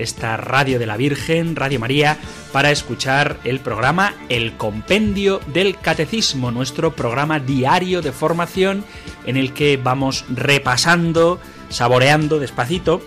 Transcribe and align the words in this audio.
esta 0.00 0.36
Radio 0.36 0.78
de 0.78 0.86
la 0.86 0.96
Virgen, 0.96 1.56
Radio 1.56 1.80
María, 1.80 2.18
para 2.52 2.70
escuchar 2.70 3.38
el 3.44 3.60
programa 3.60 4.14
El 4.28 4.56
Compendio 4.56 5.40
del 5.52 5.78
Catecismo, 5.78 6.50
nuestro 6.50 6.94
programa 6.96 7.38
diario 7.38 8.02
de 8.02 8.12
formación 8.12 8.84
en 9.26 9.36
el 9.36 9.52
que 9.52 9.76
vamos 9.76 10.24
repasando, 10.28 11.40
saboreando 11.68 12.38
despacito 12.38 13.00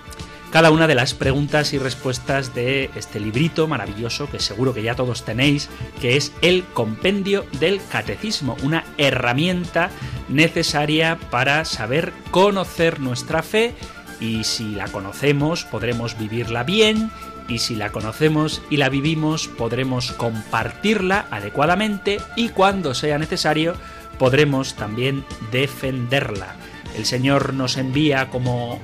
cada 0.54 0.70
una 0.70 0.86
de 0.86 0.94
las 0.94 1.16
preguntas 1.16 1.74
y 1.74 1.80
respuestas 1.80 2.54
de 2.54 2.92
este 2.94 3.20
librito 3.20 3.68
maravilloso 3.68 4.30
que 4.30 4.40
seguro 4.40 4.72
que 4.72 4.84
ya 4.84 4.94
todos 4.94 5.26
tenéis, 5.26 5.68
que 6.00 6.16
es 6.16 6.32
el 6.44 6.63
Compendio 6.76 7.44
del 7.60 7.82
Catecismo, 7.91 8.55
una 8.62 8.84
herramienta 9.00 9.90
necesaria 10.30 11.18
para 11.32 11.66
saber 11.66 12.13
conocer 12.30 13.00
nuestra 13.00 13.41
fe 13.41 13.74
y 14.20 14.44
si 14.44 14.76
la 14.76 14.88
conocemos 14.88 15.66
podremos 15.66 16.18
vivirla 16.18 16.64
bien 16.64 17.12
y 17.48 17.60
si 17.60 17.76
la 17.76 17.92
conocemos 17.92 18.62
y 18.70 18.78
la 18.78 18.90
vivimos 18.90 19.48
podremos 19.48 20.12
compartirla 20.14 21.26
adecuadamente 21.32 22.20
y 22.36 22.50
cuando 22.50 22.94
sea 22.94 23.18
necesario 23.18 23.76
podremos 24.18 24.76
también 24.76 25.26
defenderla. 25.52 26.56
El 26.96 27.06
Señor 27.06 27.54
nos 27.54 27.78
envía 27.78 28.30
como 28.30 28.80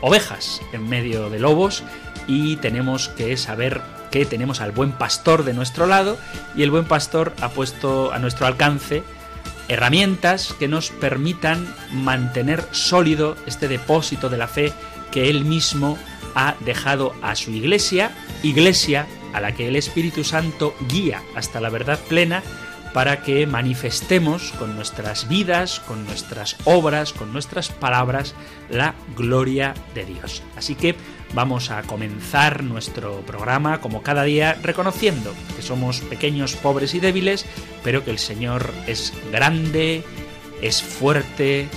ovejas 0.00 0.60
en 0.72 0.88
medio 0.88 1.30
de 1.30 1.38
lobos 1.38 1.84
y 2.26 2.56
tenemos 2.56 3.08
que 3.08 3.36
saber 3.36 3.80
que 4.10 4.26
tenemos 4.26 4.60
al 4.60 4.72
buen 4.72 4.92
pastor 4.92 5.44
de 5.44 5.54
nuestro 5.54 5.86
lado 5.86 6.18
y 6.54 6.62
el 6.62 6.70
buen 6.70 6.84
pastor 6.84 7.32
ha 7.40 7.48
puesto 7.50 8.12
a 8.12 8.18
nuestro 8.18 8.46
alcance 8.46 9.02
herramientas 9.68 10.54
que 10.58 10.68
nos 10.68 10.90
permitan 10.90 11.74
mantener 11.92 12.64
sólido 12.72 13.36
este 13.46 13.68
depósito 13.68 14.28
de 14.28 14.38
la 14.38 14.48
fe 14.48 14.72
que 15.10 15.30
él 15.30 15.44
mismo 15.44 15.98
ha 16.34 16.54
dejado 16.60 17.14
a 17.22 17.34
su 17.36 17.50
iglesia, 17.50 18.10
iglesia 18.42 19.06
a 19.32 19.40
la 19.40 19.52
que 19.52 19.68
el 19.68 19.76
Espíritu 19.76 20.24
Santo 20.24 20.74
guía 20.88 21.22
hasta 21.34 21.60
la 21.60 21.70
verdad 21.70 21.98
plena 22.08 22.42
para 22.92 23.22
que 23.22 23.46
manifestemos 23.46 24.52
con 24.58 24.76
nuestras 24.76 25.28
vidas, 25.28 25.80
con 25.80 26.04
nuestras 26.04 26.56
obras, 26.64 27.12
con 27.12 27.32
nuestras 27.32 27.70
palabras, 27.70 28.34
la 28.68 28.94
gloria 29.16 29.74
de 29.94 30.04
Dios. 30.04 30.42
Así 30.56 30.74
que 30.74 30.94
vamos 31.34 31.70
a 31.70 31.82
comenzar 31.82 32.62
nuestro 32.62 33.20
programa 33.20 33.80
como 33.80 34.02
cada 34.02 34.24
día 34.24 34.58
reconociendo 34.62 35.34
que 35.56 35.62
somos 35.62 36.00
pequeños, 36.00 36.56
pobres 36.56 36.94
y 36.94 37.00
débiles, 37.00 37.46
pero 37.82 38.04
que 38.04 38.10
el 38.10 38.18
Señor 38.18 38.72
es 38.86 39.12
grande, 39.30 40.04
es 40.60 40.82
fuerte 40.82 41.68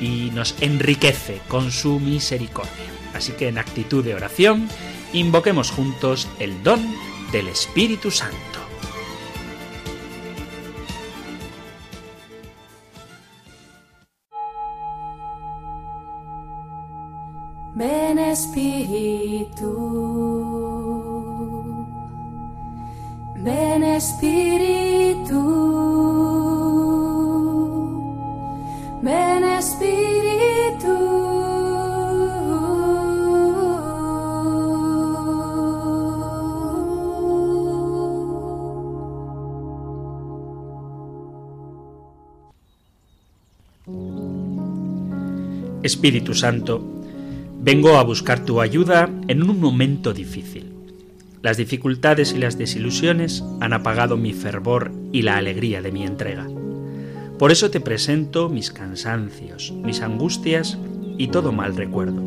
y 0.00 0.30
nos 0.34 0.54
enriquece 0.60 1.40
con 1.48 1.70
su 1.70 2.00
misericordia. 2.00 2.72
Así 3.14 3.32
que 3.32 3.48
en 3.48 3.58
actitud 3.58 4.04
de 4.04 4.14
oración, 4.14 4.68
invoquemos 5.12 5.70
juntos 5.70 6.28
el 6.40 6.62
don 6.62 6.80
del 7.32 7.48
Espíritu 7.48 8.10
Santo. 8.10 8.53
Espíritu, 18.34 19.70
ven 23.44 23.84
Espíritu, 23.84 25.42
ven 29.02 29.44
Espíritu. 29.44 30.94
Espíritu 45.84 46.34
Santo, 46.34 47.03
Vengo 47.64 47.96
a 47.96 48.02
buscar 48.02 48.44
tu 48.44 48.60
ayuda 48.60 49.08
en 49.26 49.42
un 49.42 49.58
momento 49.58 50.12
difícil. 50.12 50.70
Las 51.40 51.56
dificultades 51.56 52.34
y 52.34 52.38
las 52.38 52.58
desilusiones 52.58 53.42
han 53.58 53.72
apagado 53.72 54.18
mi 54.18 54.34
fervor 54.34 54.92
y 55.12 55.22
la 55.22 55.38
alegría 55.38 55.80
de 55.80 55.90
mi 55.90 56.04
entrega. 56.04 56.46
Por 57.38 57.52
eso 57.52 57.70
te 57.70 57.80
presento 57.80 58.50
mis 58.50 58.70
cansancios, 58.70 59.72
mis 59.82 60.02
angustias 60.02 60.76
y 61.16 61.28
todo 61.28 61.52
mal 61.52 61.74
recuerdo. 61.74 62.22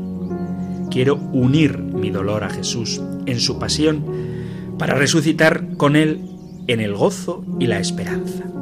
Quiero 0.90 1.18
unir 1.18 1.78
mi 1.78 2.09
dolor 2.09 2.44
a 2.44 2.50
Jesús 2.50 3.00
en 3.28 3.40
su 3.40 3.59
pasión 3.59 4.06
para 4.80 4.96
resucitar 4.96 5.78
con 5.78 5.96
Él 5.96 6.19
en 6.66 6.80
el 6.80 6.96
gozo 6.96 7.46
y 7.59 7.68
la 7.68 7.78
esperanza. 7.78 8.56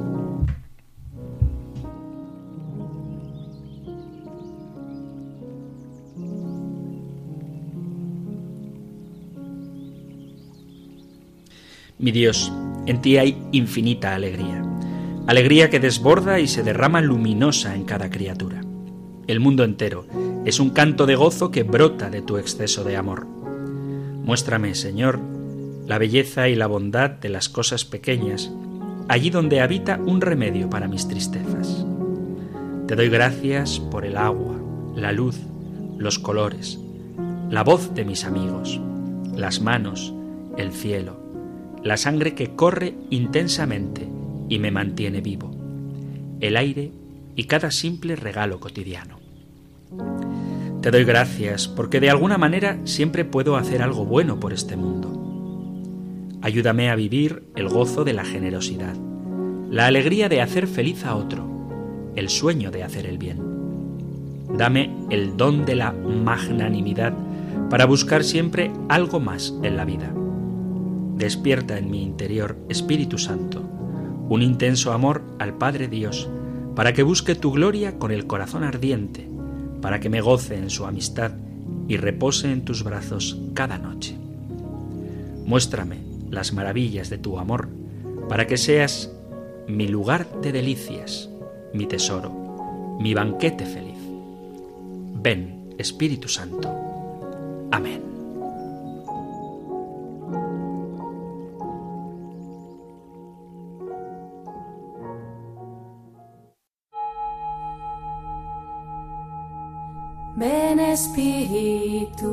Mi 11.97 12.11
Dios, 12.11 12.51
en 12.88 13.01
ti 13.01 13.17
hay 13.17 13.41
infinita 13.53 14.16
alegría, 14.16 14.61
alegría 15.28 15.69
que 15.69 15.79
desborda 15.79 16.41
y 16.41 16.47
se 16.47 16.61
derrama 16.61 17.00
luminosa 17.00 17.73
en 17.73 17.85
cada 17.85 18.09
criatura. 18.09 18.61
El 19.28 19.39
mundo 19.39 19.63
entero 19.63 20.06
es 20.44 20.59
un 20.59 20.72
canto 20.72 21.06
de 21.06 21.16
gozo 21.16 21.51
que 21.51 21.63
brota 21.63 22.09
de 22.09 22.22
tu 22.22 22.38
exceso 22.38 22.83
de 22.83 22.97
amor. 22.97 23.25
Muéstrame, 23.25 24.75
Señor, 24.75 25.22
la 25.88 25.97
belleza 25.97 26.50
y 26.50 26.56
la 26.56 26.67
bondad 26.67 27.11
de 27.11 27.29
las 27.29 27.47
cosas 27.47 27.85
pequeñas, 27.85 28.51
allí 29.07 29.29
donde 29.29 29.62
habita 29.62 29.97
un 30.06 30.19
remedio 30.19 30.69
para 30.69 30.89
mis 30.89 31.07
tristezas. 31.07 31.85
Te 32.88 32.97
doy 32.97 33.07
gracias 33.07 33.79
por 33.79 34.06
el 34.06 34.17
agua, 34.17 34.59
la 34.97 35.13
luz, 35.13 35.38
los 35.97 36.19
colores, 36.19 36.77
la 37.50 37.63
voz 37.63 37.94
de 37.95 38.03
mis 38.03 38.25
amigos, 38.25 38.81
las 39.33 39.62
manos, 39.62 40.13
el 40.57 40.73
cielo, 40.73 41.25
la 41.85 41.97
sangre 41.97 42.34
que 42.34 42.56
corre 42.56 42.96
intensamente 43.12 44.09
y 44.50 44.57
me 44.57 44.72
mantiene 44.72 45.22
vivo, 45.22 45.51
el 46.40 46.57
aire 46.57 46.91
y 47.35 47.44
cada 47.44 47.69
simple 47.69 48.16
regalo 48.16 48.59
cotidiano. 48.59 49.19
Te 50.81 50.90
doy 50.90 51.03
gracias 51.03 51.68
porque 51.68 52.00
de 52.00 52.09
alguna 52.09 52.40
manera 52.40 52.80
siempre 52.86 53.24
puedo 53.24 53.56
hacer 53.56 53.83
algo 53.83 54.04
bueno 54.04 54.39
por 54.39 54.51
este 54.51 54.75
mundo. 54.75 55.12
Ayúdame 56.42 56.89
a 56.89 56.95
vivir 56.95 57.44
el 57.56 57.69
gozo 57.69 58.04
de 58.04 58.13
la 58.13 58.25
generosidad, 58.25 58.95
la 59.69 59.86
alegría 59.86 60.27
de 60.27 60.42
hacer 60.42 60.65
feliz 60.65 61.06
a 61.06 61.15
otro, 61.15 61.45
el 62.15 62.30
sueño 62.30 62.71
de 62.71 62.81
hacer 62.81 63.06
el 63.06 63.19
bien. 63.19 63.38
Dame 64.57 64.89
el 65.12 65.38
don 65.38 65.65
de 65.65 65.75
la 65.75 65.92
magnanimidad 65.92 67.13
para 67.69 67.86
buscar 67.86 68.24
siempre 68.24 68.71
algo 68.89 69.19
más 69.19 69.54
en 69.62 69.77
la 69.77 69.86
vida 69.86 70.12
Despierta 71.15 71.77
en 71.77 71.89
mi 71.89 72.03
interior, 72.03 72.57
Espíritu 72.67 73.17
Santo, 73.17 73.62
un 74.27 74.41
intenso 74.41 74.91
amor 74.91 75.21
al 75.39 75.57
Padre 75.57 75.88
Dios, 75.88 76.29
para 76.75 76.94
que 76.94 77.03
busque 77.03 77.35
tu 77.35 77.51
gloria 77.51 77.97
con 77.97 78.12
el 78.12 78.27
corazón 78.27 78.63
ardiente, 78.63 79.29
para 79.81 80.00
que 80.00 80.09
me 80.09 80.19
goce 80.19 80.57
en 80.57 80.69
su 80.69 80.85
amistad 80.85 81.31
y 81.88 81.97
repose 81.97 82.51
en 82.51 82.65
tus 82.65 82.83
brazos 82.83 83.39
cada 83.53 83.77
noche. 83.77 84.17
Muéstrame 85.45 86.00
las 86.29 86.53
maravillas 86.53 87.09
de 87.09 87.17
tu 87.17 87.39
amor, 87.39 87.69
para 88.27 88.45
que 88.45 88.57
seas 88.57 89.12
mi 89.67 89.88
lugar 89.88 90.41
de 90.41 90.51
delicias, 90.51 91.29
mi 91.73 91.85
tesoro, 91.85 92.97
mi 93.00 93.13
banquete 93.13 93.65
feliz. 93.65 94.00
Ven, 95.21 95.73
Espíritu 95.77 96.27
Santo. 96.27 96.73
Amén. 97.71 98.14
Ven 110.38 110.82
Espíritu, 110.82 112.28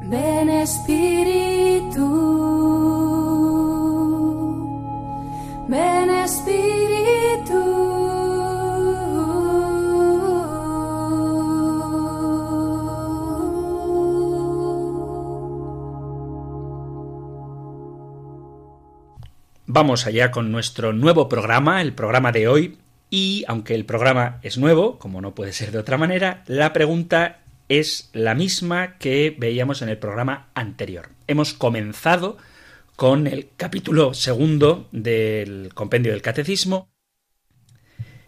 ven 0.00 0.48
Espíritu, 0.48 2.06
ven 5.68 6.10
Espíritu. 6.10 7.60
Vamos 19.66 20.06
allá 20.06 20.30
con 20.30 20.50
nuestro 20.50 20.94
nuevo 20.94 21.28
programa, 21.28 21.82
el 21.82 21.92
programa 21.92 22.32
de 22.32 22.48
hoy 22.48 22.79
y 23.10 23.44
aunque 23.48 23.74
el 23.74 23.84
programa 23.84 24.38
es 24.42 24.56
nuevo, 24.56 24.98
como 24.98 25.20
no 25.20 25.34
puede 25.34 25.52
ser 25.52 25.72
de 25.72 25.78
otra 25.78 25.98
manera, 25.98 26.44
la 26.46 26.72
pregunta 26.72 27.40
es 27.68 28.10
la 28.12 28.34
misma 28.34 28.98
que 28.98 29.34
veíamos 29.38 29.82
en 29.82 29.88
el 29.88 29.98
programa 29.98 30.48
anterior. 30.54 31.10
Hemos 31.26 31.52
comenzado 31.52 32.38
con 32.96 33.26
el 33.26 33.48
capítulo 33.56 34.14
segundo 34.14 34.88
del 34.92 35.72
compendio 35.74 36.12
del 36.12 36.22
catecismo, 36.22 36.90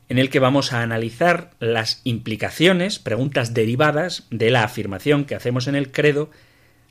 en 0.08 0.18
el 0.18 0.30
que 0.30 0.40
vamos 0.40 0.72
a 0.72 0.82
analizar 0.82 1.52
las 1.58 2.00
implicaciones, 2.04 2.98
preguntas 2.98 3.54
derivadas 3.54 4.26
de 4.30 4.50
la 4.50 4.64
afirmación 4.64 5.24
que 5.24 5.34
hacemos 5.34 5.68
en 5.68 5.74
el 5.74 5.90
credo 5.90 6.30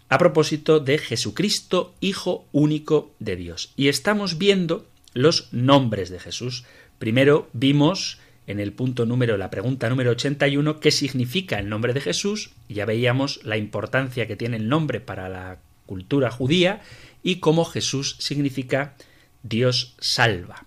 a 0.09 0.17
propósito 0.17 0.79
de 0.79 0.97
Jesucristo, 0.97 1.95
Hijo 2.01 2.45
único 2.51 3.13
de 3.19 3.35
Dios. 3.35 3.73
Y 3.75 3.87
estamos 3.87 4.37
viendo 4.37 4.87
los 5.13 5.53
nombres 5.53 6.09
de 6.09 6.19
Jesús. 6.19 6.65
Primero 7.01 7.49
vimos 7.53 8.19
en 8.45 8.59
el 8.59 8.73
punto 8.73 9.07
número, 9.07 9.35
la 9.35 9.49
pregunta 9.49 9.89
número 9.89 10.11
81, 10.11 10.79
qué 10.79 10.91
significa 10.91 11.57
el 11.57 11.67
nombre 11.67 11.93
de 11.93 12.01
Jesús. 12.01 12.51
Ya 12.69 12.85
veíamos 12.85 13.43
la 13.43 13.57
importancia 13.57 14.27
que 14.27 14.35
tiene 14.35 14.57
el 14.57 14.69
nombre 14.69 14.99
para 14.99 15.27
la 15.27 15.57
cultura 15.87 16.29
judía 16.29 16.81
y 17.23 17.37
cómo 17.37 17.65
Jesús 17.65 18.17
significa 18.19 18.93
Dios 19.41 19.95
salva. 19.99 20.63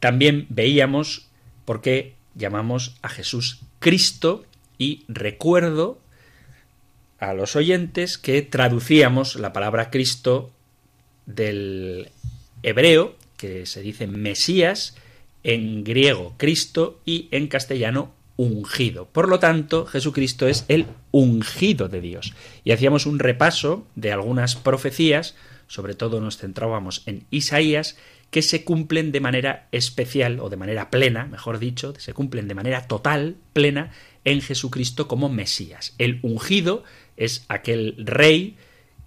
También 0.00 0.46
veíamos 0.48 1.28
por 1.66 1.82
qué 1.82 2.14
llamamos 2.34 2.96
a 3.02 3.10
Jesús 3.10 3.60
Cristo 3.78 4.46
y 4.78 5.04
recuerdo 5.06 5.98
a 7.18 7.34
los 7.34 7.56
oyentes 7.56 8.16
que 8.16 8.40
traducíamos 8.40 9.36
la 9.36 9.52
palabra 9.52 9.90
Cristo 9.90 10.50
del 11.26 12.08
hebreo, 12.62 13.16
que 13.36 13.66
se 13.66 13.82
dice 13.82 14.06
Mesías, 14.06 14.94
en 15.48 15.82
griego 15.82 16.34
Cristo 16.36 17.00
y 17.06 17.28
en 17.30 17.48
castellano 17.48 18.12
ungido. 18.36 19.06
Por 19.06 19.30
lo 19.30 19.38
tanto, 19.38 19.86
Jesucristo 19.86 20.46
es 20.46 20.66
el 20.68 20.84
ungido 21.10 21.88
de 21.88 22.02
Dios. 22.02 22.34
Y 22.64 22.72
hacíamos 22.72 23.06
un 23.06 23.18
repaso 23.18 23.86
de 23.96 24.12
algunas 24.12 24.56
profecías, 24.56 25.36
sobre 25.66 25.94
todo 25.94 26.20
nos 26.20 26.36
centrábamos 26.36 27.02
en 27.06 27.24
Isaías, 27.30 27.96
que 28.30 28.42
se 28.42 28.62
cumplen 28.62 29.10
de 29.10 29.20
manera 29.20 29.68
especial 29.72 30.38
o 30.38 30.50
de 30.50 30.58
manera 30.58 30.90
plena, 30.90 31.24
mejor 31.24 31.58
dicho, 31.58 31.94
se 31.98 32.12
cumplen 32.12 32.46
de 32.46 32.54
manera 32.54 32.86
total, 32.86 33.36
plena, 33.54 33.90
en 34.26 34.42
Jesucristo 34.42 35.08
como 35.08 35.30
Mesías. 35.30 35.94
El 35.96 36.18
ungido 36.20 36.84
es 37.16 37.46
aquel 37.48 37.94
rey 37.96 38.58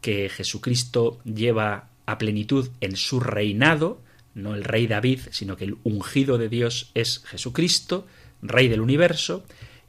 que 0.02 0.28
Jesucristo 0.28 1.20
lleva 1.24 1.90
a 2.08 2.18
plenitud 2.18 2.70
en 2.82 2.96
su 2.96 3.20
reinado, 3.20 4.02
no 4.34 4.56
el 4.56 4.64
rey 4.64 4.88
David, 4.88 5.20
sino 5.32 5.58
que 5.58 5.66
el 5.66 5.78
ungido 5.84 6.38
de 6.38 6.50
Dios 6.50 6.92
es 6.94 7.24
Jesucristo, 7.26 8.08
rey 8.42 8.68
del 8.68 8.82
universo, 8.82 9.44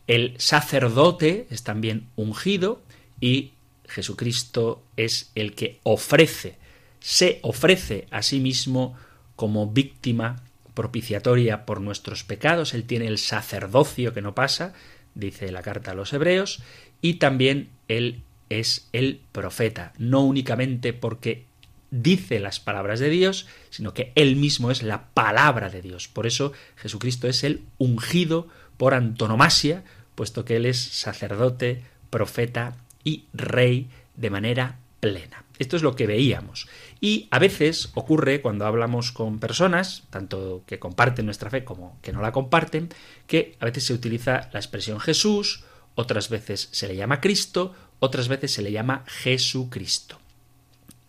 el 0.06 0.34
sacerdote 0.38 1.46
es 1.50 1.62
también 1.62 2.08
ungido 2.16 2.82
y 3.20 3.52
Jesucristo 3.86 4.82
es 4.96 5.30
el 5.34 5.54
que 5.54 5.78
ofrece, 5.84 6.56
se 7.00 7.38
ofrece 7.42 8.06
a 8.10 8.22
sí 8.22 8.40
mismo 8.40 8.96
como 9.36 9.70
víctima 9.70 10.42
propiciatoria 10.74 11.66
por 11.66 11.80
nuestros 11.80 12.24
pecados, 12.24 12.74
él 12.74 12.84
tiene 12.84 13.06
el 13.06 13.18
sacerdocio 13.18 14.12
que 14.12 14.22
no 14.22 14.34
pasa, 14.34 14.72
dice 15.14 15.52
la 15.52 15.62
carta 15.62 15.90
a 15.90 15.94
los 15.94 16.12
hebreos, 16.12 16.62
y 17.00 17.14
también 17.14 17.68
él 17.88 18.22
es 18.48 18.88
el 18.92 19.20
profeta, 19.32 19.92
no 19.98 20.20
únicamente 20.20 20.92
porque 20.92 21.44
dice 21.92 22.40
las 22.40 22.58
palabras 22.58 22.98
de 22.98 23.10
Dios, 23.10 23.46
sino 23.70 23.94
que 23.94 24.12
Él 24.16 24.34
mismo 24.34 24.72
es 24.72 24.82
la 24.82 25.08
palabra 25.14 25.68
de 25.68 25.82
Dios. 25.82 26.08
Por 26.08 26.26
eso 26.26 26.52
Jesucristo 26.74 27.28
es 27.28 27.44
el 27.44 27.62
ungido 27.78 28.48
por 28.76 28.94
antonomasia, 28.94 29.84
puesto 30.16 30.44
que 30.44 30.56
Él 30.56 30.66
es 30.66 30.80
sacerdote, 30.80 31.84
profeta 32.10 32.74
y 33.04 33.26
rey 33.34 33.88
de 34.16 34.30
manera 34.30 34.78
plena. 34.98 35.44
Esto 35.58 35.76
es 35.76 35.82
lo 35.82 35.94
que 35.94 36.06
veíamos. 36.06 36.66
Y 37.00 37.28
a 37.30 37.38
veces 37.38 37.90
ocurre 37.94 38.40
cuando 38.40 38.66
hablamos 38.66 39.12
con 39.12 39.38
personas, 39.38 40.04
tanto 40.10 40.64
que 40.66 40.78
comparten 40.78 41.26
nuestra 41.26 41.50
fe 41.50 41.62
como 41.62 41.98
que 42.00 42.12
no 42.12 42.22
la 42.22 42.32
comparten, 42.32 42.88
que 43.26 43.56
a 43.60 43.66
veces 43.66 43.84
se 43.84 43.92
utiliza 43.92 44.48
la 44.52 44.60
expresión 44.60 44.98
Jesús, 44.98 45.64
otras 45.94 46.30
veces 46.30 46.68
se 46.72 46.88
le 46.88 46.96
llama 46.96 47.20
Cristo, 47.20 47.74
otras 48.00 48.28
veces 48.28 48.52
se 48.52 48.62
le 48.62 48.72
llama 48.72 49.04
Jesucristo 49.06 50.21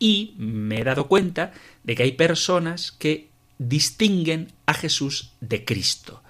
y 0.03 0.33
me 0.37 0.81
he 0.81 0.83
dado 0.83 1.07
cuenta 1.07 1.53
de 1.85 1.95
que 1.95 2.03
hay 2.03 2.11
personas 2.11 2.91
que 2.91 3.29
distinguen 3.57 4.51
a 4.65 4.73
Jesús 4.73 5.31
de 5.39 5.63
Cristo. 5.63 6.21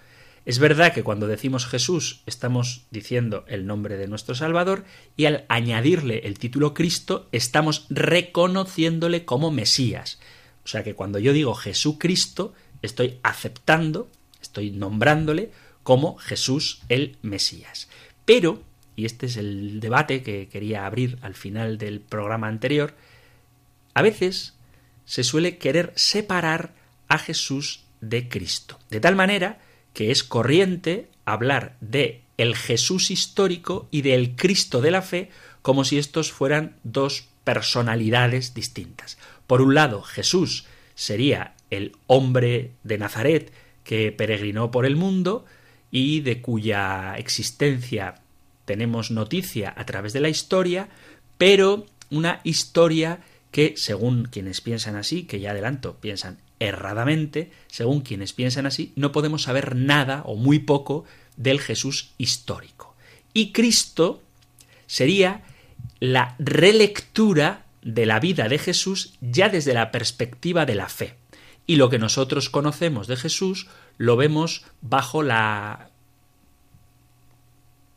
Es 0.45 0.59
verdad 0.59 0.93
que 0.93 1.01
cuando 1.01 1.25
decimos 1.25 1.65
Jesús 1.65 2.21
estamos 2.27 2.85
diciendo 2.91 3.45
el 3.47 3.65
nombre 3.65 3.97
de 3.97 4.07
nuestro 4.07 4.35
Salvador 4.35 4.85
y 5.17 5.25
al 5.25 5.45
añadirle 5.49 6.19
el 6.25 6.37
título 6.37 6.75
Cristo 6.75 7.27
estamos 7.31 7.87
reconociéndole 7.89 9.25
como 9.25 9.49
Mesías. 9.49 10.19
O 10.63 10.67
sea 10.67 10.83
que 10.83 10.93
cuando 10.93 11.17
yo 11.17 11.33
digo 11.33 11.55
Jesucristo 11.55 12.53
estoy 12.83 13.17
aceptando, 13.23 14.07
estoy 14.39 14.69
nombrándole 14.69 15.49
como 15.81 16.17
Jesús 16.17 16.83
el 16.89 17.17
Mesías. 17.23 17.89
Pero, 18.25 18.61
y 18.95 19.05
este 19.05 19.25
es 19.25 19.35
el 19.37 19.79
debate 19.79 20.21
que 20.21 20.47
quería 20.47 20.85
abrir 20.85 21.17
al 21.23 21.33
final 21.33 21.79
del 21.79 22.01
programa 22.01 22.47
anterior, 22.47 22.93
a 23.93 24.01
veces 24.01 24.53
se 25.05 25.23
suele 25.23 25.57
querer 25.57 25.93
separar 25.95 26.73
a 27.07 27.17
Jesús 27.17 27.83
de 28.01 28.27
Cristo, 28.29 28.79
de 28.89 28.99
tal 28.99 29.15
manera 29.15 29.59
que 29.93 30.11
es 30.11 30.23
corriente 30.23 31.09
hablar 31.25 31.77
de 31.81 32.21
el 32.37 32.55
Jesús 32.55 33.11
histórico 33.11 33.87
y 33.91 34.01
del 34.01 34.35
Cristo 34.35 34.81
de 34.81 34.91
la 34.91 35.01
fe 35.01 35.29
como 35.61 35.85
si 35.85 35.97
estos 35.97 36.31
fueran 36.31 36.77
dos 36.83 37.27
personalidades 37.43 38.53
distintas. 38.53 39.17
Por 39.47 39.61
un 39.61 39.75
lado, 39.75 40.01
Jesús 40.01 40.65
sería 40.95 41.53
el 41.69 41.95
hombre 42.07 42.71
de 42.83 42.97
Nazaret 42.97 43.53
que 43.83 44.11
peregrinó 44.11 44.71
por 44.71 44.85
el 44.85 44.95
mundo 44.95 45.45
y 45.91 46.21
de 46.21 46.41
cuya 46.41 47.15
existencia 47.17 48.15
tenemos 48.65 49.11
noticia 49.11 49.73
a 49.75 49.85
través 49.85 50.13
de 50.13 50.21
la 50.21 50.29
historia, 50.29 50.89
pero 51.37 51.85
una 52.09 52.39
historia 52.43 53.19
que 53.53 53.75
según 53.77 54.25
quienes 54.25 54.61
piensan 54.61 54.95
así, 54.95 55.23
que 55.23 55.39
ya 55.39 55.51
adelanto, 55.51 55.97
piensan 55.97 56.39
erradamente, 56.59 57.51
según 57.67 58.01
quienes 58.01 58.33
piensan 58.33 58.65
así, 58.65 58.93
no 58.95 59.11
podemos 59.11 59.43
saber 59.43 59.75
nada 59.75 60.23
o 60.25 60.35
muy 60.35 60.57
poco 60.57 61.05
del 61.37 61.61
Jesús 61.61 62.13
histórico. 62.17 62.95
Y 63.31 63.51
Cristo 63.51 64.23
sería 64.87 65.43
la 65.99 66.35
relectura 66.39 67.65
de 67.83 68.07
la 68.07 68.19
vida 68.19 68.49
de 68.49 68.57
Jesús 68.57 69.13
ya 69.21 69.49
desde 69.49 69.75
la 69.75 69.91
perspectiva 69.91 70.65
de 70.65 70.73
la 70.73 70.89
fe. 70.89 71.15
Y 71.67 71.75
lo 71.75 71.91
que 71.91 71.99
nosotros 71.99 72.49
conocemos 72.49 73.05
de 73.05 73.17
Jesús 73.17 73.67
lo 73.99 74.17
vemos 74.17 74.65
bajo 74.81 75.21
la 75.21 75.91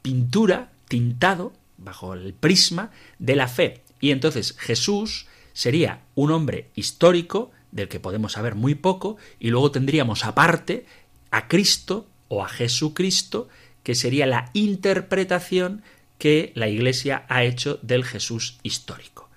pintura, 0.03 0.71
tintado, 0.87 1.55
bajo 1.79 2.13
el 2.13 2.35
prisma 2.35 2.91
de 3.19 3.37
la 3.37 3.49
fe. 3.49 3.81
Y 4.01 4.11
entonces 4.11 4.55
Jesús 4.59 5.27
sería 5.57 6.03
un 6.15 6.33
hombre 6.33 6.69
histórico 6.75 7.51
del 7.73 7.89
que 7.89 7.99
podemos 7.99 8.33
saber 8.33 8.55
muy 8.55 8.75
poco 8.75 9.17
y 9.41 9.49
luego 9.49 9.71
tendríamos 9.71 10.27
aparte 10.27 10.85
a 11.31 11.49
Cristo 11.49 12.07
o 12.29 12.45
a 12.45 12.49
Jesucristo 12.49 13.49
que 13.83 13.95
sería 13.95 14.27
la 14.27 14.51
interpretación 14.53 15.83
que 16.19 16.53
la 16.55 16.69
Iglesia 16.69 17.25
ha 17.31 17.43
hecho 17.43 17.79
del 17.81 18.05
Jesús 18.05 18.59
histórico. 18.63 19.31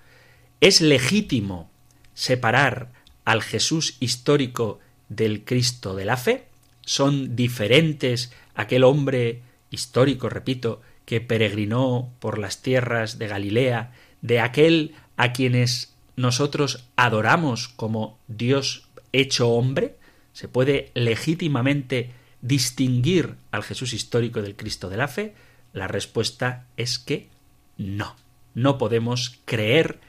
¿Es 0.60 0.82
legítimo 0.82 1.70
separar 2.12 2.92
al 3.24 3.40
Jesús 3.40 3.96
histórico 3.98 4.78
del 5.08 5.42
Cristo 5.46 5.94
de 5.94 6.04
la 6.04 6.18
fe? 6.18 6.48
¿Son 6.82 7.34
diferentes 7.34 8.30
aquel 8.54 8.84
hombre 8.84 9.40
histórico, 9.70 10.28
repito, 10.28 10.82
que 11.06 11.22
peregrinó 11.22 12.12
por 12.18 12.38
las 12.38 12.60
tierras 12.60 13.18
de 13.18 13.26
Galilea, 13.26 13.94
de 14.20 14.40
aquel 14.40 14.94
a 15.16 15.32
quienes 15.32 15.89
nosotros 16.20 16.84
adoramos 16.96 17.68
como 17.68 18.18
Dios 18.28 18.88
hecho 19.12 19.48
hombre? 19.48 19.96
¿Se 20.32 20.48
puede 20.48 20.90
legítimamente 20.94 22.12
distinguir 22.42 23.36
al 23.50 23.62
Jesús 23.62 23.92
histórico 23.92 24.42
del 24.42 24.56
Cristo 24.56 24.88
de 24.88 24.96
la 24.96 25.08
fe? 25.08 25.34
La 25.72 25.88
respuesta 25.88 26.66
es 26.76 26.98
que 26.98 27.28
no. 27.76 28.16
No 28.54 28.78
podemos 28.78 29.38
creer 29.44 30.00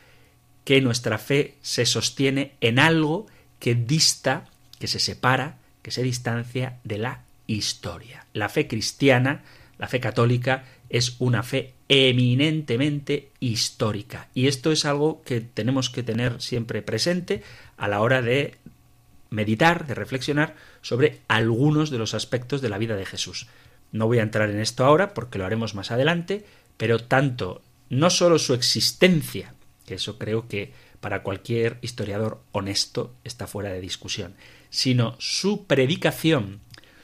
que 0.66 0.82
nuestra 0.82 1.18
fe 1.18 1.56
se 1.62 1.86
sostiene 1.86 2.54
en 2.62 2.80
algo 2.80 3.28
que 3.60 3.76
dista, 3.76 4.46
que 4.80 4.88
se 4.88 5.00
separa, 5.00 5.58
que 5.82 5.92
se 5.92 6.04
distancia 6.04 6.80
de 6.84 6.98
la 6.98 7.24
historia. 7.48 8.26
La 8.34 8.50
fe 8.50 8.68
cristiana, 8.68 9.44
la 9.78 9.88
fe 9.88 10.00
católica, 10.00 10.64
es 10.92 11.16
una 11.20 11.42
fe 11.42 11.74
eminentemente 11.88 13.32
histórica. 13.40 14.28
Y 14.34 14.48
esto 14.48 14.72
es 14.72 14.86
algo 14.86 15.22
que 15.24 15.40
tenemos 15.42 15.90
que 15.90 16.04
tener 16.04 16.42
siempre 16.42 16.82
presente 16.82 17.44
a 17.78 17.88
la 17.88 18.02
hora 18.02 18.22
de 18.22 18.56
meditar, 19.30 19.88
de 19.88 19.96
reflexionar 19.96 20.56
sobre 20.82 21.22
algunos 21.30 21.90
de 21.90 21.98
los 21.98 22.14
aspectos 22.14 22.62
de 22.62 22.70
la 22.70 22.78
vida 22.78 22.98
de 22.98 23.06
Jesús. 23.06 23.48
No 23.94 24.08
voy 24.08 24.20
a 24.20 24.24
entrar 24.24 24.50
en 24.50 24.60
esto 24.60 24.86
ahora 24.86 25.14
porque 25.14 25.40
lo 25.40 25.46
haremos 25.46 25.76
más 25.76 25.92
adelante, 25.92 26.46
pero 26.76 27.00
tanto 27.00 27.62
no 27.90 28.10
solo 28.10 28.38
su 28.38 28.54
existencia, 28.54 29.54
que 29.86 29.96
eso 29.96 30.18
creo 30.18 30.48
que 30.50 30.74
para 31.00 31.24
cualquier 31.24 31.78
historiador 31.82 32.42
honesto 32.52 33.16
está 33.24 33.48
fuera 33.48 33.72
de 33.72 33.82
discusión, 33.82 34.36
sino 34.70 35.16
su 35.20 35.66
predicación, 35.66 36.60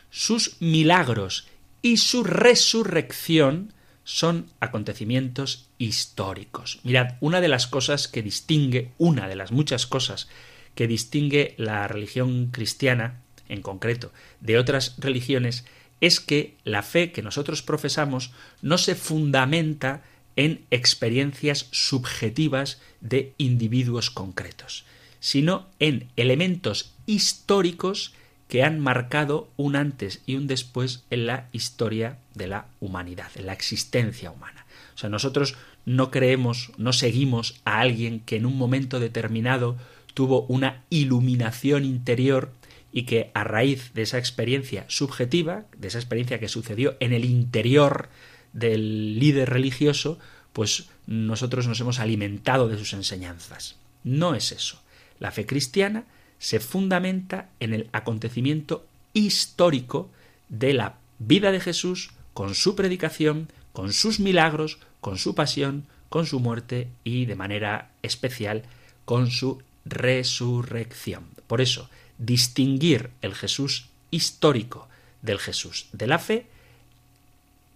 sus 0.09 0.61
milagros 0.61 1.47
y 1.81 1.97
su 1.97 2.23
resurrección 2.23 3.73
son 4.07 4.49
acontecimientos 4.61 5.67
históricos. 5.77 6.79
Mirad, 6.83 7.15
una 7.19 7.41
de 7.41 7.49
las 7.49 7.67
cosas 7.67 8.07
que 8.07 8.23
distingue, 8.23 8.93
una 8.97 9.27
de 9.27 9.35
las 9.35 9.51
muchas 9.51 9.85
cosas 9.85 10.29
que 10.75 10.87
distingue 10.87 11.55
la 11.57 11.89
religión 11.89 12.47
cristiana, 12.47 13.19
en 13.49 13.61
concreto, 13.61 14.13
de 14.39 14.57
otras 14.57 14.95
religiones, 14.97 15.65
es 15.99 16.21
que 16.21 16.55
la 16.63 16.83
fe 16.83 17.11
que 17.11 17.21
nosotros 17.21 17.61
profesamos 17.61 18.31
no 18.61 18.77
se 18.77 18.95
fundamenta 18.95 20.03
en 20.37 20.63
experiencias 20.71 21.67
subjetivas 21.71 22.79
de 23.01 23.33
individuos 23.37 24.09
concretos, 24.09 24.85
sino 25.19 25.67
en 25.79 26.07
elementos 26.15 26.93
históricos 27.07 28.13
que 28.47 28.63
han 28.63 28.79
marcado 28.79 29.49
un 29.57 29.75
antes 29.75 30.21
y 30.25 30.35
un 30.35 30.47
después 30.47 31.03
en 31.09 31.27
la 31.27 31.49
historia 31.51 32.19
de 32.33 32.47
la 32.47 32.67
humanidad, 32.79 33.29
en 33.35 33.45
la 33.45 33.53
existencia 33.53 34.31
humana. 34.31 34.65
O 34.95 34.97
sea, 34.97 35.09
nosotros 35.09 35.55
no 35.85 36.11
creemos, 36.11 36.71
no 36.77 36.93
seguimos 36.93 37.61
a 37.65 37.79
alguien 37.79 38.21
que 38.21 38.37
en 38.37 38.45
un 38.45 38.57
momento 38.57 38.99
determinado 38.99 39.77
tuvo 40.13 40.43
una 40.43 40.83
iluminación 40.89 41.85
interior 41.85 42.51
y 42.91 43.03
que 43.03 43.31
a 43.33 43.43
raíz 43.43 43.93
de 43.93 44.01
esa 44.01 44.17
experiencia 44.17 44.85
subjetiva, 44.87 45.65
de 45.77 45.89
esa 45.89 45.99
experiencia 45.99 46.39
que 46.39 46.47
sucedió 46.47 46.97
en 46.99 47.13
el 47.13 47.25
interior 47.25 48.09
del 48.53 49.19
líder 49.19 49.49
religioso, 49.49 50.17
pues 50.53 50.89
nosotros 51.05 51.67
nos 51.67 51.79
hemos 51.79 51.99
alimentado 51.99 52.67
de 52.67 52.77
sus 52.77 52.93
enseñanzas. 52.93 53.75
No 54.03 54.33
es 54.33 54.51
eso. 54.51 54.81
La 55.19 55.31
fe 55.31 55.45
cristiana 55.45 56.05
se 56.39 56.59
fundamenta 56.59 57.49
en 57.59 57.73
el 57.73 57.89
acontecimiento 57.91 58.85
histórico 59.13 60.09
de 60.49 60.73
la 60.73 60.95
vida 61.19 61.51
de 61.51 61.59
Jesús 61.59 62.11
con 62.33 62.55
su 62.55 62.75
predicación, 62.75 63.49
con 63.73 63.93
sus 63.93 64.19
milagros, 64.19 64.79
con 65.01 65.17
su 65.17 65.35
pasión, 65.35 65.85
con 66.09 66.25
su 66.25 66.39
muerte 66.39 66.87
y 67.03 67.25
de 67.25 67.35
manera 67.35 67.91
especial 68.01 68.63
con 69.05 69.31
su 69.31 69.61
resurrección. 69.85 71.25
Por 71.47 71.61
eso, 71.61 71.89
distinguir 72.17 73.11
el 73.21 73.35
Jesús 73.35 73.89
histórico 74.11 74.87
del 75.21 75.39
Jesús 75.39 75.87
de 75.93 76.07
la 76.07 76.19
fe 76.19 76.47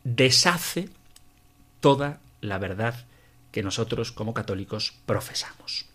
deshace 0.03 0.89
toda 1.79 2.19
la 2.41 2.57
verdad 2.57 3.05
que 3.51 3.63
nosotros 3.63 4.11
como 4.11 4.33
católicos 4.33 4.93
profesamos. 5.05 5.85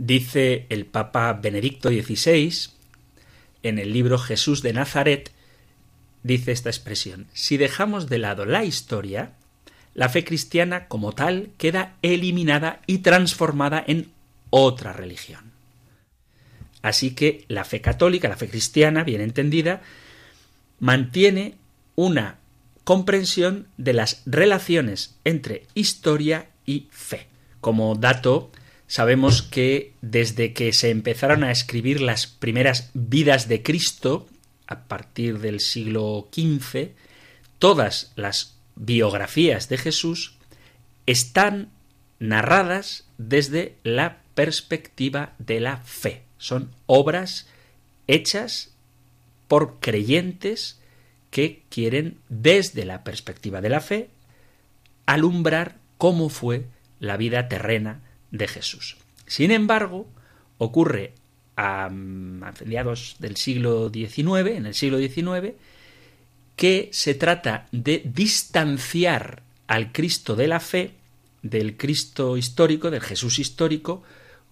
Dice 0.00 0.64
el 0.70 0.86
Papa 0.86 1.30
Benedicto 1.34 1.90
XVI 1.90 2.70
en 3.62 3.78
el 3.78 3.92
libro 3.92 4.16
Jesús 4.16 4.62
de 4.62 4.72
Nazaret, 4.72 5.30
dice 6.22 6.52
esta 6.52 6.70
expresión, 6.70 7.26
si 7.34 7.58
dejamos 7.58 8.08
de 8.08 8.16
lado 8.16 8.46
la 8.46 8.64
historia, 8.64 9.32
la 9.92 10.08
fe 10.08 10.24
cristiana 10.24 10.88
como 10.88 11.12
tal 11.12 11.50
queda 11.58 11.96
eliminada 12.00 12.80
y 12.86 13.00
transformada 13.00 13.84
en 13.86 14.10
otra 14.48 14.94
religión. 14.94 15.52
Así 16.80 17.10
que 17.10 17.44
la 17.48 17.66
fe 17.66 17.82
católica, 17.82 18.26
la 18.26 18.38
fe 18.38 18.48
cristiana, 18.48 19.04
bien 19.04 19.20
entendida, 19.20 19.82
mantiene 20.78 21.56
una 21.94 22.38
comprensión 22.84 23.66
de 23.76 23.92
las 23.92 24.22
relaciones 24.24 25.18
entre 25.24 25.66
historia 25.74 26.48
y 26.64 26.88
fe. 26.90 27.26
Como 27.60 27.94
dato, 27.96 28.50
sabemos 28.90 29.42
que 29.42 29.94
desde 30.02 30.52
que 30.52 30.72
se 30.72 30.90
empezaron 30.90 31.44
a 31.44 31.52
escribir 31.52 32.00
las 32.00 32.26
primeras 32.26 32.90
vidas 32.92 33.46
de 33.46 33.62
Cristo, 33.62 34.26
a 34.66 34.88
partir 34.88 35.38
del 35.38 35.60
siglo 35.60 36.28
XV, 36.32 36.90
todas 37.60 38.12
las 38.16 38.58
biografías 38.74 39.68
de 39.68 39.78
Jesús 39.78 40.34
están 41.06 41.70
narradas 42.18 43.06
desde 43.16 43.76
la 43.84 44.22
perspectiva 44.34 45.34
de 45.38 45.60
la 45.60 45.76
fe. 45.76 46.24
Son 46.38 46.72
obras 46.86 47.48
hechas 48.08 48.72
por 49.46 49.78
creyentes 49.78 50.80
que 51.30 51.62
quieren, 51.68 52.18
desde 52.28 52.84
la 52.84 53.04
perspectiva 53.04 53.60
de 53.60 53.68
la 53.68 53.80
fe, 53.80 54.10
alumbrar 55.06 55.76
cómo 55.96 56.28
fue 56.28 56.66
la 56.98 57.16
vida 57.16 57.46
terrena 57.46 58.02
de 58.30 58.48
Jesús. 58.48 58.96
Sin 59.26 59.50
embargo, 59.50 60.08
ocurre 60.58 61.14
a, 61.56 61.88
mediados 61.90 63.16
del 63.18 63.36
siglo 63.36 63.90
XIX, 63.92 64.56
en 64.56 64.66
el 64.66 64.74
siglo 64.74 64.98
XIX, 64.98 65.54
que 66.56 66.90
se 66.92 67.14
trata 67.14 67.66
de 67.72 68.02
distanciar 68.04 69.42
al 69.66 69.92
Cristo 69.92 70.36
de 70.36 70.48
la 70.48 70.60
fe 70.60 70.94
del 71.42 71.76
Cristo 71.76 72.36
histórico, 72.36 72.90
del 72.90 73.00
Jesús 73.00 73.38
histórico, 73.38 74.02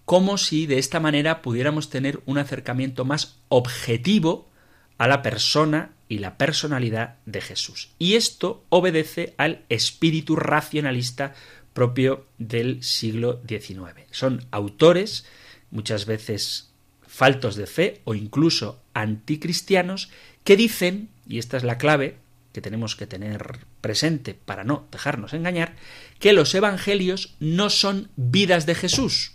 como 0.05 0.37
si 0.37 0.65
de 0.65 0.79
esta 0.79 0.99
manera 0.99 1.41
pudiéramos 1.41 1.89
tener 1.89 2.19
un 2.25 2.39
acercamiento 2.39 3.05
más 3.05 3.37
objetivo 3.47 4.49
a 4.97 5.07
la 5.07 5.21
persona 5.21 5.91
y 6.07 6.17
la 6.17 6.37
personalidad 6.37 7.17
de 7.25 7.41
Jesús. 7.41 7.89
Y 7.99 8.15
esto 8.15 8.65
obedece 8.69 9.35
al 9.37 9.63
espíritu 9.69 10.35
racionalista 10.35 11.35
propio 11.73 12.25
del 12.37 12.83
siglo 12.83 13.41
XIX. 13.47 14.05
Son 14.11 14.45
autores, 14.51 15.25
muchas 15.71 16.05
veces 16.05 16.69
faltos 17.07 17.55
de 17.55 17.67
fe 17.67 18.01
o 18.03 18.15
incluso 18.15 18.79
anticristianos, 18.93 20.09
que 20.43 20.55
dicen, 20.55 21.09
y 21.27 21.39
esta 21.39 21.57
es 21.57 21.63
la 21.63 21.77
clave 21.77 22.17
que 22.53 22.61
tenemos 22.61 22.95
que 22.95 23.07
tener 23.07 23.59
presente 23.81 24.33
para 24.33 24.63
no 24.63 24.87
dejarnos 24.91 25.33
engañar, 25.33 25.75
que 26.19 26.33
los 26.33 26.53
evangelios 26.55 27.35
no 27.39 27.69
son 27.69 28.09
vidas 28.15 28.65
de 28.65 28.75
Jesús, 28.75 29.33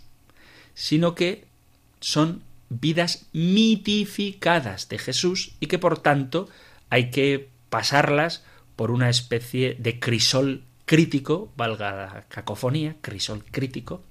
sino 0.73 1.15
que 1.15 1.45
son 1.99 2.43
vidas 2.69 3.25
mitificadas 3.31 4.89
de 4.89 4.97
Jesús 4.97 5.55
y 5.59 5.67
que 5.67 5.79
por 5.79 5.99
tanto 5.99 6.49
hay 6.89 7.11
que 7.11 7.49
pasarlas 7.69 8.43
por 8.75 8.91
una 8.91 9.09
especie 9.09 9.75
de 9.79 9.99
crisol 9.99 10.63
crítico, 10.85 11.51
valga 11.57 11.95
la 11.95 12.21
cacofonía, 12.27 12.95
crisol 13.01 13.43
crítico, 13.43 14.03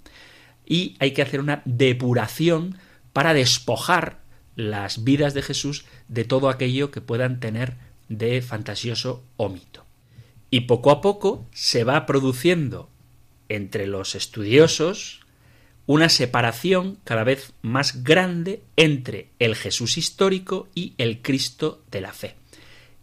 y 0.67 0.97
hay 0.99 1.13
que 1.13 1.23
hacer 1.23 1.41
una 1.41 1.63
depuración 1.65 2.79
para 3.13 3.35
despojar 3.35 4.21
las 4.57 5.05
vidas 5.05 5.35
de 5.35 5.43
Jesús 5.43 5.85
de 6.09 6.25
todo 6.25 6.49
aquello 6.49 6.91
que 6.91 7.01
puedan 7.01 7.41
tener 7.41 7.77
de 8.09 8.43
fantasioso 8.43 9.25
o 9.37 9.49
mito. 9.49 9.85
Y 10.51 10.63
poco 10.63 10.91
a 10.91 11.01
poco 11.01 11.47
se 11.53 11.85
va 11.85 12.07
produciendo 12.07 12.89
entre 13.49 13.87
los 13.87 14.15
estudiosos 14.15 15.21
una 15.87 16.09
separación 16.09 16.99
cada 17.05 17.25
vez 17.25 17.53
más 17.61 18.05
grande 18.05 18.63
entre 18.77 19.31
el 19.39 19.55
Jesús 19.55 19.99
histórico 19.99 20.69
y 20.75 20.95
el 20.97 21.21
Cristo 21.21 21.83
de 21.91 22.01
la 22.01 22.13
fe. 22.13 22.37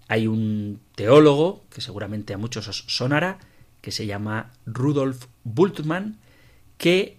Hay 0.08 0.28
un 0.28 0.82
teólogo, 0.96 1.64
que 1.70 1.82
seguramente 1.82 2.34
a 2.34 2.38
muchos 2.38 2.68
os 2.68 2.86
sonará, 2.88 3.40
que 3.82 3.92
se 3.92 4.06
llama 4.06 4.54
Rudolf 4.66 5.26
Bultmann, 5.44 6.20
que 6.78 7.18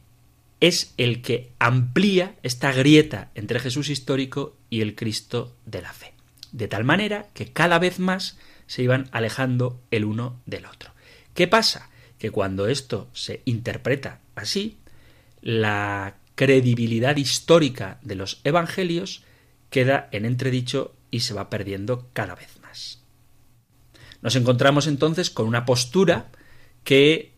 es 0.61 0.95
el 0.97 1.23
que 1.23 1.53
amplía 1.59 2.37
esta 2.43 2.73
grieta 2.73 3.31
entre 3.35 3.59
Jesús 3.59 3.89
histórico 3.89 4.57
y 4.71 4.81
el 4.81 4.95
Cristo 4.95 5.57
de 5.67 5.83
la 5.83 5.93
fe. 5.93 6.15
De 6.53 6.69
tal 6.69 6.85
manera 6.85 7.27
que 7.35 7.53
cada 7.53 7.79
vez 7.79 7.99
más 7.99 8.39
se 8.67 8.83
iban 8.83 9.09
alejando 9.11 9.81
el 9.91 10.05
uno 10.05 10.41
del 10.47 10.67
otro. 10.67 10.93
¿Qué 11.35 11.49
pasa? 11.49 11.91
Que 12.19 12.31
cuando 12.31 12.69
esto 12.69 13.09
se 13.13 13.43
interpreta 13.45 14.21
así, 14.37 14.79
la 15.41 16.15
credibilidad 16.37 17.17
histórica 17.17 17.99
de 18.03 18.15
los 18.15 18.41
evangelios 18.45 19.25
queda 19.71 20.09
en 20.13 20.25
entredicho 20.25 20.95
y 21.11 21.21
se 21.21 21.35
va 21.35 21.51
perdiendo 21.51 22.09
cada 22.13 22.35
vez 22.35 22.61
más. 22.63 23.01
Nos 24.23 24.37
encontramos 24.37 24.87
entonces 24.87 25.31
con 25.31 25.47
una 25.49 25.65
postura 25.65 26.31
que 26.85 27.33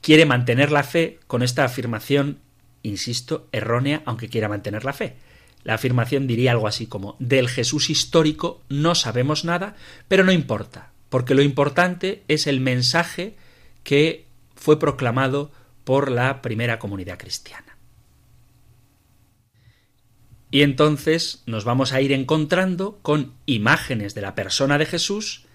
quiere 0.00 0.26
mantener 0.26 0.72
la 0.72 0.82
fe 0.82 1.18
con 1.26 1.42
esta 1.42 1.64
afirmación, 1.64 2.38
insisto, 2.82 3.48
errónea, 3.52 4.02
aunque 4.06 4.28
quiera 4.28 4.48
mantener 4.48 4.84
la 4.84 4.92
fe. 4.92 5.16
La 5.62 5.74
afirmación 5.74 6.26
diría 6.26 6.52
algo 6.52 6.66
así 6.66 6.86
como 6.86 7.16
del 7.18 7.48
Jesús 7.48 7.90
histórico 7.90 8.62
no 8.68 8.94
sabemos 8.94 9.44
nada, 9.44 9.76
pero 10.08 10.24
no 10.24 10.32
importa, 10.32 10.92
porque 11.10 11.34
lo 11.34 11.42
importante 11.42 12.22
es 12.28 12.46
el 12.46 12.60
mensaje 12.60 13.36
que 13.82 14.26
fue 14.54 14.78
proclamado 14.78 15.50
por 15.84 16.10
la 16.10 16.40
primera 16.42 16.78
comunidad 16.78 17.18
cristiana. 17.18 17.76
Y 20.50 20.62
entonces 20.62 21.42
nos 21.46 21.64
vamos 21.64 21.92
a 21.92 22.00
ir 22.00 22.12
encontrando 22.12 22.98
con 23.02 23.34
imágenes 23.46 24.14
de 24.14 24.22
la 24.22 24.34
persona 24.34 24.78
de 24.78 24.86
Jesús 24.86 25.46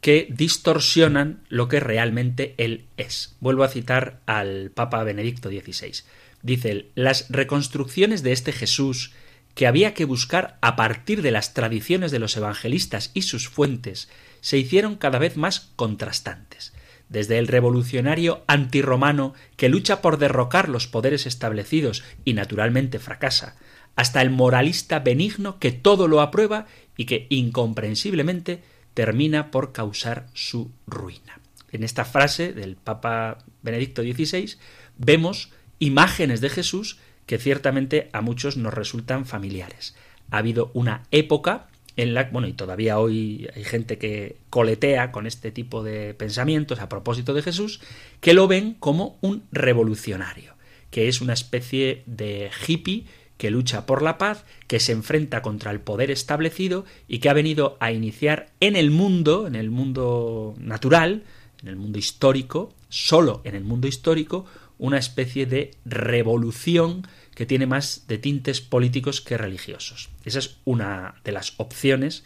que 0.00 0.28
distorsionan 0.30 1.42
lo 1.48 1.68
que 1.68 1.80
realmente 1.80 2.54
él 2.56 2.86
es. 2.96 3.36
Vuelvo 3.40 3.64
a 3.64 3.68
citar 3.68 4.20
al 4.26 4.70
Papa 4.70 5.04
Benedicto 5.04 5.50
XVI. 5.50 6.04
Dice 6.42 6.70
él, 6.70 6.90
las 6.94 7.26
reconstrucciones 7.28 8.22
de 8.22 8.32
este 8.32 8.52
Jesús 8.52 9.12
que 9.54 9.66
había 9.66 9.94
que 9.94 10.04
buscar 10.04 10.58
a 10.62 10.76
partir 10.76 11.22
de 11.22 11.30
las 11.30 11.54
tradiciones 11.54 12.10
de 12.12 12.18
los 12.18 12.36
evangelistas 12.36 13.10
y 13.14 13.22
sus 13.22 13.48
fuentes 13.48 14.08
se 14.40 14.56
hicieron 14.56 14.96
cada 14.96 15.18
vez 15.18 15.36
más 15.36 15.72
contrastantes. 15.76 16.72
Desde 17.08 17.38
el 17.38 17.48
revolucionario 17.48 18.44
antirromano 18.46 19.34
que 19.56 19.68
lucha 19.68 20.00
por 20.00 20.16
derrocar 20.16 20.68
los 20.68 20.86
poderes 20.86 21.26
establecidos 21.26 22.04
y 22.24 22.34
naturalmente 22.34 23.00
fracasa, 23.00 23.56
hasta 23.96 24.22
el 24.22 24.30
moralista 24.30 25.00
benigno 25.00 25.58
que 25.58 25.72
todo 25.72 26.08
lo 26.08 26.20
aprueba 26.20 26.66
y 26.96 27.06
que 27.06 27.26
incomprensiblemente 27.28 28.62
termina 28.94 29.50
por 29.50 29.72
causar 29.72 30.26
su 30.34 30.70
ruina. 30.86 31.40
En 31.72 31.84
esta 31.84 32.04
frase 32.04 32.52
del 32.52 32.76
Papa 32.76 33.38
Benedicto 33.62 34.02
XVI 34.02 34.56
vemos 34.98 35.50
imágenes 35.78 36.40
de 36.40 36.50
Jesús 36.50 36.98
que 37.26 37.38
ciertamente 37.38 38.10
a 38.12 38.20
muchos 38.20 38.56
nos 38.56 38.74
resultan 38.74 39.24
familiares. 39.24 39.94
Ha 40.30 40.38
habido 40.38 40.70
una 40.74 41.04
época 41.10 41.68
en 41.96 42.14
la, 42.14 42.24
bueno, 42.24 42.48
y 42.48 42.52
todavía 42.52 42.98
hoy 42.98 43.48
hay 43.54 43.64
gente 43.64 43.98
que 43.98 44.36
coletea 44.48 45.12
con 45.12 45.26
este 45.26 45.50
tipo 45.50 45.82
de 45.82 46.14
pensamientos 46.14 46.80
a 46.80 46.88
propósito 46.88 47.34
de 47.34 47.42
Jesús, 47.42 47.80
que 48.20 48.34
lo 48.34 48.48
ven 48.48 48.74
como 48.74 49.18
un 49.20 49.44
revolucionario, 49.52 50.54
que 50.90 51.08
es 51.08 51.20
una 51.20 51.34
especie 51.34 52.02
de 52.06 52.50
hippie 52.66 53.04
que 53.40 53.50
lucha 53.50 53.86
por 53.86 54.02
la 54.02 54.18
paz, 54.18 54.44
que 54.66 54.80
se 54.80 54.92
enfrenta 54.92 55.40
contra 55.40 55.70
el 55.70 55.80
poder 55.80 56.10
establecido 56.10 56.84
y 57.08 57.20
que 57.20 57.30
ha 57.30 57.32
venido 57.32 57.78
a 57.80 57.90
iniciar 57.90 58.50
en 58.60 58.76
el 58.76 58.90
mundo, 58.90 59.46
en 59.46 59.54
el 59.54 59.70
mundo 59.70 60.54
natural, 60.58 61.24
en 61.62 61.68
el 61.68 61.76
mundo 61.76 61.98
histórico, 61.98 62.74
solo 62.90 63.40
en 63.44 63.54
el 63.54 63.64
mundo 63.64 63.88
histórico, 63.88 64.44
una 64.76 64.98
especie 64.98 65.46
de 65.46 65.70
revolución 65.86 67.08
que 67.34 67.46
tiene 67.46 67.64
más 67.64 68.04
de 68.08 68.18
tintes 68.18 68.60
políticos 68.60 69.22
que 69.22 69.38
religiosos. 69.38 70.10
Esa 70.26 70.40
es 70.40 70.58
una 70.66 71.14
de 71.24 71.32
las 71.32 71.54
opciones 71.56 72.24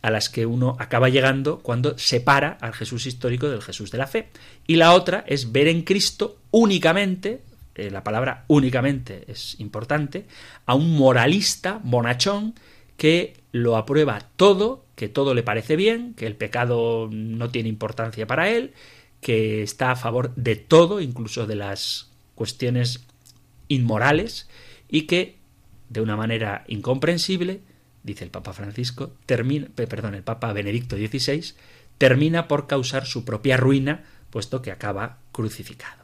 a 0.00 0.10
las 0.10 0.28
que 0.28 0.44
uno 0.44 0.74
acaba 0.80 1.08
llegando 1.08 1.60
cuando 1.60 1.96
separa 1.98 2.58
al 2.60 2.72
Jesús 2.72 3.06
histórico 3.06 3.48
del 3.48 3.62
Jesús 3.62 3.92
de 3.92 3.98
la 3.98 4.08
fe. 4.08 4.30
Y 4.66 4.74
la 4.74 4.92
otra 4.92 5.24
es 5.28 5.52
ver 5.52 5.68
en 5.68 5.82
Cristo 5.82 6.40
únicamente, 6.50 7.42
eh, 7.74 7.90
la 7.90 8.04
palabra 8.04 8.44
únicamente 8.48 9.24
es 9.28 9.58
importante, 9.58 10.26
a 10.66 10.74
un 10.74 10.96
moralista 10.96 11.80
bonachón 11.82 12.54
que 12.96 13.34
lo 13.50 13.76
aprueba 13.76 14.28
todo, 14.36 14.84
que 14.94 15.08
todo 15.08 15.34
le 15.34 15.42
parece 15.42 15.76
bien, 15.76 16.14
que 16.14 16.26
el 16.26 16.36
pecado 16.36 17.08
no 17.10 17.50
tiene 17.50 17.68
importancia 17.68 18.26
para 18.26 18.50
él, 18.50 18.74
que 19.20 19.62
está 19.62 19.92
a 19.92 19.96
favor 19.96 20.34
de 20.34 20.56
todo, 20.56 21.00
incluso 21.00 21.46
de 21.46 21.56
las 21.56 22.10
cuestiones 22.34 23.06
inmorales, 23.68 24.48
y 24.88 25.02
que, 25.02 25.38
de 25.88 26.00
una 26.00 26.16
manera 26.16 26.64
incomprensible, 26.68 27.60
dice 28.02 28.24
el 28.24 28.30
Papa 28.30 28.52
Francisco, 28.52 29.14
termina, 29.26 29.68
perdón, 29.74 30.14
el 30.14 30.22
Papa 30.22 30.52
Benedicto 30.52 30.96
XVI, 30.96 31.54
termina 31.98 32.48
por 32.48 32.66
causar 32.66 33.06
su 33.06 33.24
propia 33.24 33.56
ruina, 33.56 34.04
puesto 34.30 34.60
que 34.60 34.72
acaba 34.72 35.18
crucificado 35.30 36.01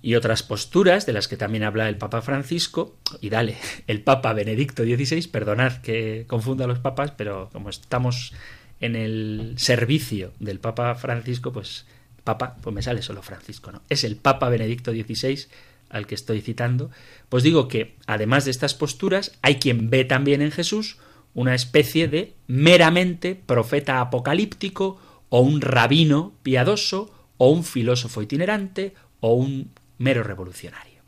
y 0.00 0.14
otras 0.14 0.42
posturas 0.42 1.06
de 1.06 1.12
las 1.12 1.28
que 1.28 1.36
también 1.36 1.64
habla 1.64 1.88
el 1.88 1.96
Papa 1.96 2.22
Francisco, 2.22 2.96
y 3.20 3.30
dale, 3.30 3.56
el 3.86 4.02
Papa 4.02 4.32
Benedicto 4.32 4.84
XVI, 4.84 5.26
perdonad 5.28 5.78
que 5.78 6.24
confunda 6.26 6.64
a 6.64 6.68
los 6.68 6.78
papas, 6.78 7.12
pero 7.12 7.50
como 7.52 7.70
estamos 7.70 8.32
en 8.80 8.96
el 8.96 9.54
servicio 9.56 10.32
del 10.38 10.60
Papa 10.60 10.94
Francisco, 10.94 11.52
pues 11.52 11.86
Papa, 12.24 12.56
pues 12.60 12.74
me 12.74 12.82
sale 12.82 13.02
solo 13.02 13.22
Francisco, 13.22 13.72
¿no? 13.72 13.82
Es 13.88 14.04
el 14.04 14.16
Papa 14.16 14.48
Benedicto 14.48 14.92
XVI 14.92 15.46
al 15.90 16.06
que 16.06 16.14
estoy 16.14 16.42
citando, 16.42 16.90
pues 17.28 17.42
digo 17.42 17.66
que 17.66 17.96
además 18.06 18.44
de 18.44 18.50
estas 18.50 18.74
posturas 18.74 19.38
hay 19.42 19.56
quien 19.56 19.88
ve 19.88 20.04
también 20.04 20.42
en 20.42 20.50
Jesús 20.52 20.98
una 21.34 21.54
especie 21.54 22.08
de 22.08 22.34
meramente 22.46 23.34
profeta 23.34 24.00
apocalíptico 24.00 25.00
o 25.30 25.40
un 25.40 25.60
rabino 25.60 26.34
piadoso 26.42 27.10
o 27.38 27.50
un 27.50 27.64
filósofo 27.64 28.22
itinerante 28.22 28.94
o 29.20 29.34
un 29.34 29.70
mero 29.98 30.22
revolucionario. 30.22 30.98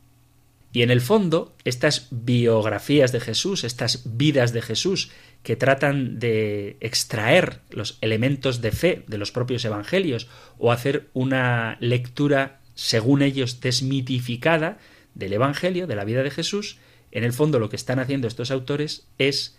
Y 0.72 0.83
en 0.83 0.90
el 0.90 1.00
fondo, 1.00 1.57
estas 1.64 2.07
biografías 2.11 3.11
de 3.11 3.20
Jesús, 3.20 3.64
estas 3.64 4.03
vidas 4.16 4.53
de 4.53 4.62
Jesús, 4.62 5.11
que 5.42 5.57
tratan 5.57 6.18
de 6.18 6.76
extraer 6.81 7.61
los 7.70 7.98
elementos 8.03 8.61
de 8.61 8.70
fe 8.70 9.05
de 9.09 9.18
los 9.18 9.33
propios 9.33 9.64
evangelios 9.64 10.29
o 10.59 10.70
hacer 10.70 11.09
una 11.12 11.76
lectura, 11.81 12.61
según 12.74 13.22
ellos, 13.22 13.61
desmitificada 13.61 14.79
del 15.14 15.33
Evangelio, 15.33 15.87
de 15.87 15.96
la 15.96 16.05
vida 16.05 16.22
de 16.22 16.31
Jesús, 16.31 16.79
en 17.11 17.24
el 17.24 17.33
fondo 17.33 17.59
lo 17.59 17.68
que 17.68 17.76
están 17.76 17.98
haciendo 17.98 18.29
estos 18.29 18.50
autores 18.50 19.09
es 19.18 19.59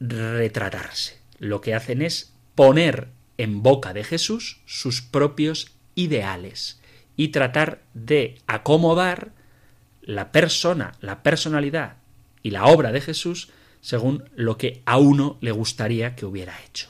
retratarse. 0.00 1.18
Lo 1.38 1.60
que 1.60 1.74
hacen 1.74 2.02
es 2.02 2.34
poner 2.54 3.08
en 3.38 3.62
boca 3.62 3.94
de 3.94 4.04
Jesús 4.04 4.60
sus 4.66 5.00
propios 5.00 5.72
ideales, 5.94 6.80
y 7.18 7.28
tratar 7.28 7.82
de 7.94 8.36
acomodar 8.46 9.32
la 10.02 10.30
persona, 10.30 10.94
la 11.00 11.22
personalidad 11.22 11.96
y 12.44 12.50
la 12.50 12.66
obra 12.66 12.92
de 12.92 13.00
Jesús 13.02 13.50
según 13.80 14.24
lo 14.36 14.56
que 14.56 14.82
a 14.86 14.98
uno 14.98 15.36
le 15.40 15.50
gustaría 15.50 16.14
que 16.14 16.24
hubiera 16.24 16.54
hecho. 16.64 16.88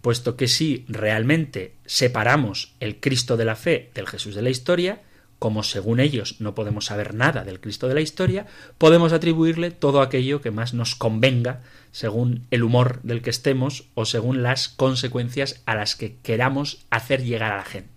Puesto 0.00 0.36
que 0.36 0.48
si 0.48 0.86
realmente 0.88 1.74
separamos 1.84 2.74
el 2.80 2.98
Cristo 2.98 3.36
de 3.36 3.44
la 3.44 3.54
fe 3.54 3.90
del 3.94 4.08
Jesús 4.08 4.34
de 4.34 4.42
la 4.42 4.50
historia, 4.50 5.02
como 5.38 5.62
según 5.62 6.00
ellos 6.00 6.40
no 6.40 6.54
podemos 6.54 6.86
saber 6.86 7.12
nada 7.12 7.44
del 7.44 7.60
Cristo 7.60 7.88
de 7.88 7.94
la 7.94 8.00
historia, 8.00 8.46
podemos 8.78 9.12
atribuirle 9.12 9.72
todo 9.72 10.00
aquello 10.00 10.40
que 10.40 10.50
más 10.50 10.72
nos 10.72 10.94
convenga 10.94 11.62
según 11.92 12.46
el 12.50 12.62
humor 12.62 13.00
del 13.02 13.20
que 13.20 13.30
estemos 13.30 13.88
o 13.94 14.06
según 14.06 14.42
las 14.42 14.70
consecuencias 14.70 15.62
a 15.66 15.74
las 15.74 15.96
que 15.96 16.16
queramos 16.22 16.86
hacer 16.88 17.22
llegar 17.22 17.52
a 17.52 17.58
la 17.58 17.64
gente 17.64 17.95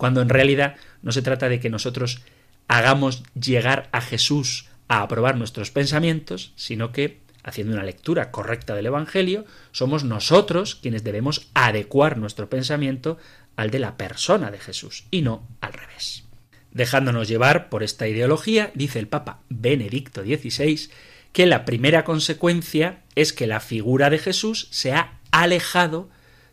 cuando 0.00 0.22
en 0.22 0.30
realidad 0.30 0.76
no 1.02 1.12
se 1.12 1.20
trata 1.20 1.50
de 1.50 1.60
que 1.60 1.68
nosotros 1.68 2.22
hagamos 2.68 3.22
llegar 3.34 3.90
a 3.92 4.00
Jesús 4.00 4.70
a 4.88 5.02
aprobar 5.02 5.36
nuestros 5.36 5.70
pensamientos, 5.70 6.54
sino 6.56 6.90
que, 6.90 7.20
haciendo 7.42 7.74
una 7.74 7.82
lectura 7.82 8.30
correcta 8.30 8.74
del 8.74 8.86
Evangelio, 8.86 9.44
somos 9.72 10.02
nosotros 10.02 10.74
quienes 10.74 11.04
debemos 11.04 11.50
adecuar 11.52 12.16
nuestro 12.16 12.48
pensamiento 12.48 13.18
al 13.56 13.68
de 13.68 13.78
la 13.78 13.98
persona 13.98 14.50
de 14.50 14.58
Jesús, 14.58 15.04
y 15.10 15.20
no 15.20 15.46
al 15.60 15.74
revés. 15.74 16.24
Dejándonos 16.70 17.28
llevar 17.28 17.68
por 17.68 17.82
esta 17.82 18.08
ideología, 18.08 18.70
dice 18.74 19.00
el 19.00 19.06
Papa 19.06 19.40
Benedicto 19.50 20.22
XVI, 20.22 20.88
que 21.34 21.44
la 21.44 21.66
primera 21.66 22.04
consecuencia 22.04 23.02
es 23.16 23.34
que 23.34 23.46
la 23.46 23.60
figura 23.60 24.08
de 24.08 24.16
Jesús 24.16 24.66
se 24.70 24.94
ha 24.94 25.18
alejado 25.30 26.08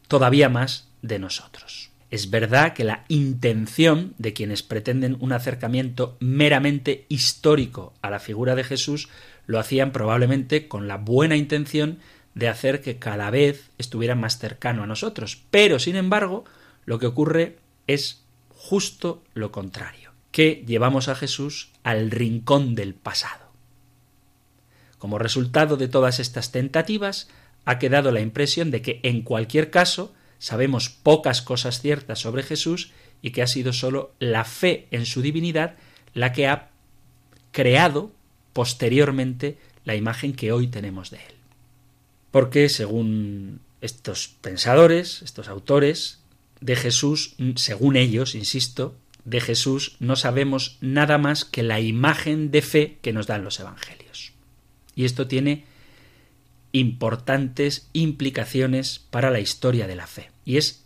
todavía 0.09 0.49
más 0.49 0.89
de 1.01 1.19
nosotros. 1.19 1.91
Es 2.09 2.29
verdad 2.29 2.73
que 2.73 2.85
la 2.85 3.03
intención 3.09 4.13
de 4.17 4.33
quienes 4.33 4.63
pretenden 4.63 5.17
un 5.19 5.33
acercamiento 5.33 6.15
meramente 6.19 7.05
histórico 7.09 7.93
a 8.01 8.09
la 8.09 8.19
figura 8.19 8.55
de 8.55 8.63
Jesús 8.63 9.09
lo 9.45 9.59
hacían 9.59 9.91
probablemente 9.91 10.67
con 10.67 10.87
la 10.87 10.97
buena 10.97 11.35
intención 11.35 11.99
de 12.33 12.47
hacer 12.47 12.81
que 12.81 12.97
cada 12.97 13.29
vez 13.29 13.71
estuviera 13.77 14.15
más 14.15 14.37
cercano 14.37 14.83
a 14.83 14.87
nosotros. 14.87 15.43
Pero, 15.51 15.79
sin 15.79 15.95
embargo, 15.95 16.45
lo 16.85 16.99
que 16.99 17.07
ocurre 17.07 17.57
es 17.87 18.23
justo 18.49 19.23
lo 19.33 19.51
contrario, 19.51 20.11
que 20.31 20.63
llevamos 20.65 21.09
a 21.09 21.15
Jesús 21.15 21.71
al 21.83 22.11
rincón 22.11 22.75
del 22.75 22.93
pasado. 22.93 23.47
Como 24.97 25.19
resultado 25.19 25.77
de 25.77 25.87
todas 25.87 26.19
estas 26.19 26.51
tentativas, 26.51 27.29
ha 27.65 27.79
quedado 27.79 28.11
la 28.11 28.21
impresión 28.21 28.71
de 28.71 28.81
que, 28.81 28.99
en 29.03 29.23
cualquier 29.23 29.69
caso, 29.71 30.13
sabemos 30.39 30.89
pocas 30.89 31.41
cosas 31.41 31.81
ciertas 31.81 32.19
sobre 32.19 32.43
Jesús 32.43 32.91
y 33.21 33.31
que 33.31 33.41
ha 33.41 33.47
sido 33.47 33.73
sólo 33.73 34.13
la 34.19 34.43
fe 34.45 34.87
en 34.91 35.05
su 35.05 35.21
divinidad 35.21 35.75
la 36.13 36.33
que 36.33 36.47
ha 36.47 36.69
creado 37.51 38.11
posteriormente 38.53 39.57
la 39.85 39.95
imagen 39.95 40.33
que 40.33 40.51
hoy 40.51 40.67
tenemos 40.67 41.11
de 41.11 41.17
él. 41.17 41.35
Porque, 42.31 42.69
según 42.69 43.61
estos 43.81 44.27
pensadores, 44.41 45.21
estos 45.21 45.47
autores, 45.47 46.19
de 46.59 46.75
Jesús, 46.75 47.35
según 47.55 47.95
ellos, 47.95 48.35
insisto, 48.35 48.95
de 49.25 49.41
Jesús 49.41 49.97
no 49.99 50.15
sabemos 50.15 50.77
nada 50.81 51.17
más 51.17 51.45
que 51.45 51.63
la 51.63 51.79
imagen 51.79 52.49
de 52.49 52.61
fe 52.61 52.97
que 53.01 53.13
nos 53.13 53.27
dan 53.27 53.43
los 53.43 53.59
evangelios. 53.59 54.33
Y 54.95 55.05
esto 55.05 55.27
tiene 55.27 55.65
importantes 56.79 57.89
implicaciones 57.93 58.99
para 59.09 59.31
la 59.31 59.39
historia 59.39 59.87
de 59.87 59.95
la 59.95 60.07
fe. 60.07 60.31
Y 60.45 60.57
es 60.57 60.85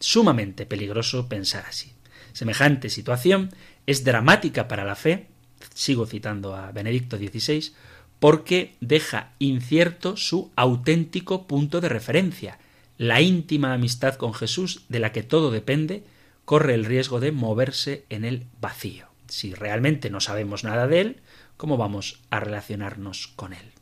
sumamente 0.00 0.66
peligroso 0.66 1.28
pensar 1.28 1.64
así. 1.68 1.92
Semejante 2.32 2.90
situación 2.90 3.50
es 3.86 4.04
dramática 4.04 4.66
para 4.68 4.84
la 4.84 4.96
fe, 4.96 5.28
sigo 5.74 6.06
citando 6.06 6.56
a 6.56 6.72
Benedicto 6.72 7.16
XVI, 7.16 7.72
porque 8.18 8.74
deja 8.80 9.32
incierto 9.38 10.16
su 10.16 10.50
auténtico 10.56 11.46
punto 11.46 11.80
de 11.80 11.88
referencia. 11.88 12.58
La 12.96 13.20
íntima 13.20 13.74
amistad 13.74 14.14
con 14.14 14.34
Jesús, 14.34 14.84
de 14.88 15.00
la 15.00 15.12
que 15.12 15.22
todo 15.22 15.50
depende, 15.50 16.04
corre 16.44 16.74
el 16.74 16.84
riesgo 16.84 17.20
de 17.20 17.32
moverse 17.32 18.04
en 18.08 18.24
el 18.24 18.46
vacío. 18.60 19.08
Si 19.28 19.54
realmente 19.54 20.10
no 20.10 20.20
sabemos 20.20 20.64
nada 20.64 20.86
de 20.86 21.00
él, 21.00 21.20
¿cómo 21.56 21.76
vamos 21.76 22.20
a 22.30 22.40
relacionarnos 22.40 23.28
con 23.28 23.52
él? 23.52 23.73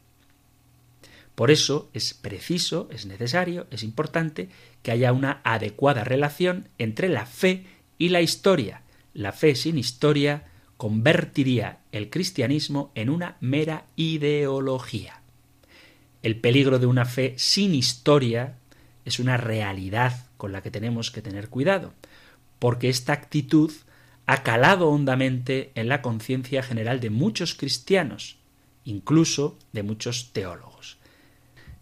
Por 1.35 1.51
eso 1.51 1.91
es 1.95 2.15
preciso, 2.15 2.89
es 2.91 3.07
necesario, 3.07 3.67
es 3.71 3.83
importante 3.83 4.49
que 4.83 4.91
haya 4.91 5.13
una 5.13 5.41
adecuada 5.45 6.05
relación 6.05 6.69
entre 6.79 7.09
la 7.09 7.27
fe 7.27 7.65
y 7.99 8.11
la 8.11 8.21
historia. 8.21 8.83
La 9.15 9.33
fe 9.33 9.55
sin 9.55 9.79
historia 9.79 10.45
convertiría 10.77 11.79
el 11.93 12.11
cristianismo 12.11 12.91
en 12.95 13.09
una 13.09 13.37
mera 13.41 13.87
ideología. 13.97 15.21
El 16.23 16.37
peligro 16.37 16.79
de 16.79 16.87
una 16.87 17.05
fe 17.05 17.35
sin 17.37 17.75
historia 17.75 18.57
es 19.05 19.19
una 19.19 19.37
realidad 19.37 20.27
con 20.37 20.53
la 20.53 20.63
que 20.63 20.71
tenemos 20.71 21.11
que 21.11 21.23
tener 21.23 21.49
cuidado, 21.49 21.95
porque 22.59 22.89
esta 22.89 23.13
actitud 23.13 23.73
ha 24.27 24.43
calado 24.43 24.89
hondamente 24.89 25.73
en 25.75 25.89
la 25.89 26.03
conciencia 26.03 26.63
general 26.63 27.01
de 27.01 27.11
muchos 27.11 27.55
cristianos, 27.55 28.39
incluso 28.85 29.59
de 29.73 29.83
muchos 29.83 30.33
teólogos. 30.33 30.72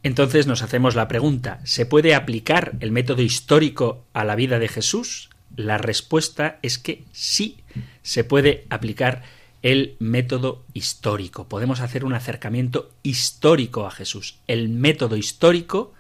Entonces 0.03 0.47
nos 0.47 0.63
hacemos 0.63 0.95
la 0.95 1.09
pregunta, 1.09 1.61
¿se 1.65 1.85
puede 1.85 2.15
aplicar 2.15 2.73
el 2.81 2.91
método 2.91 3.23
histórico 3.23 4.05
a 4.13 4.25
la 4.25 4.35
vida 4.35 4.59
de 4.59 4.69
Jesús? 4.69 5.31
La 5.57 5.79
respuesta 5.79 6.59
es 6.63 6.79
que 6.79 7.05
sí, 7.13 7.59
se 8.03 8.25
puede 8.25 8.67
aplicar 8.71 9.23
el 9.63 9.97
método 9.99 10.65
histórico. 10.73 11.49
Podemos 11.49 11.81
hacer 11.81 12.05
un 12.05 12.15
acercamiento 12.15 12.91
histórico 13.03 13.87
a 13.87 13.91
Jesús. 13.91 14.39
El 14.47 14.71
método 14.71 15.17
histórico 15.17 15.93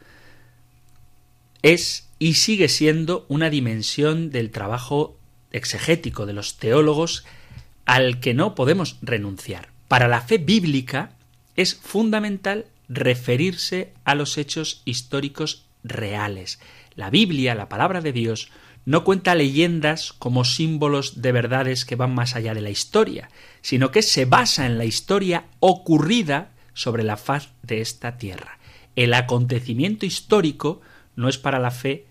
es 1.62 2.08
y 2.18 2.34
sigue 2.34 2.68
siendo 2.68 3.26
una 3.28 3.50
dimensión 3.50 4.30
del 4.30 4.50
trabajo 4.50 5.16
exegético 5.52 6.26
de 6.26 6.32
los 6.32 6.56
teólogos 6.56 7.24
al 7.84 8.20
que 8.20 8.34
no 8.34 8.54
podemos 8.54 8.98
renunciar. 9.02 9.68
Para 9.88 10.08
la 10.08 10.20
fe 10.20 10.38
bíblica 10.38 11.12
es 11.56 11.74
fundamental 11.74 12.66
referirse 12.90 13.94
a 14.04 14.16
los 14.16 14.36
hechos 14.36 14.82
históricos 14.84 15.64
reales. 15.84 16.58
La 16.96 17.08
Biblia, 17.08 17.54
la 17.54 17.68
palabra 17.68 18.00
de 18.00 18.12
Dios, 18.12 18.50
no 18.84 19.04
cuenta 19.04 19.36
leyendas 19.36 20.12
como 20.12 20.44
símbolos 20.44 21.22
de 21.22 21.30
verdades 21.30 21.84
que 21.84 21.94
van 21.94 22.12
más 22.12 22.34
allá 22.34 22.52
de 22.52 22.60
la 22.60 22.70
historia, 22.70 23.30
sino 23.62 23.92
que 23.92 24.02
se 24.02 24.24
basa 24.24 24.66
en 24.66 24.76
la 24.76 24.84
historia 24.84 25.44
ocurrida 25.60 26.50
sobre 26.74 27.04
la 27.04 27.16
faz 27.16 27.50
de 27.62 27.80
esta 27.80 28.18
tierra. 28.18 28.58
El 28.96 29.14
acontecimiento 29.14 30.04
histórico 30.04 30.80
no 31.14 31.28
es 31.28 31.38
para 31.38 31.60
la 31.60 31.70
fe 31.70 32.06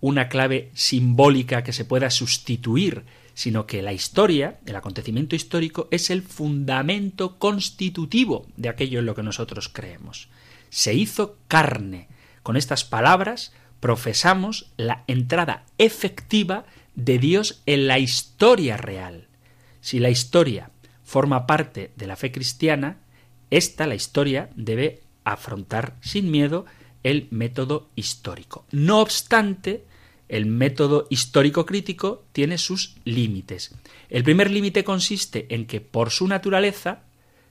una 0.00 0.28
clave 0.28 0.70
simbólica 0.72 1.62
que 1.62 1.74
se 1.74 1.84
pueda 1.84 2.10
sustituir, 2.10 3.04
sino 3.34 3.66
que 3.66 3.82
la 3.82 3.92
historia, 3.92 4.60
el 4.66 4.76
acontecimiento 4.76 5.36
histórico, 5.36 5.88
es 5.90 6.10
el 6.10 6.22
fundamento 6.22 7.38
constitutivo 7.38 8.46
de 8.56 8.68
aquello 8.68 8.98
en 8.98 9.06
lo 9.06 9.14
que 9.14 9.22
nosotros 9.22 9.68
creemos. 9.68 10.28
Se 10.70 10.94
hizo 10.94 11.36
carne. 11.48 12.08
Con 12.42 12.56
estas 12.56 12.84
palabras 12.84 13.52
profesamos 13.80 14.70
la 14.76 15.04
entrada 15.06 15.64
efectiva 15.78 16.64
de 16.94 17.18
Dios 17.18 17.62
en 17.66 17.86
la 17.86 17.98
historia 17.98 18.76
real. 18.76 19.28
Si 19.80 19.98
la 19.98 20.10
historia 20.10 20.70
forma 21.02 21.46
parte 21.46 21.92
de 21.96 22.06
la 22.06 22.16
fe 22.16 22.32
cristiana, 22.32 22.98
esta, 23.50 23.86
la 23.86 23.94
historia, 23.94 24.50
debe 24.56 25.02
afrontar 25.24 25.96
sin 26.00 26.30
miedo 26.30 26.64
el 27.02 27.28
método 27.30 27.90
histórico. 27.96 28.64
No 28.70 29.00
obstante, 29.00 29.84
el 30.28 30.46
método 30.46 31.06
histórico 31.10 31.66
crítico 31.66 32.24
tiene 32.32 32.58
sus 32.58 32.96
límites. 33.04 33.74
El 34.08 34.24
primer 34.24 34.50
límite 34.50 34.84
consiste 34.84 35.46
en 35.54 35.66
que, 35.66 35.80
por 35.80 36.10
su 36.10 36.26
naturaleza, 36.26 37.00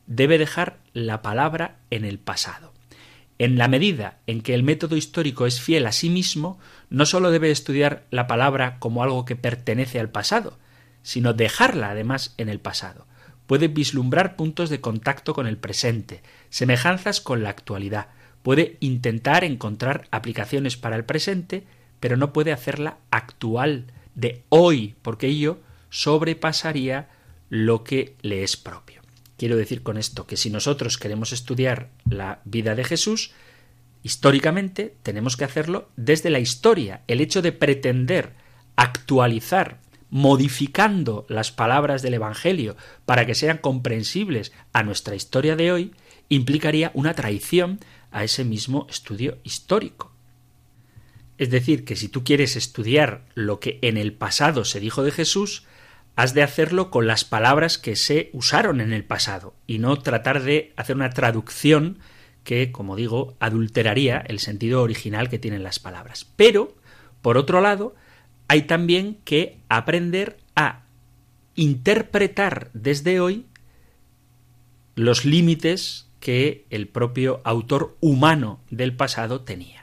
debe 0.07 0.37
dejar 0.37 0.79
la 0.93 1.21
palabra 1.21 1.79
en 1.89 2.05
el 2.05 2.19
pasado. 2.19 2.73
En 3.37 3.57
la 3.57 3.67
medida 3.67 4.19
en 4.27 4.41
que 4.41 4.53
el 4.53 4.63
método 4.63 4.95
histórico 4.95 5.45
es 5.45 5.61
fiel 5.61 5.85
a 5.87 5.91
sí 5.91 6.09
mismo, 6.09 6.59
no 6.89 7.05
sólo 7.05 7.31
debe 7.31 7.49
estudiar 7.49 8.05
la 8.11 8.27
palabra 8.27 8.77
como 8.79 9.03
algo 9.03 9.25
que 9.25 9.35
pertenece 9.35 9.99
al 9.99 10.09
pasado, 10.09 10.57
sino 11.01 11.33
dejarla 11.33 11.91
además 11.91 12.35
en 12.37 12.49
el 12.49 12.59
pasado. 12.59 13.07
Puede 13.47 13.67
vislumbrar 13.67 14.35
puntos 14.35 14.69
de 14.69 14.81
contacto 14.81 15.33
con 15.33 15.47
el 15.47 15.57
presente, 15.57 16.21
semejanzas 16.49 17.19
con 17.21 17.43
la 17.43 17.49
actualidad, 17.49 18.09
puede 18.43 18.77
intentar 18.79 19.43
encontrar 19.43 20.07
aplicaciones 20.11 20.77
para 20.77 20.95
el 20.95 21.05
presente 21.05 21.65
pero 22.01 22.17
no 22.17 22.33
puede 22.33 22.51
hacerla 22.51 22.97
actual 23.11 23.85
de 24.15 24.43
hoy, 24.49 24.95
porque 25.01 25.27
ello 25.27 25.59
sobrepasaría 25.89 27.07
lo 27.49 27.85
que 27.85 28.17
le 28.21 28.43
es 28.43 28.57
propio. 28.57 29.01
Quiero 29.37 29.55
decir 29.55 29.83
con 29.83 29.97
esto 29.97 30.27
que 30.27 30.35
si 30.35 30.49
nosotros 30.49 30.97
queremos 30.97 31.31
estudiar 31.31 31.89
la 32.09 32.41
vida 32.43 32.75
de 32.75 32.83
Jesús, 32.83 33.31
históricamente 34.03 34.95
tenemos 35.03 35.37
que 35.37 35.45
hacerlo 35.45 35.89
desde 35.95 36.29
la 36.29 36.39
historia. 36.39 37.01
El 37.07 37.21
hecho 37.21 37.41
de 37.41 37.51
pretender 37.51 38.33
actualizar, 38.75 39.79
modificando 40.09 41.25
las 41.29 41.51
palabras 41.51 42.01
del 42.01 42.15
Evangelio 42.15 42.75
para 43.05 43.25
que 43.25 43.35
sean 43.35 43.57
comprensibles 43.57 44.51
a 44.73 44.83
nuestra 44.83 45.15
historia 45.15 45.55
de 45.55 45.71
hoy, 45.71 45.91
implicaría 46.29 46.91
una 46.93 47.13
traición 47.13 47.79
a 48.11 48.23
ese 48.23 48.43
mismo 48.43 48.87
estudio 48.89 49.37
histórico. 49.43 50.10
Es 51.41 51.49
decir, 51.49 51.85
que 51.85 51.95
si 51.95 52.07
tú 52.07 52.23
quieres 52.23 52.55
estudiar 52.55 53.25
lo 53.33 53.59
que 53.59 53.79
en 53.81 53.97
el 53.97 54.13
pasado 54.13 54.63
se 54.63 54.79
dijo 54.79 55.01
de 55.01 55.09
Jesús, 55.09 55.65
has 56.15 56.35
de 56.35 56.43
hacerlo 56.43 56.91
con 56.91 57.07
las 57.07 57.25
palabras 57.25 57.79
que 57.79 57.95
se 57.95 58.29
usaron 58.31 58.79
en 58.79 58.93
el 58.93 59.03
pasado 59.03 59.55
y 59.65 59.79
no 59.79 59.97
tratar 59.97 60.43
de 60.43 60.71
hacer 60.75 60.95
una 60.95 61.09
traducción 61.09 61.97
que, 62.43 62.71
como 62.71 62.95
digo, 62.95 63.37
adulteraría 63.39 64.19
el 64.19 64.37
sentido 64.37 64.83
original 64.83 65.29
que 65.29 65.39
tienen 65.39 65.63
las 65.63 65.79
palabras. 65.79 66.31
Pero, 66.35 66.75
por 67.23 67.37
otro 67.37 67.59
lado, 67.59 67.95
hay 68.47 68.61
también 68.67 69.17
que 69.25 69.57
aprender 69.67 70.37
a 70.55 70.83
interpretar 71.55 72.69
desde 72.75 73.19
hoy 73.19 73.47
los 74.93 75.25
límites 75.25 76.07
que 76.19 76.67
el 76.69 76.87
propio 76.87 77.41
autor 77.45 77.97
humano 77.99 78.59
del 78.69 78.95
pasado 78.95 79.41
tenía. 79.41 79.80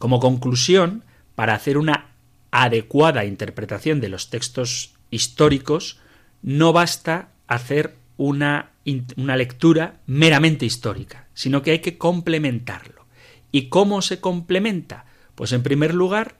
Como 0.00 0.18
conclusión, 0.18 1.04
para 1.34 1.52
hacer 1.52 1.76
una 1.76 2.14
adecuada 2.50 3.26
interpretación 3.26 4.00
de 4.00 4.08
los 4.08 4.30
textos 4.30 4.94
históricos, 5.10 5.98
no 6.40 6.72
basta 6.72 7.32
hacer 7.46 7.96
una, 8.16 8.70
una, 9.18 9.36
lectura 9.36 10.00
meramente 10.06 10.64
histórica, 10.64 11.28
sino 11.34 11.60
que 11.60 11.72
hay 11.72 11.78
que 11.80 11.98
complementarlo. 11.98 13.04
¿Y 13.52 13.68
cómo 13.68 14.00
se 14.00 14.20
complementa? 14.20 15.04
Pues 15.34 15.52
en 15.52 15.62
primer 15.62 15.92
lugar, 15.92 16.36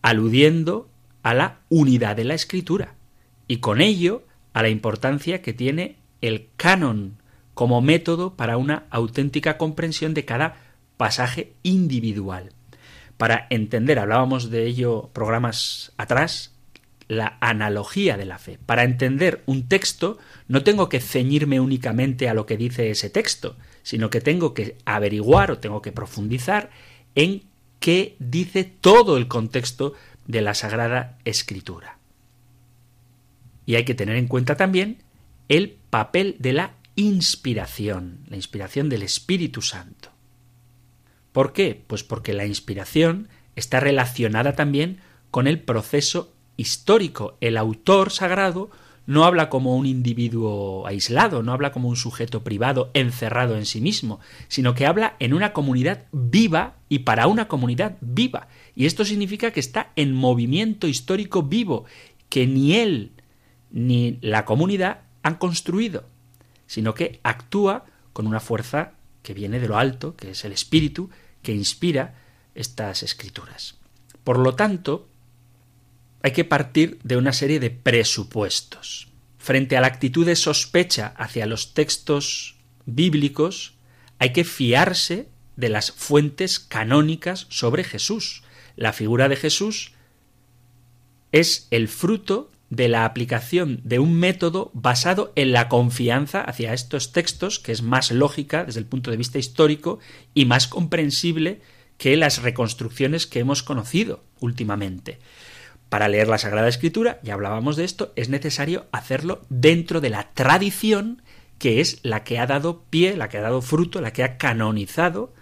aludiendo 0.00 0.88
a 1.24 1.34
la 1.34 1.58
unidad 1.68 2.14
de 2.14 2.22
la 2.22 2.34
escritura 2.34 2.94
y 3.48 3.56
con 3.56 3.80
ello 3.80 4.22
a 4.52 4.62
la 4.62 4.68
importancia 4.68 5.42
que 5.42 5.52
tiene 5.52 5.96
el 6.20 6.50
canon 6.56 7.18
como 7.52 7.82
método 7.82 8.36
para 8.36 8.56
una 8.58 8.84
auténtica 8.90 9.58
comprensión 9.58 10.14
de 10.14 10.24
cada 10.24 10.62
pasaje 10.96 11.54
individual 11.64 12.52
para 13.16 13.46
entender, 13.50 13.98
hablábamos 13.98 14.50
de 14.50 14.66
ello 14.66 15.10
programas 15.12 15.92
atrás, 15.96 16.52
la 17.08 17.38
analogía 17.40 18.16
de 18.16 18.24
la 18.24 18.38
fe. 18.38 18.58
Para 18.64 18.84
entender 18.84 19.42
un 19.46 19.68
texto 19.68 20.18
no 20.48 20.62
tengo 20.62 20.88
que 20.88 21.00
ceñirme 21.00 21.60
únicamente 21.60 22.28
a 22.28 22.34
lo 22.34 22.46
que 22.46 22.56
dice 22.56 22.90
ese 22.90 23.10
texto, 23.10 23.56
sino 23.82 24.10
que 24.10 24.20
tengo 24.20 24.54
que 24.54 24.76
averiguar 24.84 25.50
o 25.50 25.58
tengo 25.58 25.82
que 25.82 25.92
profundizar 25.92 26.70
en 27.14 27.44
qué 27.78 28.16
dice 28.18 28.64
todo 28.64 29.16
el 29.16 29.28
contexto 29.28 29.94
de 30.26 30.42
la 30.42 30.54
Sagrada 30.54 31.18
Escritura. 31.24 31.98
Y 33.64 33.76
hay 33.76 33.84
que 33.84 33.94
tener 33.94 34.16
en 34.16 34.28
cuenta 34.28 34.56
también 34.56 35.02
el 35.48 35.76
papel 35.90 36.36
de 36.38 36.52
la 36.52 36.74
inspiración, 36.96 38.20
la 38.28 38.36
inspiración 38.36 38.88
del 38.88 39.02
Espíritu 39.02 39.62
Santo. 39.62 40.15
¿Por 41.36 41.52
qué? 41.52 41.84
Pues 41.86 42.02
porque 42.02 42.32
la 42.32 42.46
inspiración 42.46 43.28
está 43.56 43.78
relacionada 43.78 44.54
también 44.54 45.00
con 45.30 45.46
el 45.46 45.60
proceso 45.60 46.32
histórico. 46.56 47.36
El 47.42 47.58
autor 47.58 48.10
sagrado 48.10 48.70
no 49.04 49.26
habla 49.26 49.50
como 49.50 49.76
un 49.76 49.84
individuo 49.84 50.86
aislado, 50.86 51.42
no 51.42 51.52
habla 51.52 51.72
como 51.72 51.90
un 51.90 51.96
sujeto 51.96 52.42
privado 52.42 52.90
encerrado 52.94 53.54
en 53.58 53.66
sí 53.66 53.82
mismo, 53.82 54.18
sino 54.48 54.74
que 54.74 54.86
habla 54.86 55.14
en 55.18 55.34
una 55.34 55.52
comunidad 55.52 56.06
viva 56.10 56.76
y 56.88 57.00
para 57.00 57.26
una 57.26 57.48
comunidad 57.48 57.98
viva. 58.00 58.48
Y 58.74 58.86
esto 58.86 59.04
significa 59.04 59.50
que 59.50 59.60
está 59.60 59.92
en 59.94 60.14
movimiento 60.14 60.88
histórico 60.88 61.42
vivo, 61.42 61.84
que 62.30 62.46
ni 62.46 62.76
él 62.76 63.12
ni 63.70 64.16
la 64.22 64.46
comunidad 64.46 65.00
han 65.22 65.34
construido. 65.34 66.08
sino 66.66 66.94
que 66.94 67.20
actúa 67.24 67.84
con 68.14 68.26
una 68.26 68.40
fuerza 68.40 68.94
que 69.22 69.34
viene 69.34 69.60
de 69.60 69.68
lo 69.68 69.76
alto, 69.76 70.16
que 70.16 70.30
es 70.30 70.44
el 70.44 70.52
Espíritu, 70.52 71.10
que 71.46 71.54
inspira 71.54 72.16
estas 72.56 73.04
escrituras. 73.04 73.76
Por 74.24 74.40
lo 74.40 74.56
tanto, 74.56 75.08
hay 76.20 76.32
que 76.32 76.44
partir 76.44 76.98
de 77.04 77.16
una 77.16 77.32
serie 77.32 77.60
de 77.60 77.70
presupuestos. 77.70 79.06
Frente 79.38 79.76
a 79.76 79.80
la 79.80 79.86
actitud 79.86 80.26
de 80.26 80.34
sospecha 80.34 81.14
hacia 81.16 81.46
los 81.46 81.72
textos 81.72 82.56
bíblicos, 82.84 83.74
hay 84.18 84.32
que 84.32 84.42
fiarse 84.42 85.28
de 85.54 85.68
las 85.68 85.92
fuentes 85.92 86.58
canónicas 86.58 87.46
sobre 87.48 87.84
Jesús. 87.84 88.42
La 88.74 88.92
figura 88.92 89.28
de 89.28 89.36
Jesús 89.36 89.92
es 91.30 91.68
el 91.70 91.86
fruto 91.86 92.50
de 92.70 92.88
la 92.88 93.04
aplicación 93.04 93.80
de 93.84 93.98
un 93.98 94.14
método 94.14 94.70
basado 94.74 95.32
en 95.36 95.52
la 95.52 95.68
confianza 95.68 96.40
hacia 96.40 96.72
estos 96.72 97.12
textos, 97.12 97.58
que 97.58 97.72
es 97.72 97.82
más 97.82 98.10
lógica 98.10 98.64
desde 98.64 98.80
el 98.80 98.86
punto 98.86 99.10
de 99.10 99.16
vista 99.16 99.38
histórico 99.38 99.98
y 100.34 100.46
más 100.46 100.66
comprensible 100.66 101.60
que 101.98 102.16
las 102.16 102.42
reconstrucciones 102.42 103.26
que 103.26 103.38
hemos 103.38 103.62
conocido 103.62 104.24
últimamente. 104.40 105.18
Para 105.88 106.08
leer 106.08 106.26
la 106.26 106.38
Sagrada 106.38 106.68
Escritura, 106.68 107.20
ya 107.22 107.34
hablábamos 107.34 107.76
de 107.76 107.84
esto, 107.84 108.12
es 108.16 108.28
necesario 108.28 108.86
hacerlo 108.90 109.42
dentro 109.48 110.00
de 110.00 110.10
la 110.10 110.32
tradición 110.32 111.22
que 111.58 111.80
es 111.80 112.00
la 112.02 112.24
que 112.24 112.38
ha 112.38 112.46
dado 112.46 112.82
pie, 112.90 113.16
la 113.16 113.28
que 113.28 113.38
ha 113.38 113.42
dado 113.42 113.62
fruto, 113.62 114.00
la 114.00 114.12
que 114.12 114.24
ha 114.24 114.36
canonizado 114.36 115.32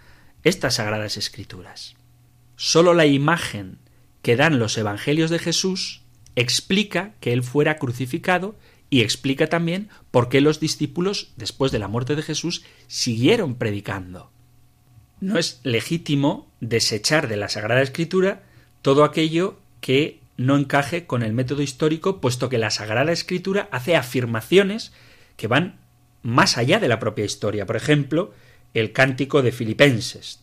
estas 0.44 0.74
Sagradas 0.74 1.16
Escrituras. 1.16 1.96
Solo 2.56 2.94
la 2.94 3.06
imagen 3.06 3.78
que 4.22 4.36
dan 4.36 4.58
los 4.58 4.78
Evangelios 4.78 5.30
de 5.30 5.38
Jesús 5.38 6.03
explica 6.36 7.14
que 7.20 7.32
Él 7.32 7.42
fuera 7.42 7.78
crucificado 7.78 8.56
y 8.90 9.00
explica 9.00 9.48
también 9.48 9.88
por 10.10 10.28
qué 10.28 10.40
los 10.40 10.60
discípulos, 10.60 11.32
después 11.36 11.72
de 11.72 11.78
la 11.78 11.88
muerte 11.88 12.16
de 12.16 12.22
Jesús, 12.22 12.64
siguieron 12.86 13.56
predicando. 13.56 14.30
No 15.20 15.38
es 15.38 15.60
legítimo 15.62 16.50
desechar 16.60 17.28
de 17.28 17.36
la 17.36 17.48
Sagrada 17.48 17.82
Escritura 17.82 18.42
todo 18.82 19.04
aquello 19.04 19.58
que 19.80 20.20
no 20.36 20.56
encaje 20.56 21.06
con 21.06 21.22
el 21.22 21.32
método 21.32 21.62
histórico, 21.62 22.20
puesto 22.20 22.48
que 22.48 22.58
la 22.58 22.70
Sagrada 22.70 23.12
Escritura 23.12 23.68
hace 23.70 23.96
afirmaciones 23.96 24.92
que 25.36 25.46
van 25.46 25.78
más 26.22 26.58
allá 26.58 26.80
de 26.80 26.88
la 26.88 26.98
propia 26.98 27.24
historia. 27.24 27.66
Por 27.66 27.76
ejemplo, 27.76 28.32
el 28.74 28.92
cántico 28.92 29.42
de 29.42 29.52
Filipenses. 29.52 30.40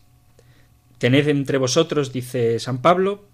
Tened 0.97 1.27
entre 1.27 1.57
vosotros, 1.57 2.13
dice 2.13 2.59
San 2.59 2.81
Pablo, 2.81 3.25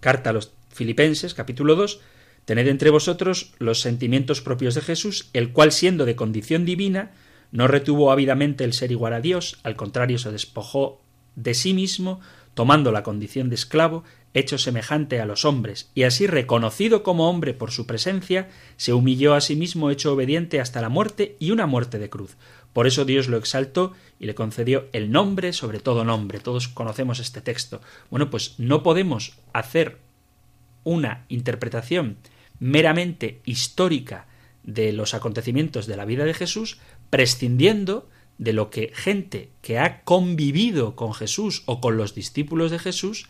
carta 0.00 0.30
a 0.30 0.32
los 0.32 0.52
Filipenses, 0.72 1.34
capítulo 1.34 1.76
2, 1.76 2.00
tened 2.44 2.66
entre 2.66 2.90
vosotros 2.90 3.54
los 3.58 3.80
sentimientos 3.80 4.40
propios 4.40 4.74
de 4.74 4.80
Jesús, 4.80 5.30
el 5.32 5.52
cual 5.52 5.72
siendo 5.72 6.04
de 6.04 6.16
condición 6.16 6.64
divina, 6.64 7.12
no 7.52 7.68
retuvo 7.68 8.10
ávidamente 8.10 8.64
el 8.64 8.72
ser 8.72 8.90
igual 8.90 9.12
a 9.12 9.20
Dios, 9.20 9.58
al 9.62 9.76
contrario 9.76 10.18
se 10.18 10.32
despojó 10.32 11.02
de 11.36 11.54
sí 11.54 11.74
mismo, 11.74 12.20
tomando 12.54 12.92
la 12.92 13.02
condición 13.02 13.48
de 13.48 13.54
esclavo, 13.54 14.04
hecho 14.34 14.56
semejante 14.56 15.20
a 15.20 15.26
los 15.26 15.44
hombres, 15.44 15.90
y 15.94 16.04
así 16.04 16.26
reconocido 16.26 17.02
como 17.02 17.28
hombre 17.28 17.52
por 17.54 17.70
su 17.70 17.86
presencia, 17.86 18.48
se 18.76 18.92
humilló 18.92 19.34
a 19.34 19.40
sí 19.40 19.56
mismo 19.56 19.90
hecho 19.90 20.12
obediente 20.12 20.60
hasta 20.60 20.80
la 20.80 20.88
muerte 20.88 21.36
y 21.38 21.50
una 21.50 21.66
muerte 21.66 21.98
de 21.98 22.08
cruz. 22.08 22.36
Por 22.72 22.86
eso 22.86 23.04
Dios 23.04 23.28
lo 23.28 23.36
exaltó 23.36 23.92
y 24.18 24.26
le 24.26 24.34
concedió 24.34 24.86
el 24.92 25.10
nombre 25.10 25.52
sobre 25.52 25.80
todo 25.80 26.04
nombre. 26.04 26.40
Todos 26.40 26.68
conocemos 26.68 27.18
este 27.18 27.42
texto. 27.42 27.82
Bueno, 28.10 28.30
pues 28.30 28.54
no 28.58 28.82
podemos 28.82 29.36
hacer 29.52 29.98
una 30.84 31.24
interpretación 31.28 32.16
meramente 32.58 33.40
histórica 33.44 34.26
de 34.62 34.92
los 34.92 35.14
acontecimientos 35.14 35.86
de 35.86 35.96
la 35.96 36.04
vida 36.04 36.24
de 36.24 36.34
Jesús, 36.34 36.78
prescindiendo 37.10 38.08
de 38.38 38.52
lo 38.52 38.70
que 38.70 38.92
gente 38.94 39.50
que 39.60 39.78
ha 39.78 40.02
convivido 40.02 40.96
con 40.96 41.14
Jesús 41.14 41.62
o 41.66 41.80
con 41.80 41.96
los 41.96 42.14
discípulos 42.14 42.70
de 42.70 42.78
Jesús 42.78 43.28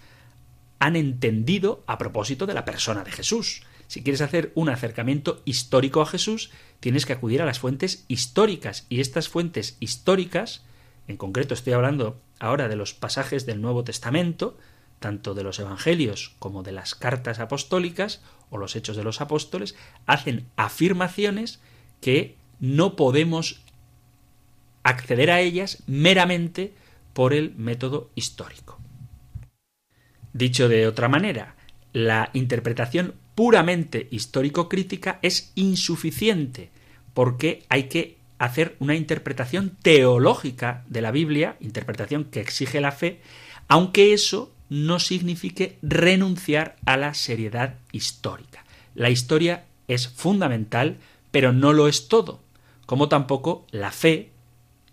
han 0.79 0.97
entendido 0.97 1.85
a 1.87 1.99
propósito 1.99 2.47
de 2.47 2.55
la 2.55 2.65
persona 2.65 3.05
de 3.05 3.13
Jesús. 3.13 3.63
Si 3.87 4.03
quieres 4.03 4.21
hacer 4.21 4.53
un 4.55 4.69
acercamiento 4.69 5.43
histórico 5.45 6.01
a 6.01 6.07
Jesús, 6.07 6.51
tienes 6.81 7.07
que 7.07 7.13
acudir 7.13 7.43
a 7.43 7.45
las 7.45 7.59
fuentes 7.59 8.05
históricas. 8.09 8.87
Y 8.89 9.01
estas 9.01 9.29
fuentes 9.29 9.77
históricas, 9.81 10.65
en 11.09 11.17
concreto 11.17 11.55
estoy 11.55 11.75
hablando 11.75 12.21
ahora 12.41 12.69
de 12.69 12.77
los 12.77 12.95
pasajes 12.95 13.47
del 13.47 13.61
Nuevo 13.61 13.85
Testamento, 13.85 14.57
tanto 15.03 15.35
de 15.35 15.43
los 15.43 15.59
Evangelios 15.59 16.35
como 16.39 16.63
de 16.63 16.73
las 16.73 16.95
cartas 16.95 17.39
apostólicas 17.39 18.23
o 18.49 18.57
los 18.57 18.75
hechos 18.75 18.97
de 18.97 19.05
los 19.05 19.21
apóstoles, 19.21 19.77
hacen 20.07 20.47
afirmaciones 20.57 21.61
que 22.01 22.37
no 22.59 22.97
podemos 22.97 23.61
acceder 24.83 25.31
a 25.31 25.41
ellas 25.41 25.83
meramente 25.87 26.73
por 27.13 27.35
el 27.35 27.55
método 27.57 28.11
histórico. 28.15 28.81
Dicho 30.33 30.69
de 30.69 30.87
otra 30.87 31.09
manera, 31.09 31.57
la 31.93 32.31
interpretación 32.33 33.15
puramente 33.35 34.09
histórico-crítica 34.11 35.19
es 35.21 35.53
insuficiente 35.55 36.71
porque 37.13 37.65
hay 37.69 37.85
que 37.85 38.17
hacer 38.39 38.77
una 38.81 38.97
interpretación 38.97 39.77
teológica 39.83 40.85
de 40.89 41.01
la 41.01 41.11
Biblia, 41.11 41.57
interpretación 41.61 42.25
que 42.25 42.41
exige 42.41 42.81
la 42.81 42.93
fe, 42.93 43.21
aunque 43.69 44.13
eso 44.13 44.53
no 44.73 44.99
signifique 44.99 45.79
renunciar 45.83 46.77
a 46.87 46.97
la 46.97 47.15
seriedad 47.15 47.75
histórica. 47.93 48.65
La 48.95 49.11
historia 49.11 49.65
es 49.89 50.09
fundamental, 50.09 50.99
pero 51.31 51.53
no 51.53 51.73
lo 51.73 51.89
es 51.89 52.09
todo, 52.09 52.41
como 52.87 53.09
tampoco 53.09 53.67
la 53.71 53.91
fe 53.91 54.31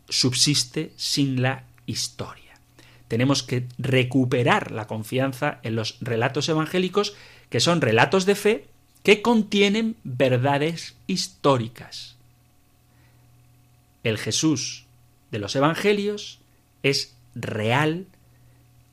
subsiste 0.08 0.92
sin 0.96 1.42
la 1.42 1.64
historia 1.86 2.50
tenemos 3.10 3.42
que 3.42 3.66
recuperar 3.80 4.72
la 4.72 4.88
confianza 4.88 5.60
en 5.64 5.76
los 5.76 5.98
relatos 6.00 6.48
evangélicos, 6.48 7.16
que 7.50 7.60
son 7.60 7.82
relatos 7.82 8.26
de 8.26 8.36
fe 8.36 8.66
que 9.04 9.24
contienen 9.24 9.98
verdades 10.04 10.96
históricas. 11.08 12.16
El 14.04 14.20
Jesús 14.20 14.86
de 15.32 15.40
los 15.40 15.56
evangelios 15.56 16.40
es 16.84 17.16
real 17.34 18.06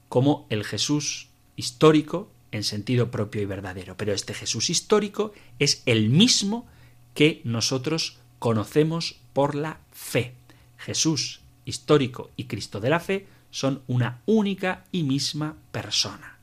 como 0.09 0.47
el 0.51 0.64
Jesús 0.64 1.29
histórico 1.57 2.31
en 2.53 2.64
sentido 2.64 3.11
propio 3.11 3.42
y 3.42 3.47
verdadero, 3.47 3.97
pero 3.97 4.12
este 4.12 4.35
Jesús 4.35 4.71
histórico 4.71 5.33
es 5.59 5.83
el 5.87 6.09
mismo 6.11 6.66
que 7.14 7.40
nosotros 7.45 8.19
conocemos 8.38 9.16
por 9.33 9.55
la 9.55 9.79
fe. 9.92 10.35
Jesús 10.79 11.40
histórico 11.64 12.31
y 12.37 12.45
Cristo 12.45 12.81
de 12.81 12.90
la 12.90 13.01
fe 13.01 13.27
son 13.51 13.83
una 13.87 14.21
única 14.27 14.85
y 14.92 15.03
misma 15.03 15.57
persona. 15.73 16.38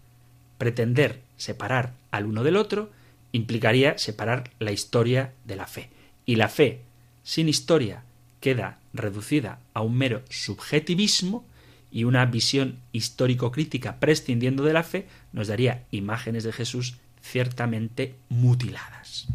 Pretender 0.57 1.21
separar 1.37 1.93
al 2.11 2.25
uno 2.25 2.43
del 2.43 2.57
otro 2.57 2.91
implicaría 3.31 3.97
separar 3.97 4.51
la 4.59 4.71
historia 4.71 5.33
de 5.45 5.55
la 5.55 5.67
fe. 5.67 5.89
Y 6.25 6.35
la 6.35 6.49
fe 6.49 6.81
sin 7.23 7.49
historia 7.49 8.03
queda 8.39 8.79
reducida 8.93 9.59
a 9.73 9.81
un 9.81 9.97
mero 9.97 10.21
subjetivismo 10.29 11.45
y 11.93 12.05
una 12.05 12.25
visión 12.25 12.79
histórico-crítica 12.91 13.99
prescindiendo 13.99 14.63
de 14.63 14.73
la 14.73 14.83
fe 14.83 15.07
nos 15.31 15.47
daría 15.47 15.85
imágenes 15.91 16.43
de 16.43 16.51
Jesús 16.51 16.97
ciertamente 17.21 18.15
mutiladas. 18.29 19.27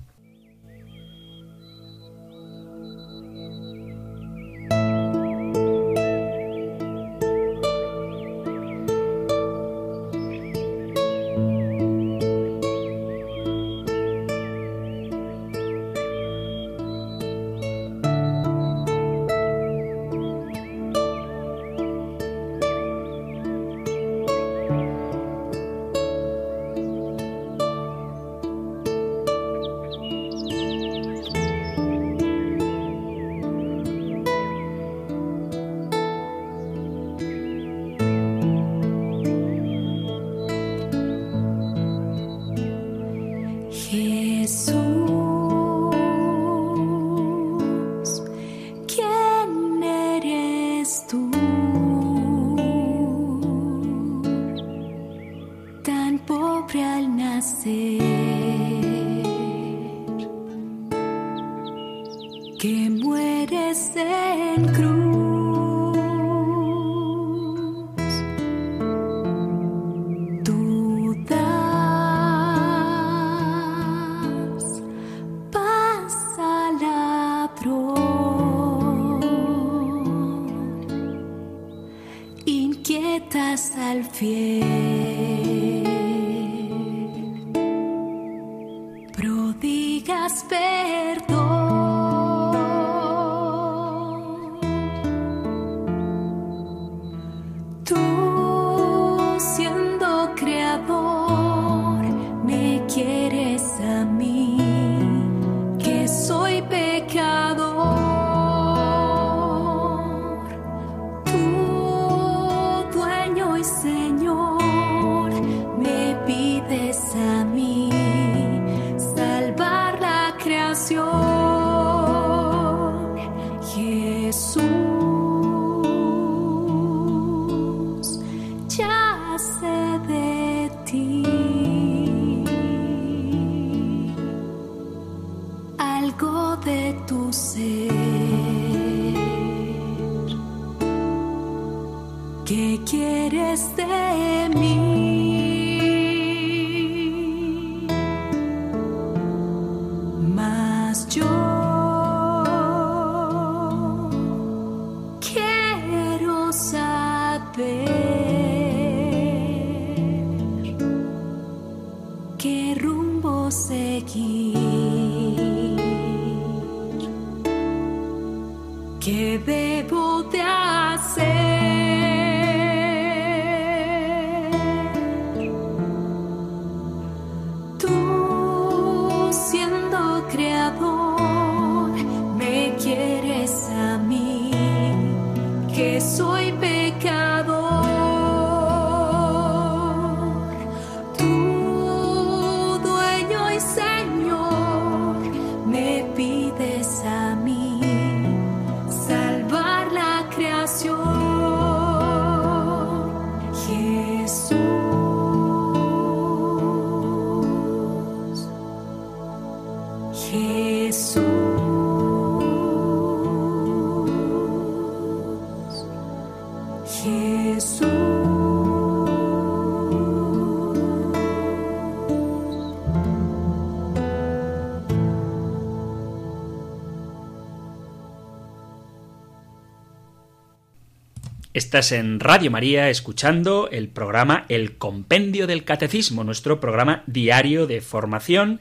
Estás 231.68 231.92
en 231.92 232.18
Radio 232.18 232.50
María 232.50 232.88
escuchando 232.88 233.68
el 233.70 233.88
programa 233.88 234.46
El 234.48 234.78
Compendio 234.78 235.46
del 235.46 235.64
Catecismo, 235.64 236.24
nuestro 236.24 236.61
programa 236.61 237.04
diario 237.07 237.66
de 237.66 237.83
formación 237.83 238.59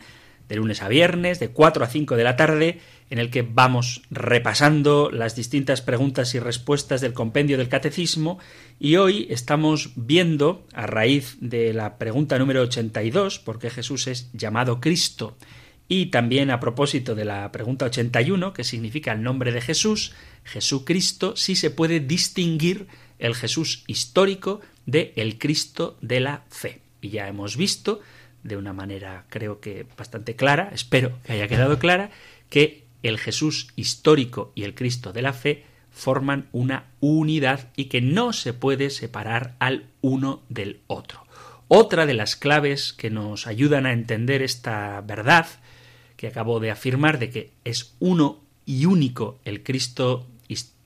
de 0.49 0.57
lunes 0.57 0.81
a 0.81 0.89
viernes, 0.89 1.39
de 1.39 1.47
4 1.47 1.85
a 1.85 1.87
5 1.87 2.17
de 2.17 2.23
la 2.25 2.35
tarde, 2.35 2.81
en 3.09 3.19
el 3.19 3.31
que 3.31 3.43
vamos 3.43 4.01
repasando 4.11 5.09
las 5.09 5.37
distintas 5.37 5.81
preguntas 5.81 6.35
y 6.35 6.39
respuestas 6.39 6.99
del 6.99 7.13
compendio 7.13 7.57
del 7.57 7.69
catecismo. 7.69 8.39
Y 8.77 8.97
hoy 8.97 9.27
estamos 9.29 9.91
viendo, 9.95 10.67
a 10.73 10.85
raíz 10.85 11.37
de 11.39 11.71
la 11.71 11.97
pregunta 11.97 12.37
número 12.37 12.61
82, 12.63 13.39
por 13.39 13.57
qué 13.57 13.69
Jesús 13.69 14.07
es 14.07 14.29
llamado 14.33 14.81
Cristo, 14.81 15.37
y 15.87 16.07
también 16.07 16.51
a 16.51 16.59
propósito 16.59 17.15
de 17.15 17.23
la 17.23 17.49
pregunta 17.53 17.85
81, 17.85 18.51
que 18.51 18.65
significa 18.65 19.13
el 19.13 19.23
nombre 19.23 19.53
de 19.53 19.61
Jesús, 19.61 20.13
Jesucristo, 20.47 21.35
si 21.35 21.55
se 21.55 21.69
puede 21.69 21.99
distinguir 21.99 22.87
el 23.19 23.35
Jesús 23.35 23.83
histórico 23.87 24.61
de 24.85 25.13
el 25.15 25.37
Cristo 25.37 25.97
de 26.01 26.19
la 26.19 26.43
fe. 26.49 26.81
Y 27.01 27.09
ya 27.09 27.27
hemos 27.27 27.57
visto, 27.57 28.01
de 28.43 28.57
una 28.57 28.73
manera 28.73 29.25
creo 29.29 29.59
que 29.59 29.85
bastante 29.97 30.35
clara, 30.35 30.71
espero 30.73 31.19
que 31.25 31.33
haya 31.33 31.47
quedado 31.47 31.77
clara, 31.79 32.11
que 32.49 32.85
el 33.03 33.19
Jesús 33.19 33.67
histórico 33.75 34.51
y 34.55 34.63
el 34.63 34.73
Cristo 34.73 35.13
de 35.13 35.21
la 35.21 35.33
fe 35.33 35.65
forman 35.91 36.47
una 36.51 36.85
unidad 36.99 37.69
y 37.75 37.85
que 37.85 38.01
no 38.01 38.31
se 38.31 38.53
puede 38.53 38.89
separar 38.89 39.55
al 39.59 39.85
uno 40.01 40.43
del 40.47 40.79
otro. 40.87 41.25
Otra 41.67 42.05
de 42.05 42.13
las 42.13 42.35
claves 42.35 42.93
que 42.93 43.09
nos 43.09 43.47
ayudan 43.47 43.85
a 43.85 43.91
entender 43.91 44.41
esta 44.41 45.01
verdad 45.01 45.47
que 46.15 46.27
acabo 46.27 46.59
de 46.59 46.71
afirmar 46.71 47.19
de 47.19 47.29
que 47.29 47.51
es 47.65 47.95
uno 47.99 48.39
y 48.65 48.85
único 48.85 49.39
el 49.43 49.63
Cristo 49.63 50.25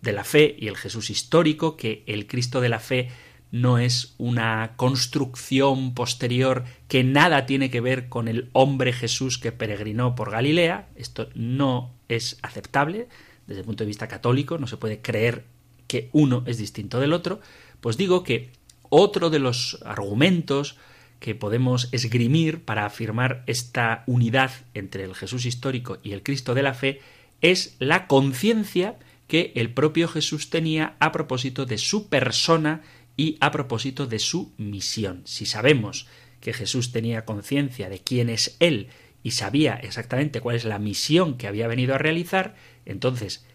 de 0.01 0.13
la 0.13 0.23
fe 0.23 0.55
y 0.57 0.67
el 0.67 0.77
Jesús 0.77 1.09
histórico, 1.09 1.77
que 1.77 2.03
el 2.07 2.27
Cristo 2.27 2.61
de 2.61 2.69
la 2.69 2.79
fe 2.79 3.09
no 3.51 3.77
es 3.77 4.15
una 4.17 4.73
construcción 4.77 5.93
posterior 5.93 6.63
que 6.87 7.03
nada 7.03 7.45
tiene 7.45 7.69
que 7.69 7.81
ver 7.81 8.07
con 8.07 8.27
el 8.27 8.49
hombre 8.53 8.93
Jesús 8.93 9.37
que 9.37 9.51
peregrinó 9.51 10.15
por 10.15 10.31
Galilea. 10.31 10.89
Esto 10.95 11.29
no 11.35 11.93
es 12.07 12.39
aceptable 12.41 13.09
desde 13.45 13.61
el 13.61 13.65
punto 13.65 13.83
de 13.83 13.89
vista 13.89 14.07
católico, 14.07 14.57
no 14.57 14.67
se 14.67 14.77
puede 14.77 15.01
creer 15.01 15.45
que 15.87 16.09
uno 16.13 16.43
es 16.45 16.57
distinto 16.57 16.99
del 16.99 17.11
otro. 17.11 17.41
Pues 17.81 17.97
digo 17.97 18.23
que 18.23 18.51
otro 18.89 19.29
de 19.29 19.39
los 19.39 19.79
argumentos 19.85 20.77
que 21.19 21.35
podemos 21.35 21.89
esgrimir 21.91 22.63
para 22.63 22.85
afirmar 22.85 23.43
esta 23.45 24.03
unidad 24.07 24.51
entre 24.73 25.03
el 25.03 25.13
Jesús 25.13 25.45
histórico 25.45 25.97
y 26.01 26.13
el 26.13 26.23
Cristo 26.23 26.55
de 26.55 26.63
la 26.63 26.73
fe 26.73 27.01
es 27.41 27.75
la 27.79 28.07
conciencia 28.07 28.97
que 29.31 29.53
el 29.55 29.73
propio 29.73 30.09
Jesús 30.09 30.49
tenía 30.49 30.97
a 30.99 31.13
propósito 31.13 31.65
de 31.65 31.77
su 31.77 32.09
persona 32.09 32.81
y 33.15 33.37
a 33.39 33.49
propósito 33.49 34.05
de 34.05 34.19
su 34.19 34.51
misión. 34.57 35.21
Si 35.23 35.45
sabemos 35.45 36.05
que 36.41 36.51
Jesús 36.51 36.91
tenía 36.91 37.23
conciencia 37.23 37.87
de 37.87 37.99
quién 37.99 38.29
es 38.29 38.57
Él 38.59 38.89
y 39.23 39.31
sabía 39.31 39.75
exactamente 39.75 40.41
cuál 40.41 40.57
es 40.57 40.65
la 40.65 40.79
misión 40.79 41.37
que 41.37 41.47
había 41.47 41.69
venido 41.69 41.95
a 41.95 41.97
realizar, 41.97 42.57
entonces 42.85 43.45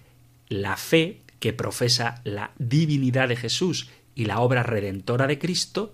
la 0.48 0.78
fe 0.78 1.20
que 1.40 1.52
profesa 1.52 2.22
la 2.24 2.52
divinidad 2.58 3.28
de 3.28 3.36
Jesús 3.36 3.90
y 4.14 4.24
la 4.24 4.40
obra 4.40 4.62
redentora 4.62 5.26
de 5.26 5.38
Cristo 5.38 5.92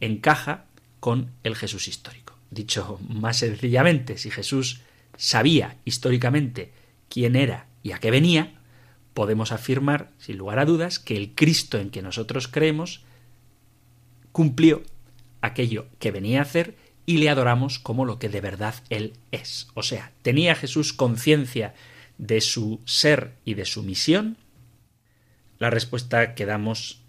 encaja 0.00 0.64
con 0.98 1.30
el 1.44 1.54
Jesús 1.54 1.86
histórico. 1.86 2.34
Dicho 2.50 2.98
más 3.08 3.36
sencillamente, 3.36 4.18
si 4.18 4.32
Jesús 4.32 4.80
sabía 5.16 5.76
históricamente 5.84 6.72
quién 7.08 7.36
era 7.36 7.68
y 7.84 7.92
a 7.92 7.98
qué 7.98 8.10
venía, 8.10 8.56
podemos 9.14 9.52
afirmar, 9.52 10.10
sin 10.18 10.38
lugar 10.38 10.58
a 10.58 10.64
dudas, 10.64 10.98
que 10.98 11.16
el 11.16 11.34
Cristo 11.34 11.78
en 11.78 11.90
que 11.90 12.02
nosotros 12.02 12.48
creemos 12.48 13.02
cumplió 14.32 14.82
aquello 15.40 15.86
que 15.98 16.10
venía 16.10 16.40
a 16.40 16.42
hacer 16.42 16.76
y 17.06 17.18
le 17.18 17.30
adoramos 17.30 17.78
como 17.78 18.04
lo 18.04 18.18
que 18.18 18.28
de 18.28 18.40
verdad 18.40 18.74
Él 18.88 19.14
es. 19.32 19.68
O 19.74 19.82
sea, 19.82 20.12
tenía 20.22 20.54
Jesús 20.54 20.92
conciencia 20.92 21.74
de 22.20 22.42
su 22.42 22.80
ser 22.84 23.32
y 23.44 23.54
de 23.54 23.64
su 23.64 23.82
misión? 23.82 24.36
La 25.58 25.70
respuesta 25.70 26.34
que 26.34 26.46
damos 26.46 27.00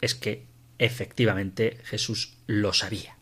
es 0.00 0.14
que 0.14 0.46
efectivamente 0.78 1.78
Jesús 1.84 2.34
lo 2.46 2.72
sabía. 2.72 3.16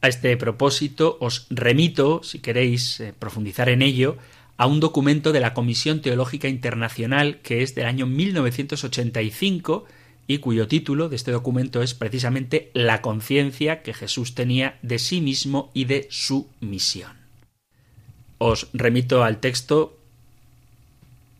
A 0.00 0.08
este 0.08 0.36
propósito 0.36 1.18
os 1.20 1.46
remito, 1.50 2.24
si 2.24 2.40
queréis 2.40 2.98
eh, 2.98 3.14
profundizar 3.16 3.68
en 3.68 3.82
ello, 3.82 4.18
a 4.56 4.66
un 4.66 4.80
documento 4.80 5.32
de 5.32 5.40
la 5.40 5.54
Comisión 5.54 6.00
Teológica 6.00 6.48
Internacional 6.48 7.38
que 7.42 7.62
es 7.62 7.74
del 7.74 7.86
año 7.86 8.06
1985 8.06 9.84
y 10.26 10.38
cuyo 10.38 10.68
título 10.68 11.08
de 11.08 11.16
este 11.16 11.32
documento 11.32 11.82
es 11.82 11.94
precisamente 11.94 12.70
La 12.74 13.02
conciencia 13.02 13.82
que 13.82 13.94
Jesús 13.94 14.34
tenía 14.34 14.78
de 14.82 14.98
sí 14.98 15.20
mismo 15.20 15.70
y 15.74 15.86
de 15.86 16.06
su 16.10 16.48
misión. 16.60 17.12
Os 18.38 18.68
remito 18.72 19.24
al 19.24 19.38
texto 19.40 19.98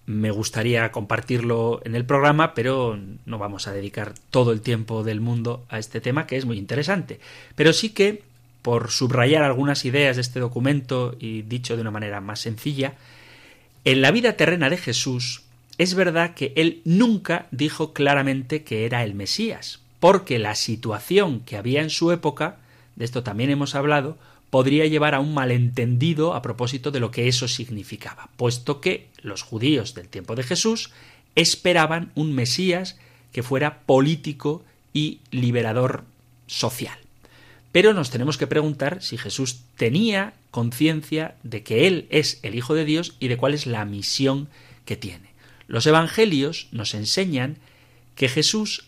me 0.06 0.30
gustaría 0.30 0.90
compartirlo 0.90 1.80
en 1.84 1.94
el 1.94 2.04
programa, 2.04 2.54
pero 2.54 2.98
no 3.24 3.38
vamos 3.38 3.68
a 3.68 3.72
dedicar 3.72 4.14
todo 4.30 4.52
el 4.52 4.60
tiempo 4.60 5.04
del 5.04 5.20
mundo 5.20 5.64
a 5.68 5.78
este 5.78 6.00
tema, 6.00 6.26
que 6.26 6.36
es 6.36 6.44
muy 6.44 6.58
interesante. 6.58 7.20
Pero 7.54 7.72
sí 7.72 7.90
que, 7.90 8.22
por 8.62 8.90
subrayar 8.90 9.42
algunas 9.42 9.84
ideas 9.84 10.16
de 10.16 10.22
este 10.22 10.40
documento 10.40 11.16
y 11.18 11.42
dicho 11.42 11.76
de 11.76 11.82
una 11.82 11.90
manera 11.90 12.20
más 12.20 12.40
sencilla, 12.40 12.94
en 13.84 14.00
la 14.00 14.12
vida 14.12 14.34
terrena 14.34 14.70
de 14.70 14.76
Jesús 14.76 15.42
es 15.78 15.94
verdad 15.94 16.34
que 16.34 16.52
él 16.56 16.80
nunca 16.84 17.46
dijo 17.50 17.92
claramente 17.92 18.62
que 18.62 18.86
era 18.86 19.02
el 19.04 19.14
Mesías, 19.14 19.80
porque 20.00 20.38
la 20.38 20.54
situación 20.54 21.40
que 21.40 21.56
había 21.56 21.82
en 21.82 21.90
su 21.90 22.12
época, 22.12 22.56
de 22.96 23.04
esto 23.04 23.22
también 23.22 23.50
hemos 23.50 23.74
hablado, 23.74 24.16
podría 24.50 24.86
llevar 24.86 25.14
a 25.14 25.20
un 25.20 25.34
malentendido 25.34 26.34
a 26.34 26.42
propósito 26.42 26.90
de 26.90 27.00
lo 27.00 27.10
que 27.10 27.26
eso 27.26 27.48
significaba, 27.48 28.28
puesto 28.36 28.80
que 28.80 29.08
los 29.22 29.42
judíos 29.42 29.94
del 29.94 30.08
tiempo 30.08 30.34
de 30.34 30.42
Jesús 30.42 30.90
esperaban 31.34 32.12
un 32.14 32.34
Mesías 32.34 32.98
que 33.32 33.42
fuera 33.42 33.78
político 33.80 34.62
y 34.92 35.20
liberador 35.30 36.04
social. 36.46 37.01
Pero 37.72 37.94
nos 37.94 38.10
tenemos 38.10 38.36
que 38.36 38.46
preguntar 38.46 39.02
si 39.02 39.16
Jesús 39.16 39.62
tenía 39.76 40.34
conciencia 40.50 41.34
de 41.42 41.62
que 41.62 41.86
Él 41.86 42.06
es 42.10 42.38
el 42.42 42.54
Hijo 42.54 42.74
de 42.74 42.84
Dios 42.84 43.16
y 43.18 43.28
de 43.28 43.38
cuál 43.38 43.54
es 43.54 43.66
la 43.66 43.84
misión 43.84 44.48
que 44.84 44.96
tiene. 44.96 45.32
Los 45.66 45.86
Evangelios 45.86 46.68
nos 46.70 46.94
enseñan 46.94 47.56
que 48.14 48.28
Jesús 48.28 48.84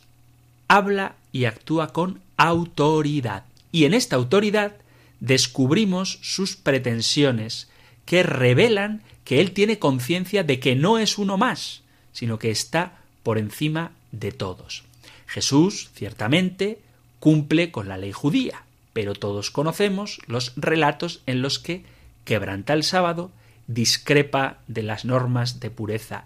habla 0.68 1.16
y 1.32 1.46
actúa 1.46 1.92
con 1.92 2.20
autoridad. 2.36 3.44
Y 3.72 3.84
en 3.84 3.94
esta 3.94 4.16
autoridad 4.16 4.76
descubrimos 5.20 6.18
sus 6.22 6.56
pretensiones, 6.56 7.68
que 8.04 8.22
revelan 8.22 9.02
que 9.24 9.40
él 9.40 9.52
tiene 9.52 9.78
conciencia 9.78 10.44
de 10.44 10.60
que 10.60 10.76
no 10.76 10.98
es 10.98 11.16
uno 11.16 11.38
más, 11.38 11.82
sino 12.12 12.38
que 12.38 12.50
está 12.50 12.98
por 13.22 13.38
encima 13.38 13.92
de 14.12 14.30
todos. 14.30 14.84
Jesús, 15.26 15.88
ciertamente, 15.94 16.78
cumple 17.18 17.70
con 17.70 17.88
la 17.88 17.96
ley 17.96 18.12
judía, 18.12 18.64
pero 18.94 19.12
todos 19.12 19.50
conocemos 19.50 20.20
los 20.26 20.54
relatos 20.56 21.20
en 21.26 21.42
los 21.42 21.58
que 21.58 21.84
quebranta 22.24 22.72
el 22.72 22.84
sábado, 22.84 23.30
discrepa 23.66 24.58
de 24.68 24.82
las 24.82 25.04
normas 25.04 25.60
de 25.60 25.68
pureza 25.68 26.24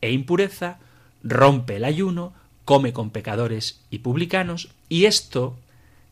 e 0.00 0.12
impureza, 0.12 0.78
rompe 1.24 1.76
el 1.76 1.84
ayuno, 1.84 2.32
come 2.64 2.92
con 2.92 3.10
pecadores 3.10 3.80
y 3.90 3.98
publicanos, 3.98 4.70
y 4.88 5.06
esto, 5.06 5.56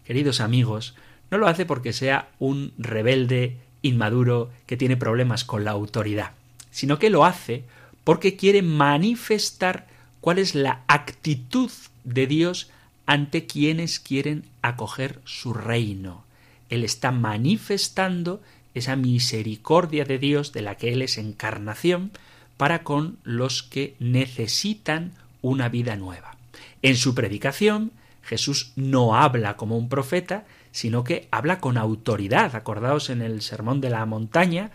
queridos 0.05 0.41
amigos, 0.41 0.97
no 1.31 1.39
lo 1.39 1.47
hace 1.47 1.67
porque 1.67 1.93
sea 1.93 2.29
un 2.39 2.73
rebelde 2.79 3.59
inmaduro 3.83 4.51
que 4.67 4.77
tiene 4.77 4.97
problemas 4.97 5.45
con 5.45 5.65
la 5.65 5.73
autoridad, 5.73 6.33
sino 6.71 6.99
que 6.99 7.11
lo 7.11 7.25
hace 7.25 7.65
porque 8.03 8.37
quiere 8.37 8.63
manifestar 8.63 9.87
cuál 10.21 10.39
es 10.39 10.55
la 10.55 10.81
actitud 10.89 11.71
de 12.05 12.27
Dios 12.27 12.71
ante 13.09 13.47
quienes 13.47 14.01
quieren 14.01 14.45
acoger 14.61 15.21
su 15.25 15.55
reino. 15.55 16.25
Él 16.69 16.85
está 16.85 17.11
manifestando 17.11 18.43
esa 18.75 18.97
misericordia 18.97 20.05
de 20.05 20.19
Dios 20.19 20.53
de 20.53 20.61
la 20.61 20.75
que 20.75 20.93
Él 20.93 21.01
es 21.01 21.17
encarnación 21.17 22.11
para 22.59 22.83
con 22.83 23.17
los 23.25 23.63
que 23.63 23.97
necesitan 23.99 25.13
una 25.41 25.71
vida 25.71 25.97
nueva. 25.97 26.37
En 26.83 26.97
su 26.97 27.15
predicación, 27.15 27.93
Jesús 28.23 28.73
no 28.77 29.17
habla 29.17 29.57
como 29.57 29.79
un 29.79 29.89
profeta, 29.89 30.45
sino 30.71 31.03
que 31.03 31.29
habla 31.31 31.61
con 31.61 31.79
autoridad. 31.79 32.55
Acordaos 32.55 33.09
en 33.09 33.23
el 33.23 33.41
Sermón 33.41 33.81
de 33.81 33.89
la 33.89 34.05
Montaña, 34.05 34.71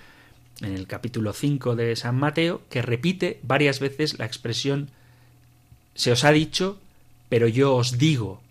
en 0.62 0.74
el 0.74 0.88
capítulo 0.88 1.34
5 1.34 1.76
de 1.76 1.96
San 1.96 2.16
Mateo, 2.16 2.64
que 2.72 2.82
repite 2.82 3.40
varias 3.44 3.80
veces 3.80 4.18
la 4.18 4.26
expresión 4.26 4.90
se 5.96 6.12
os 6.12 6.24
ha 6.24 6.32
dicho, 6.32 6.80
pero 7.34 7.48
yo 7.48 7.76
os 7.76 7.98
digo, 7.98 8.42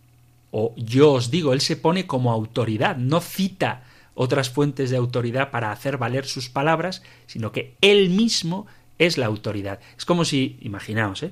o 0.50 0.74
yo 0.76 1.12
os 1.12 1.30
digo, 1.30 1.52
él 1.52 1.60
se 1.60 1.76
pone 1.76 2.08
como 2.08 2.32
autoridad, 2.32 2.96
no 2.96 3.20
cita 3.20 3.84
otras 4.16 4.50
fuentes 4.50 4.90
de 4.90 4.96
autoridad 4.96 5.52
para 5.52 5.70
hacer 5.70 5.98
valer 5.98 6.26
sus 6.26 6.48
palabras, 6.48 7.00
sino 7.28 7.52
que 7.52 7.76
él 7.80 8.10
mismo 8.10 8.66
es 8.98 9.18
la 9.18 9.26
autoridad. 9.26 9.78
Es 9.96 10.04
como 10.04 10.24
si, 10.24 10.58
imaginaos, 10.62 11.22
¿eh? 11.22 11.30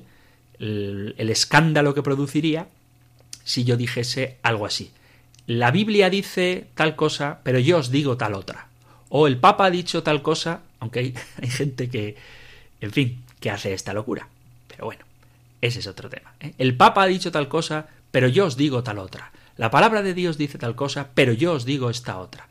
el, 0.59 1.29
escándalo 1.29 1.93
que 1.93 2.01
produciría 2.01 2.69
si 3.43 3.65
yo 3.65 3.75
dijese 3.75 4.37
algo 4.43 4.65
así 4.65 4.91
la 5.45 5.71
Biblia 5.71 6.09
dice 6.09 6.67
tal 6.73 6.95
cosa, 6.95 7.41
pero 7.43 7.59
yo 7.59 7.79
os 7.79 7.91
digo 7.91 8.15
tal 8.15 8.35
otra. 8.35 8.69
O 9.09 9.27
el 9.27 9.35
Papa 9.35 9.65
ha 9.65 9.71
dicho 9.71 10.03
tal 10.03 10.21
cosa, 10.21 10.61
aunque 10.79 10.99
hay 10.99 11.13
gente 11.49 11.89
que, 11.89 12.15
en 12.79 12.91
fin, 12.93 13.25
que 13.41 13.49
hace 13.51 13.73
esta 13.73 13.91
locura. 13.91 14.29
Pero 14.69 14.85
bueno, 14.85 15.03
ese 15.61 15.79
es 15.79 15.87
otro 15.87 16.09
tema. 16.09 16.33
¿eh? 16.39 16.53
El 16.57 16.75
Papa 16.75 17.03
ha 17.03 17.07
dicho 17.07 17.31
tal 17.31 17.47
cosa, 17.47 17.87
pero 18.11 18.27
yo 18.27 18.45
os 18.45 18.57
digo 18.57 18.83
tal 18.83 18.99
otra. 18.99 19.31
La 19.57 19.71
palabra 19.71 20.01
de 20.01 20.13
Dios 20.13 20.37
dice 20.37 20.57
tal 20.57 20.75
cosa, 20.75 21.09
pero 21.13 21.33
yo 21.33 21.53
os 21.53 21.65
digo 21.65 21.89
esta 21.89 22.17
otra. 22.17 22.47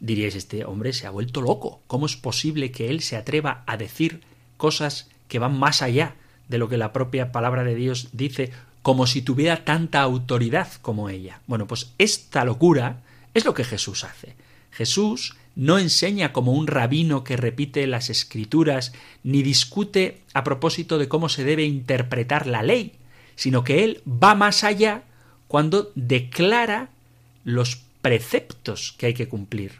Diríais, 0.00 0.34
este 0.34 0.64
hombre 0.64 0.92
se 0.92 1.06
ha 1.06 1.10
vuelto 1.10 1.40
loco. 1.40 1.80
¿Cómo 1.86 2.06
es 2.06 2.16
posible 2.16 2.72
que 2.72 2.88
él 2.88 3.02
se 3.02 3.16
atreva 3.16 3.62
a 3.66 3.76
decir 3.76 4.22
cosas 4.56 5.08
que 5.28 5.38
van 5.38 5.58
más 5.58 5.82
allá 5.82 6.14
de 6.48 6.58
lo 6.58 6.68
que 6.68 6.76
la 6.76 6.92
propia 6.92 7.32
palabra 7.32 7.64
de 7.64 7.74
Dios 7.74 8.08
dice 8.12 8.52
como 8.82 9.06
si 9.06 9.22
tuviera 9.22 9.64
tanta 9.64 10.02
autoridad 10.02 10.68
como 10.82 11.08
ella. 11.08 11.40
Bueno, 11.46 11.66
pues 11.66 11.92
esta 11.98 12.44
locura 12.44 13.00
es 13.32 13.44
lo 13.44 13.54
que 13.54 13.64
Jesús 13.64 14.04
hace. 14.04 14.34
Jesús 14.70 15.36
no 15.54 15.78
enseña 15.78 16.32
como 16.32 16.52
un 16.52 16.66
rabino 16.66 17.24
que 17.24 17.36
repite 17.36 17.86
las 17.86 18.10
escrituras, 18.10 18.92
ni 19.22 19.42
discute 19.42 20.20
a 20.34 20.44
propósito 20.44 20.98
de 20.98 21.08
cómo 21.08 21.28
se 21.28 21.44
debe 21.44 21.64
interpretar 21.64 22.46
la 22.46 22.62
ley, 22.62 22.92
sino 23.36 23.64
que 23.64 23.84
él 23.84 24.02
va 24.06 24.34
más 24.34 24.64
allá 24.64 25.02
cuando 25.48 25.92
declara 25.94 26.90
los 27.44 27.82
preceptos 28.00 28.94
que 28.96 29.06
hay 29.06 29.14
que 29.14 29.28
cumplir. 29.28 29.72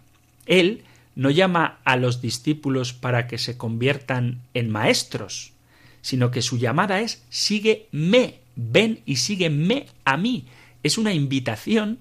Él 0.47 0.85
no 1.14 1.31
llama 1.31 1.79
a 1.85 1.97
los 1.97 2.20
discípulos 2.20 2.93
para 2.93 3.27
que 3.27 3.39
se 3.39 3.57
conviertan 3.57 4.41
en 4.55 4.70
maestros, 4.70 5.53
sino 6.01 6.31
que 6.31 6.43
su 6.43 6.59
llamada 6.59 7.01
es 7.01 7.23
sígueme 7.29 8.43
ven 8.57 9.01
y 9.07 9.16
sígueme 9.16 9.87
a 10.05 10.16
mí. 10.16 10.45
Es 10.83 10.99
una 10.99 11.12
invitación 11.12 11.99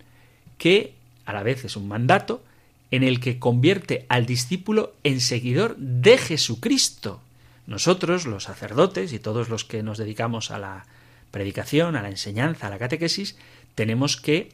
que 0.57 0.93
a 1.25 1.33
la 1.33 1.43
vez 1.43 1.65
es 1.65 1.75
un 1.75 1.87
mandato 1.87 2.43
en 2.91 3.03
el 3.03 3.19
que 3.19 3.39
convierte 3.39 4.05
al 4.09 4.25
discípulo 4.25 4.93
en 5.03 5.21
seguidor 5.21 5.77
de 5.77 6.17
Jesucristo. 6.17 7.21
Nosotros, 7.65 8.25
los 8.25 8.43
sacerdotes 8.43 9.13
y 9.13 9.19
todos 9.19 9.49
los 9.49 9.63
que 9.63 9.81
nos 9.81 9.97
dedicamos 9.97 10.51
a 10.51 10.59
la 10.59 10.85
predicación, 11.31 11.95
a 11.95 12.01
la 12.01 12.09
enseñanza, 12.09 12.67
a 12.67 12.69
la 12.69 12.79
catequesis, 12.79 13.37
tenemos 13.75 14.17
que 14.17 14.49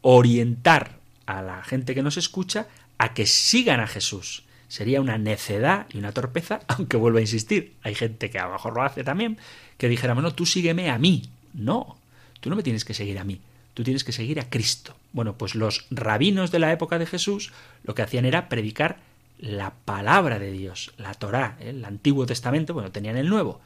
orientar 0.00 0.98
a 1.26 1.42
la 1.42 1.62
gente 1.62 1.94
que 1.94 2.02
nos 2.02 2.16
escucha 2.16 2.66
a 2.98 3.12
que 3.12 3.26
sigan 3.26 3.80
a 3.80 3.86
Jesús. 3.86 4.44
Sería 4.68 5.00
una 5.00 5.18
necedad 5.18 5.86
y 5.92 5.98
una 5.98 6.12
torpeza, 6.12 6.60
aunque 6.68 6.96
vuelvo 6.96 7.18
a 7.18 7.22
insistir, 7.22 7.74
hay 7.82 7.94
gente 7.94 8.30
que 8.30 8.38
a 8.38 8.46
lo 8.46 8.52
mejor 8.52 8.74
lo 8.74 8.82
hace 8.82 9.04
también, 9.04 9.38
que 9.76 9.88
dijera, 9.88 10.14
bueno, 10.14 10.34
tú 10.34 10.46
sígueme 10.46 10.90
a 10.90 10.98
mí. 10.98 11.30
No, 11.52 11.98
tú 12.40 12.50
no 12.50 12.56
me 12.56 12.62
tienes 12.62 12.84
que 12.84 12.94
seguir 12.94 13.18
a 13.18 13.24
mí, 13.24 13.40
tú 13.74 13.84
tienes 13.84 14.04
que 14.04 14.12
seguir 14.12 14.40
a 14.40 14.48
Cristo. 14.48 14.96
Bueno, 15.12 15.36
pues 15.36 15.54
los 15.54 15.86
rabinos 15.90 16.50
de 16.50 16.58
la 16.58 16.72
época 16.72 16.98
de 16.98 17.06
Jesús 17.06 17.52
lo 17.82 17.94
que 17.94 18.02
hacían 18.02 18.24
era 18.24 18.48
predicar 18.48 18.98
la 19.38 19.74
palabra 19.84 20.38
de 20.38 20.52
Dios, 20.52 20.92
la 20.96 21.14
Torá, 21.14 21.56
¿eh? 21.60 21.70
el 21.70 21.84
Antiguo 21.84 22.24
Testamento, 22.24 22.72
bueno, 22.72 22.92
tenían 22.92 23.16
el 23.16 23.28
Nuevo. 23.28 23.60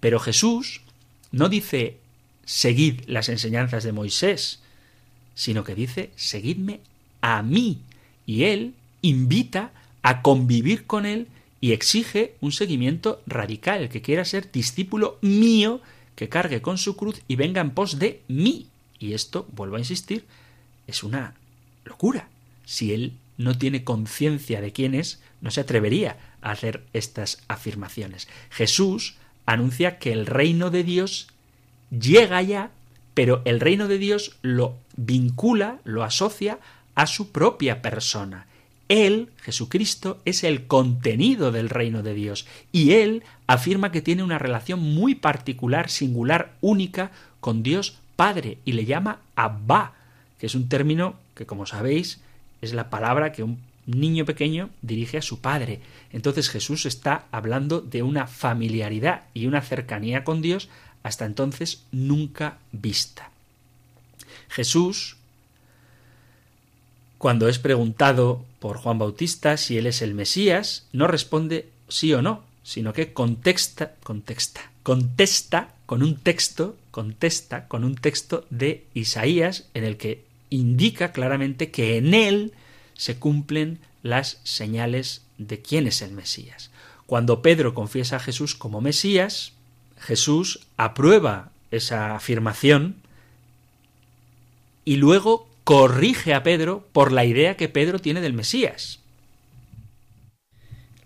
Pero 0.00 0.18
Jesús 0.18 0.82
no 1.32 1.48
dice 1.48 1.98
seguid 2.44 3.00
las 3.06 3.28
enseñanzas 3.28 3.84
de 3.84 3.92
Moisés, 3.92 4.60
sino 5.34 5.64
que 5.64 5.74
dice 5.74 6.10
seguidme 6.16 6.80
a 7.20 7.42
mí. 7.42 7.80
Y 8.26 8.44
él 8.44 8.74
invita 9.02 9.70
a 10.02 10.22
convivir 10.22 10.86
con 10.86 11.06
él 11.06 11.28
y 11.60 11.72
exige 11.72 12.34
un 12.40 12.52
seguimiento 12.52 13.22
radical. 13.26 13.82
El 13.82 13.88
que 13.88 14.02
quiera 14.02 14.24
ser 14.24 14.52
discípulo 14.52 15.18
mío, 15.22 15.80
que 16.14 16.28
cargue 16.28 16.60
con 16.60 16.76
su 16.76 16.96
cruz 16.96 17.22
y 17.26 17.36
venga 17.36 17.60
en 17.60 17.70
pos 17.70 17.98
de 17.98 18.20
mí. 18.28 18.68
Y 18.98 19.14
esto, 19.14 19.46
vuelvo 19.52 19.76
a 19.76 19.80
insistir, 19.80 20.24
es 20.86 21.02
una 21.02 21.34
locura. 21.84 22.28
Si 22.64 22.92
él 22.92 23.14
no 23.36 23.58
tiene 23.58 23.84
conciencia 23.84 24.60
de 24.60 24.72
quién 24.72 24.94
es, 24.94 25.20
no 25.40 25.50
se 25.50 25.60
atrevería 25.60 26.16
a 26.40 26.52
hacer 26.52 26.84
estas 26.92 27.42
afirmaciones. 27.48 28.28
Jesús 28.50 29.16
anuncia 29.46 29.98
que 29.98 30.12
el 30.12 30.26
reino 30.26 30.70
de 30.70 30.84
Dios 30.84 31.28
llega 31.90 32.40
ya, 32.42 32.70
pero 33.14 33.42
el 33.44 33.60
reino 33.60 33.88
de 33.88 33.98
Dios 33.98 34.36
lo 34.42 34.76
vincula, 34.96 35.78
lo 35.84 36.02
asocia 36.02 36.58
a 36.94 37.06
su 37.06 37.30
propia 37.30 37.82
persona. 37.82 38.46
Él, 38.88 39.30
Jesucristo, 39.42 40.20
es 40.24 40.44
el 40.44 40.66
contenido 40.66 41.52
del 41.52 41.70
reino 41.70 42.02
de 42.02 42.14
Dios 42.14 42.46
y 42.70 42.92
Él 42.92 43.22
afirma 43.46 43.90
que 43.90 44.02
tiene 44.02 44.22
una 44.22 44.38
relación 44.38 44.80
muy 44.80 45.14
particular, 45.14 45.90
singular, 45.90 46.56
única 46.60 47.10
con 47.40 47.62
Dios 47.62 47.98
Padre 48.16 48.58
y 48.64 48.72
le 48.72 48.84
llama 48.84 49.20
Abba, 49.36 49.94
que 50.38 50.46
es 50.46 50.54
un 50.54 50.68
término 50.68 51.16
que, 51.34 51.46
como 51.46 51.66
sabéis, 51.66 52.20
es 52.60 52.72
la 52.72 52.90
palabra 52.90 53.32
que 53.32 53.42
un 53.42 53.58
niño 53.86 54.24
pequeño 54.24 54.70
dirige 54.82 55.18
a 55.18 55.22
su 55.22 55.40
padre. 55.40 55.80
Entonces 56.12 56.48
Jesús 56.48 56.86
está 56.86 57.26
hablando 57.30 57.80
de 57.80 58.02
una 58.02 58.26
familiaridad 58.26 59.24
y 59.34 59.46
una 59.46 59.60
cercanía 59.60 60.24
con 60.24 60.42
Dios 60.42 60.68
hasta 61.02 61.26
entonces 61.26 61.82
nunca 61.92 62.58
vista. 62.72 63.30
Jesús, 64.48 65.16
cuando 67.18 67.48
es 67.48 67.58
preguntado 67.58 68.44
por 68.58 68.78
Juan 68.78 68.98
Bautista 68.98 69.56
si 69.56 69.76
él 69.76 69.86
es 69.86 70.00
el 70.02 70.14
Mesías, 70.14 70.86
no 70.92 71.06
responde 71.06 71.68
sí 71.88 72.14
o 72.14 72.22
no, 72.22 72.42
sino 72.62 72.92
que 72.92 73.12
contesta, 73.12 73.94
contesta, 74.02 74.70
contesta 74.82 75.74
con 75.86 76.02
un 76.02 76.16
texto, 76.16 76.76
contesta 76.94 77.66
con 77.66 77.82
un 77.82 77.96
texto 77.96 78.46
de 78.50 78.86
Isaías 78.94 79.68
en 79.74 79.82
el 79.82 79.96
que 79.96 80.22
indica 80.48 81.10
claramente 81.10 81.72
que 81.72 81.96
en 81.96 82.14
él 82.14 82.52
se 82.92 83.16
cumplen 83.16 83.80
las 84.04 84.38
señales 84.44 85.22
de 85.36 85.60
quién 85.60 85.88
es 85.88 86.02
el 86.02 86.12
Mesías. 86.12 86.70
Cuando 87.06 87.42
Pedro 87.42 87.74
confiesa 87.74 88.14
a 88.14 88.20
Jesús 88.20 88.54
como 88.54 88.80
Mesías, 88.80 89.54
Jesús 89.98 90.68
aprueba 90.76 91.50
esa 91.72 92.14
afirmación 92.14 92.94
y 94.84 94.94
luego 94.94 95.48
corrige 95.64 96.32
a 96.32 96.44
Pedro 96.44 96.86
por 96.92 97.10
la 97.10 97.24
idea 97.24 97.56
que 97.56 97.68
Pedro 97.68 97.98
tiene 97.98 98.20
del 98.20 98.34
Mesías. 98.34 99.00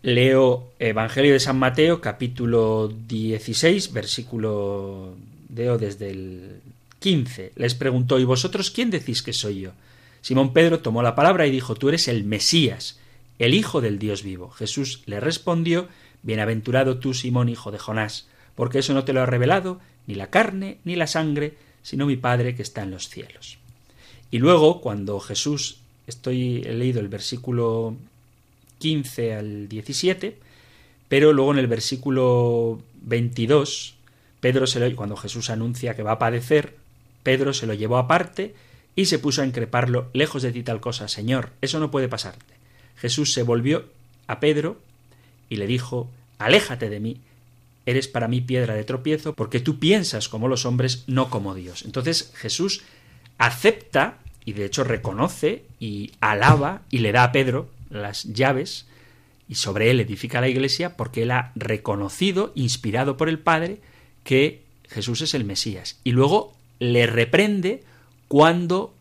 Leo 0.02 0.70
Evangelio 0.80 1.32
de 1.32 1.40
San 1.40 1.58
Mateo 1.58 2.02
capítulo 2.02 2.88
16 2.88 3.94
versículo 3.94 5.16
leo 5.54 5.78
desde 5.78 6.10
el 6.10 6.60
15. 7.00 7.52
Les 7.56 7.74
preguntó, 7.74 8.18
¿y 8.18 8.24
vosotros 8.24 8.70
quién 8.70 8.90
decís 8.90 9.22
que 9.22 9.32
soy 9.32 9.60
yo? 9.60 9.72
Simón 10.20 10.52
Pedro 10.52 10.80
tomó 10.80 11.02
la 11.02 11.14
palabra 11.14 11.46
y 11.46 11.50
dijo, 11.50 11.74
Tú 11.74 11.88
eres 11.88 12.08
el 12.08 12.24
Mesías, 12.24 12.98
el 13.38 13.54
Hijo 13.54 13.80
del 13.80 13.98
Dios 13.98 14.22
vivo. 14.22 14.50
Jesús 14.50 15.02
le 15.06 15.20
respondió, 15.20 15.88
Bienaventurado 16.22 16.98
tú, 16.98 17.14
Simón, 17.14 17.48
hijo 17.48 17.70
de 17.70 17.78
Jonás, 17.78 18.26
porque 18.54 18.80
eso 18.80 18.92
no 18.94 19.04
te 19.04 19.12
lo 19.12 19.22
ha 19.22 19.26
revelado 19.26 19.80
ni 20.06 20.14
la 20.14 20.30
carne 20.30 20.78
ni 20.84 20.96
la 20.96 21.06
sangre, 21.06 21.54
sino 21.82 22.06
mi 22.06 22.16
Padre 22.16 22.54
que 22.54 22.62
está 22.62 22.82
en 22.82 22.90
los 22.90 23.08
cielos. 23.08 23.58
Y 24.30 24.38
luego, 24.38 24.80
cuando 24.80 25.20
Jesús, 25.20 25.78
estoy 26.06 26.62
he 26.66 26.74
leído 26.74 27.00
el 27.00 27.08
versículo 27.08 27.96
15 28.78 29.34
al 29.34 29.68
17, 29.68 30.38
pero 31.08 31.32
luego 31.32 31.52
en 31.52 31.58
el 31.58 31.66
versículo 31.66 32.80
22, 33.02 33.94
Pedro 34.40 34.66
se 34.66 34.80
lo, 34.80 34.96
cuando 34.96 35.16
Jesús 35.16 35.50
anuncia 35.50 35.94
que 35.94 36.02
va 36.02 36.12
a 36.12 36.18
padecer, 36.18 36.76
Pedro 37.22 37.52
se 37.52 37.66
lo 37.66 37.74
llevó 37.74 37.98
aparte 37.98 38.54
y 38.94 39.06
se 39.06 39.18
puso 39.18 39.42
a 39.42 39.46
increparlo, 39.46 40.10
lejos 40.12 40.42
de 40.42 40.52
ti 40.52 40.62
tal 40.62 40.80
cosa, 40.80 41.08
Señor, 41.08 41.50
eso 41.60 41.78
no 41.80 41.90
puede 41.90 42.08
pasarte. 42.08 42.54
Jesús 42.96 43.32
se 43.32 43.42
volvió 43.42 43.86
a 44.26 44.40
Pedro 44.40 44.80
y 45.48 45.56
le 45.56 45.66
dijo, 45.66 46.10
Aléjate 46.38 46.88
de 46.88 47.00
mí, 47.00 47.20
eres 47.86 48.08
para 48.08 48.28
mí 48.28 48.40
piedra 48.40 48.74
de 48.74 48.84
tropiezo, 48.84 49.34
porque 49.34 49.60
tú 49.60 49.78
piensas 49.78 50.28
como 50.28 50.48
los 50.48 50.66
hombres, 50.66 51.04
no 51.06 51.30
como 51.30 51.54
Dios. 51.54 51.84
Entonces 51.84 52.32
Jesús 52.34 52.82
acepta 53.38 54.18
y 54.44 54.52
de 54.52 54.64
hecho 54.64 54.84
reconoce 54.84 55.64
y 55.80 56.12
alaba 56.20 56.82
y 56.90 56.98
le 56.98 57.12
da 57.12 57.24
a 57.24 57.32
Pedro 57.32 57.68
las 57.90 58.24
llaves 58.24 58.86
y 59.48 59.54
sobre 59.56 59.90
él 59.90 60.00
edifica 60.00 60.40
la 60.40 60.48
iglesia 60.48 60.96
porque 60.96 61.22
él 61.22 61.30
ha 61.30 61.52
reconocido, 61.54 62.52
inspirado 62.54 63.16
por 63.16 63.28
el 63.28 63.38
Padre, 63.38 63.80
que 64.24 64.62
Jesús 64.88 65.20
es 65.20 65.34
el 65.34 65.44
Mesías. 65.44 65.98
Y 66.04 66.12
luego 66.12 66.54
le 66.78 67.06
reprende 67.06 67.84
cuando 68.28 68.94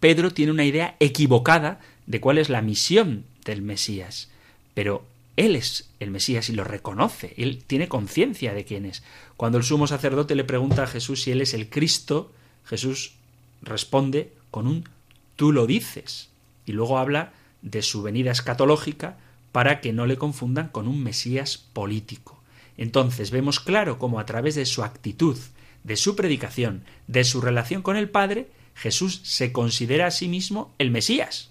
Pedro 0.00 0.30
tiene 0.30 0.52
una 0.52 0.64
idea 0.64 0.96
equivocada 1.00 1.80
de 2.06 2.20
cuál 2.20 2.38
es 2.38 2.48
la 2.48 2.62
misión 2.62 3.24
del 3.44 3.62
Mesías. 3.62 4.28
Pero 4.74 5.04
él 5.36 5.56
es 5.56 5.88
el 6.00 6.10
Mesías 6.10 6.48
y 6.48 6.52
lo 6.52 6.64
reconoce, 6.64 7.34
él 7.36 7.62
tiene 7.66 7.88
conciencia 7.88 8.52
de 8.52 8.64
quién 8.64 8.84
es. 8.84 9.02
Cuando 9.36 9.58
el 9.58 9.64
sumo 9.64 9.86
sacerdote 9.86 10.34
le 10.34 10.44
pregunta 10.44 10.82
a 10.82 10.86
Jesús 10.86 11.22
si 11.22 11.30
él 11.30 11.40
es 11.40 11.54
el 11.54 11.68
Cristo, 11.70 12.32
Jesús 12.64 13.14
responde 13.62 14.32
con 14.50 14.66
un 14.66 14.88
tú 15.36 15.52
lo 15.52 15.66
dices. 15.66 16.28
Y 16.66 16.72
luego 16.72 16.98
habla 16.98 17.32
de 17.62 17.82
su 17.82 18.02
venida 18.02 18.32
escatológica 18.32 19.18
para 19.52 19.80
que 19.80 19.92
no 19.92 20.06
le 20.06 20.16
confundan 20.18 20.68
con 20.68 20.88
un 20.88 21.02
Mesías 21.02 21.58
político. 21.58 22.39
Entonces 22.76 23.30
vemos 23.30 23.60
claro 23.60 23.98
cómo 23.98 24.20
a 24.20 24.26
través 24.26 24.54
de 24.54 24.66
su 24.66 24.82
actitud, 24.82 25.36
de 25.84 25.96
su 25.96 26.16
predicación, 26.16 26.84
de 27.06 27.24
su 27.24 27.40
relación 27.40 27.82
con 27.82 27.96
el 27.96 28.08
Padre, 28.08 28.48
Jesús 28.74 29.20
se 29.24 29.52
considera 29.52 30.06
a 30.06 30.10
sí 30.10 30.28
mismo 30.28 30.72
el 30.78 30.90
Mesías. 30.90 31.50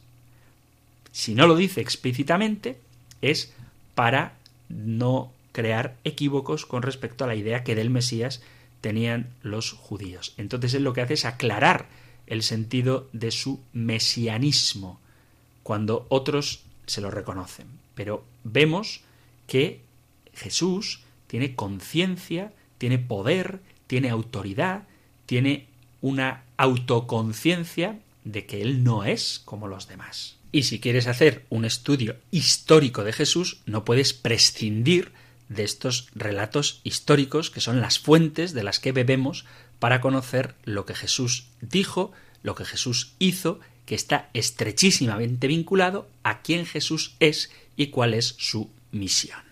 Si 1.11 1.35
no 1.35 1.47
lo 1.47 1.55
dice 1.55 1.81
explícitamente, 1.81 2.79
es 3.21 3.53
para 3.95 4.33
no 4.69 5.31
crear 5.51 5.95
equívocos 6.03 6.65
con 6.65 6.81
respecto 6.83 7.23
a 7.23 7.27
la 7.27 7.35
idea 7.35 7.63
que 7.63 7.75
del 7.75 7.89
Mesías 7.89 8.41
tenían 8.81 9.27
los 9.41 9.73
judíos. 9.73 10.33
Entonces 10.37 10.73
él 10.73 10.83
lo 10.83 10.93
que 10.93 11.01
hace 11.01 11.15
es 11.15 11.25
aclarar 11.25 11.87
el 12.27 12.43
sentido 12.43 13.09
de 13.11 13.31
su 13.31 13.59
mesianismo, 13.73 14.99
cuando 15.63 16.05
otros 16.09 16.61
se 16.85 17.01
lo 17.01 17.11
reconocen. 17.11 17.67
Pero 17.95 18.23
vemos 18.43 19.01
que 19.47 19.81
Jesús 20.33 21.01
tiene 21.29 21.55
conciencia, 21.55 22.51
tiene 22.79 22.97
poder, 22.97 23.59
tiene 23.85 24.09
autoridad, 24.09 24.87
tiene 25.27 25.67
una 26.01 26.43
autoconciencia 26.57 27.99
de 28.23 28.47
que 28.47 28.63
Él 28.63 28.83
no 28.83 29.03
es 29.03 29.39
como 29.45 29.67
los 29.67 29.87
demás. 29.87 30.37
Y 30.51 30.63
si 30.63 30.79
quieres 30.79 31.05
hacer 31.05 31.45
un 31.49 31.65
estudio 31.65 32.15
histórico 32.31 33.03
de 33.03 33.13
Jesús, 33.13 33.59
no 33.67 33.85
puedes 33.85 34.13
prescindir 34.13 35.11
de 35.49 35.63
estos 35.63 36.09
relatos 36.15 36.81
históricos 36.83 37.51
que 37.51 37.61
son 37.61 37.79
las 37.79 37.99
fuentes 37.99 38.53
de 38.53 38.63
las 38.63 38.79
que 38.79 38.91
bebemos 38.91 39.45
para 39.77 40.01
conocer 40.01 40.55
lo 40.63 40.87
que 40.87 40.95
Jesús 40.95 41.45
dijo, 41.61 42.11
lo 42.41 42.55
que 42.55 42.65
Jesús 42.65 43.13
hizo, 43.19 43.59
que 43.85 43.93
está 43.93 44.31
estrechísimamente 44.33 45.45
vinculado 45.45 46.09
a 46.23 46.41
quién 46.41 46.65
Jesús 46.65 47.15
es 47.19 47.51
y 47.77 47.87
cuál 47.87 48.15
es 48.15 48.35
su 48.39 48.71
misión. 48.91 49.48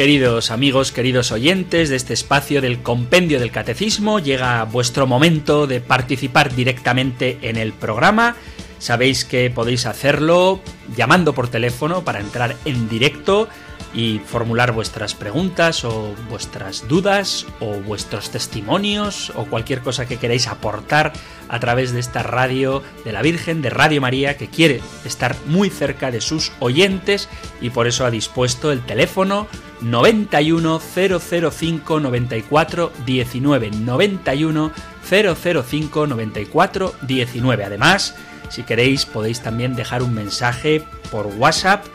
Queridos 0.00 0.50
amigos, 0.50 0.92
queridos 0.92 1.30
oyentes 1.30 1.90
de 1.90 1.96
este 1.96 2.14
espacio 2.14 2.62
del 2.62 2.82
Compendio 2.82 3.38
del 3.38 3.50
Catecismo, 3.50 4.18
llega 4.18 4.64
vuestro 4.64 5.06
momento 5.06 5.66
de 5.66 5.82
participar 5.82 6.54
directamente 6.54 7.38
en 7.42 7.58
el 7.58 7.74
programa. 7.74 8.34
Sabéis 8.78 9.26
que 9.26 9.50
podéis 9.50 9.84
hacerlo 9.84 10.62
llamando 10.96 11.34
por 11.34 11.48
teléfono 11.48 12.02
para 12.02 12.20
entrar 12.20 12.56
en 12.64 12.88
directo 12.88 13.46
y 13.94 14.20
formular 14.20 14.72
vuestras 14.72 15.14
preguntas 15.14 15.84
o 15.84 16.14
vuestras 16.28 16.86
dudas 16.88 17.46
o 17.60 17.74
vuestros 17.80 18.30
testimonios 18.30 19.32
o 19.36 19.46
cualquier 19.46 19.80
cosa 19.80 20.06
que 20.06 20.16
queráis 20.16 20.46
aportar 20.48 21.12
a 21.48 21.58
través 21.58 21.92
de 21.92 22.00
esta 22.00 22.22
radio 22.22 22.82
de 23.04 23.12
la 23.12 23.22
Virgen, 23.22 23.62
de 23.62 23.70
Radio 23.70 24.00
María, 24.00 24.36
que 24.36 24.48
quiere 24.48 24.80
estar 25.04 25.34
muy 25.46 25.70
cerca 25.70 26.10
de 26.10 26.20
sus 26.20 26.52
oyentes 26.60 27.28
y 27.60 27.70
por 27.70 27.86
eso 27.86 28.06
ha 28.06 28.10
dispuesto 28.10 28.70
el 28.70 28.82
teléfono 28.82 29.48
91 29.80 30.80
005 30.80 32.00
94 32.00 32.92
19 33.04 33.70
91 33.70 34.72
005 35.02 36.06
94 36.06 36.94
19. 37.02 37.64
Además, 37.64 38.14
si 38.48 38.62
queréis 38.62 39.06
podéis 39.06 39.40
también 39.40 39.74
dejar 39.74 40.02
un 40.02 40.14
mensaje 40.14 40.84
por 41.10 41.26
WhatsApp 41.26 41.86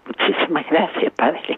Muchísimas 0.06 0.66
gracias, 0.70 1.12
Padre. 1.14 1.58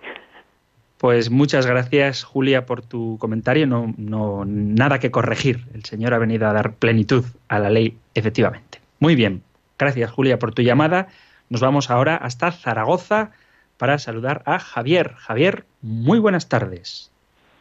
Pues 0.98 1.30
muchas 1.30 1.66
gracias, 1.66 2.24
Julia, 2.24 2.66
por 2.66 2.82
tu 2.82 3.18
comentario. 3.20 3.66
No, 3.68 3.94
no, 3.98 4.44
nada 4.46 5.00
que 5.00 5.12
corregir. 5.12 5.60
El 5.74 5.86
Señor 5.86 6.14
ha 6.14 6.18
venido 6.18 6.48
a 6.48 6.54
dar 6.54 6.74
plenitud 6.74 7.24
a 7.48 7.60
la 7.60 7.70
ley, 7.70 7.98
efectivamente. 8.16 8.80
Muy 9.00 9.16
bien. 9.16 9.42
Gracias, 9.78 10.12
Julia, 10.12 10.40
por 10.40 10.54
tu 10.54 10.62
llamada. 10.62 11.08
Nos 11.50 11.62
vamos 11.62 11.90
ahora 11.90 12.16
hasta 12.16 12.52
Zaragoza 12.52 13.32
para 13.78 13.98
saludar 13.98 14.44
a 14.46 14.60
Javier. 14.60 15.14
Javier, 15.16 15.66
muy 15.82 16.20
buenas 16.20 16.48
tardes. 16.48 17.12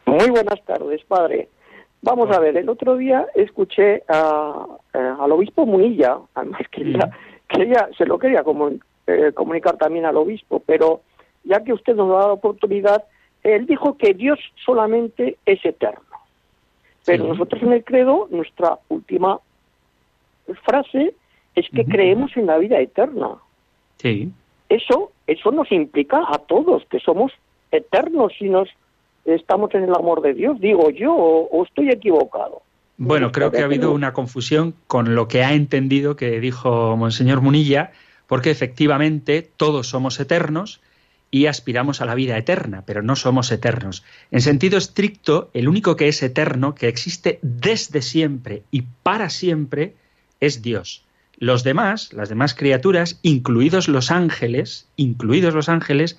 Muy 0.05 0.29
buenas 0.29 0.63
tardes, 0.65 1.03
padre. 1.05 1.49
Vamos 2.01 2.29
a 2.31 2.39
ver, 2.39 2.55
el 2.55 2.69
otro 2.69 2.95
día 2.97 3.25
escuché 3.35 4.03
a, 4.07 4.65
al 4.93 5.31
obispo 5.31 5.65
Munilla, 5.65 6.17
además 6.33 6.61
quería, 6.71 7.09
quería, 7.47 7.89
se 7.97 8.05
lo 8.05 8.17
quería 8.17 8.43
eh, 9.07 9.31
comunicar 9.33 9.75
también 9.77 10.05
al 10.05 10.15
obispo, 10.15 10.61
pero 10.65 11.01
ya 11.43 11.63
que 11.63 11.73
usted 11.73 11.95
nos 11.95 12.11
ha 12.11 12.19
dado 12.19 12.33
oportunidad, 12.33 13.03
él 13.43 13.65
dijo 13.65 13.97
que 13.97 14.13
Dios 14.13 14.39
solamente 14.63 15.37
es 15.45 15.63
eterno. 15.65 16.03
Pero 17.05 17.25
nosotros 17.27 17.61
en 17.63 17.73
el 17.73 17.83
credo, 17.83 18.27
nuestra 18.29 18.77
última 18.87 19.39
frase 20.63 21.15
es 21.55 21.67
que 21.69 21.85
creemos 21.85 22.35
en 22.37 22.45
la 22.45 22.57
vida 22.57 22.79
eterna. 22.79 23.37
Sí. 23.99 24.31
Eso, 24.69 25.11
eso 25.27 25.51
nos 25.51 25.71
implica 25.71 26.23
a 26.27 26.37
todos 26.39 26.83
que 26.89 26.99
somos 26.99 27.31
eternos 27.71 28.33
si 28.37 28.49
nos 28.49 28.69
estamos 29.25 29.73
en 29.75 29.83
el 29.83 29.93
amor 29.93 30.21
de 30.21 30.33
Dios, 30.33 30.59
digo 30.59 30.89
yo, 30.89 31.13
o, 31.13 31.63
estoy 31.65 31.89
equivocado. 31.89 32.61
Bueno, 32.97 33.31
creo 33.31 33.51
que 33.51 33.59
ha 33.59 33.65
habido 33.65 33.93
una 33.93 34.11
confusión 34.11 34.73
con 34.87 35.15
lo 35.15 35.27
que 35.27 35.43
ha 35.43 35.53
entendido 35.53 36.15
que 36.15 36.39
dijo 36.39 36.97
Monseñor 36.97 37.41
Munilla, 37.41 37.91
porque 38.27 38.51
efectivamente 38.51 39.47
todos 39.55 39.87
somos 39.87 40.19
eternos 40.19 40.81
y 41.31 41.45
aspiramos 41.45 42.01
a 42.01 42.05
la 42.05 42.15
vida 42.15 42.37
eterna, 42.37 42.83
pero 42.85 43.01
no 43.01 43.15
somos 43.15 43.51
eternos. 43.51 44.03
En 44.31 44.41
sentido 44.41 44.77
estricto, 44.77 45.49
el 45.53 45.69
único 45.69 45.95
que 45.95 46.07
es 46.07 46.21
eterno, 46.23 46.75
que 46.75 46.87
existe 46.87 47.39
desde 47.41 48.01
siempre 48.01 48.63
y 48.71 48.81
para 49.03 49.29
siempre, 49.29 49.95
es 50.39 50.61
Dios. 50.61 51.05
Los 51.41 51.63
demás, 51.63 52.11
las 52.11 52.27
demás 52.27 52.53
criaturas, 52.53 53.17
incluidos 53.21 53.87
los 53.87 54.11
ángeles, 54.11 54.89
incluidos 54.97 55.53
los 55.53 55.69
ángeles, 55.69 56.17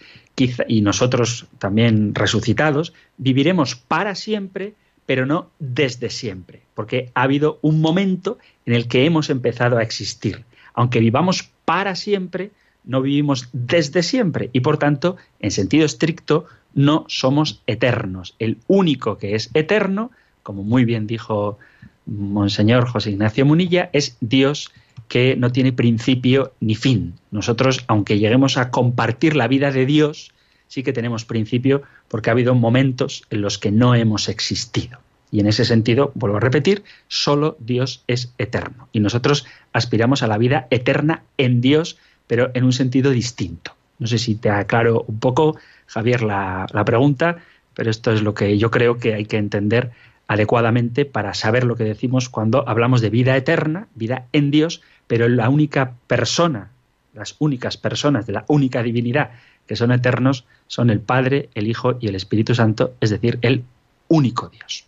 y 0.66 0.80
nosotros 0.80 1.46
también 1.58 2.14
resucitados, 2.14 2.94
viviremos 3.18 3.76
para 3.76 4.14
siempre, 4.14 4.72
pero 5.04 5.26
no 5.26 5.50
desde 5.58 6.08
siempre, 6.08 6.62
porque 6.74 7.10
ha 7.14 7.22
habido 7.22 7.58
un 7.60 7.82
momento 7.82 8.38
en 8.64 8.72
el 8.72 8.88
que 8.88 9.04
hemos 9.04 9.28
empezado 9.28 9.76
a 9.76 9.82
existir. 9.82 10.44
Aunque 10.72 11.00
vivamos 11.00 11.50
para 11.66 11.96
siempre, 11.96 12.52
no 12.84 13.02
vivimos 13.02 13.50
desde 13.52 14.02
siempre 14.02 14.48
y 14.54 14.60
por 14.60 14.78
tanto, 14.78 15.18
en 15.40 15.50
sentido 15.50 15.84
estricto, 15.84 16.46
no 16.72 17.04
somos 17.08 17.62
eternos. 17.66 18.34
El 18.38 18.56
único 18.68 19.18
que 19.18 19.34
es 19.34 19.50
eterno, 19.52 20.12
como 20.42 20.62
muy 20.62 20.86
bien 20.86 21.06
dijo 21.06 21.58
Monseñor 22.06 22.88
José 22.88 23.10
Ignacio 23.10 23.44
Munilla, 23.44 23.90
es 23.92 24.16
Dios 24.20 24.72
que 25.08 25.36
no 25.36 25.52
tiene 25.52 25.72
principio 25.72 26.52
ni 26.60 26.74
fin. 26.74 27.14
Nosotros, 27.30 27.84
aunque 27.86 28.18
lleguemos 28.18 28.56
a 28.56 28.70
compartir 28.70 29.36
la 29.36 29.48
vida 29.48 29.70
de 29.70 29.86
Dios, 29.86 30.32
sí 30.68 30.82
que 30.82 30.92
tenemos 30.92 31.24
principio 31.24 31.82
porque 32.08 32.30
ha 32.30 32.32
habido 32.32 32.54
momentos 32.54 33.24
en 33.30 33.42
los 33.42 33.58
que 33.58 33.70
no 33.70 33.94
hemos 33.94 34.28
existido. 34.28 34.98
Y 35.32 35.40
en 35.40 35.46
ese 35.46 35.64
sentido, 35.64 36.10
vuelvo 36.14 36.38
a 36.38 36.40
repetir, 36.40 36.82
solo 37.08 37.56
Dios 37.60 38.02
es 38.06 38.32
eterno. 38.38 38.88
Y 38.92 39.00
nosotros 39.00 39.46
aspiramos 39.72 40.22
a 40.22 40.26
la 40.26 40.38
vida 40.38 40.66
eterna 40.70 41.22
en 41.38 41.60
Dios, 41.60 41.98
pero 42.26 42.50
en 42.54 42.64
un 42.64 42.72
sentido 42.72 43.10
distinto. 43.10 43.72
No 43.98 44.06
sé 44.06 44.18
si 44.18 44.34
te 44.34 44.50
aclaro 44.50 45.04
un 45.06 45.20
poco, 45.20 45.56
Javier, 45.86 46.22
la, 46.22 46.66
la 46.72 46.84
pregunta, 46.84 47.38
pero 47.74 47.90
esto 47.90 48.12
es 48.12 48.22
lo 48.22 48.34
que 48.34 48.58
yo 48.58 48.70
creo 48.70 48.98
que 48.98 49.14
hay 49.14 49.26
que 49.26 49.36
entender 49.36 49.92
adecuadamente 50.30 51.06
para 51.06 51.34
saber 51.34 51.64
lo 51.64 51.74
que 51.74 51.82
decimos 51.82 52.28
cuando 52.28 52.62
hablamos 52.68 53.00
de 53.00 53.10
vida 53.10 53.36
eterna, 53.36 53.88
vida 53.96 54.26
en 54.32 54.52
Dios, 54.52 54.80
pero 55.08 55.28
la 55.28 55.48
única 55.48 55.94
persona, 56.06 56.70
las 57.14 57.34
únicas 57.40 57.76
personas 57.76 58.28
de 58.28 58.34
la 58.34 58.44
única 58.46 58.84
divinidad 58.84 59.32
que 59.66 59.74
son 59.74 59.90
eternos 59.90 60.46
son 60.68 60.88
el 60.90 61.00
Padre, 61.00 61.48
el 61.56 61.66
Hijo 61.66 61.96
y 61.98 62.06
el 62.06 62.14
Espíritu 62.14 62.54
Santo, 62.54 62.94
es 63.00 63.10
decir, 63.10 63.40
el 63.42 63.64
único 64.06 64.48
Dios. 64.50 64.86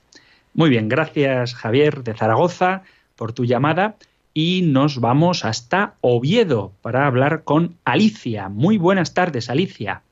Muy 0.54 0.70
bien, 0.70 0.88
gracias 0.88 1.56
Javier 1.56 2.04
de 2.04 2.14
Zaragoza 2.14 2.82
por 3.16 3.32
tu 3.32 3.44
llamada 3.44 3.96
y 4.32 4.62
nos 4.62 5.00
vamos 5.00 5.44
hasta 5.44 5.94
Oviedo 6.02 6.70
para 6.82 7.04
hablar 7.04 7.42
con 7.42 7.78
Alicia. 7.84 8.48
Muy 8.48 8.78
buenas 8.78 9.12
tardes, 9.12 9.50
Alicia. 9.50 10.02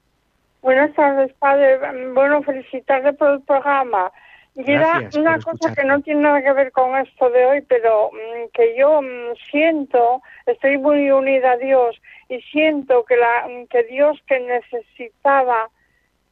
Buenas 0.60 0.92
tardes, 0.94 1.32
padre. 1.38 1.78
Bueno, 2.14 2.42
felicitarle 2.42 3.12
por 3.12 3.30
el 3.30 3.42
programa. 3.42 4.10
Y 4.54 4.72
era 4.72 5.08
una 5.16 5.38
cosa 5.40 5.74
que 5.74 5.84
no 5.84 6.00
tiene 6.02 6.22
nada 6.22 6.42
que 6.42 6.52
ver 6.52 6.72
con 6.72 6.96
esto 6.96 7.30
de 7.30 7.46
hoy, 7.46 7.60
pero 7.62 8.10
mm, 8.12 8.48
que 8.52 8.76
yo 8.76 9.00
mm, 9.00 9.36
siento, 9.50 10.22
estoy 10.44 10.76
muy 10.76 11.10
unida 11.10 11.52
a 11.52 11.56
Dios 11.56 12.00
y 12.28 12.40
siento 12.42 13.04
que, 13.04 13.16
la, 13.16 13.46
mm, 13.48 13.66
que 13.68 13.84
Dios 13.84 14.18
que 14.26 14.40
necesitaba, 14.40 15.70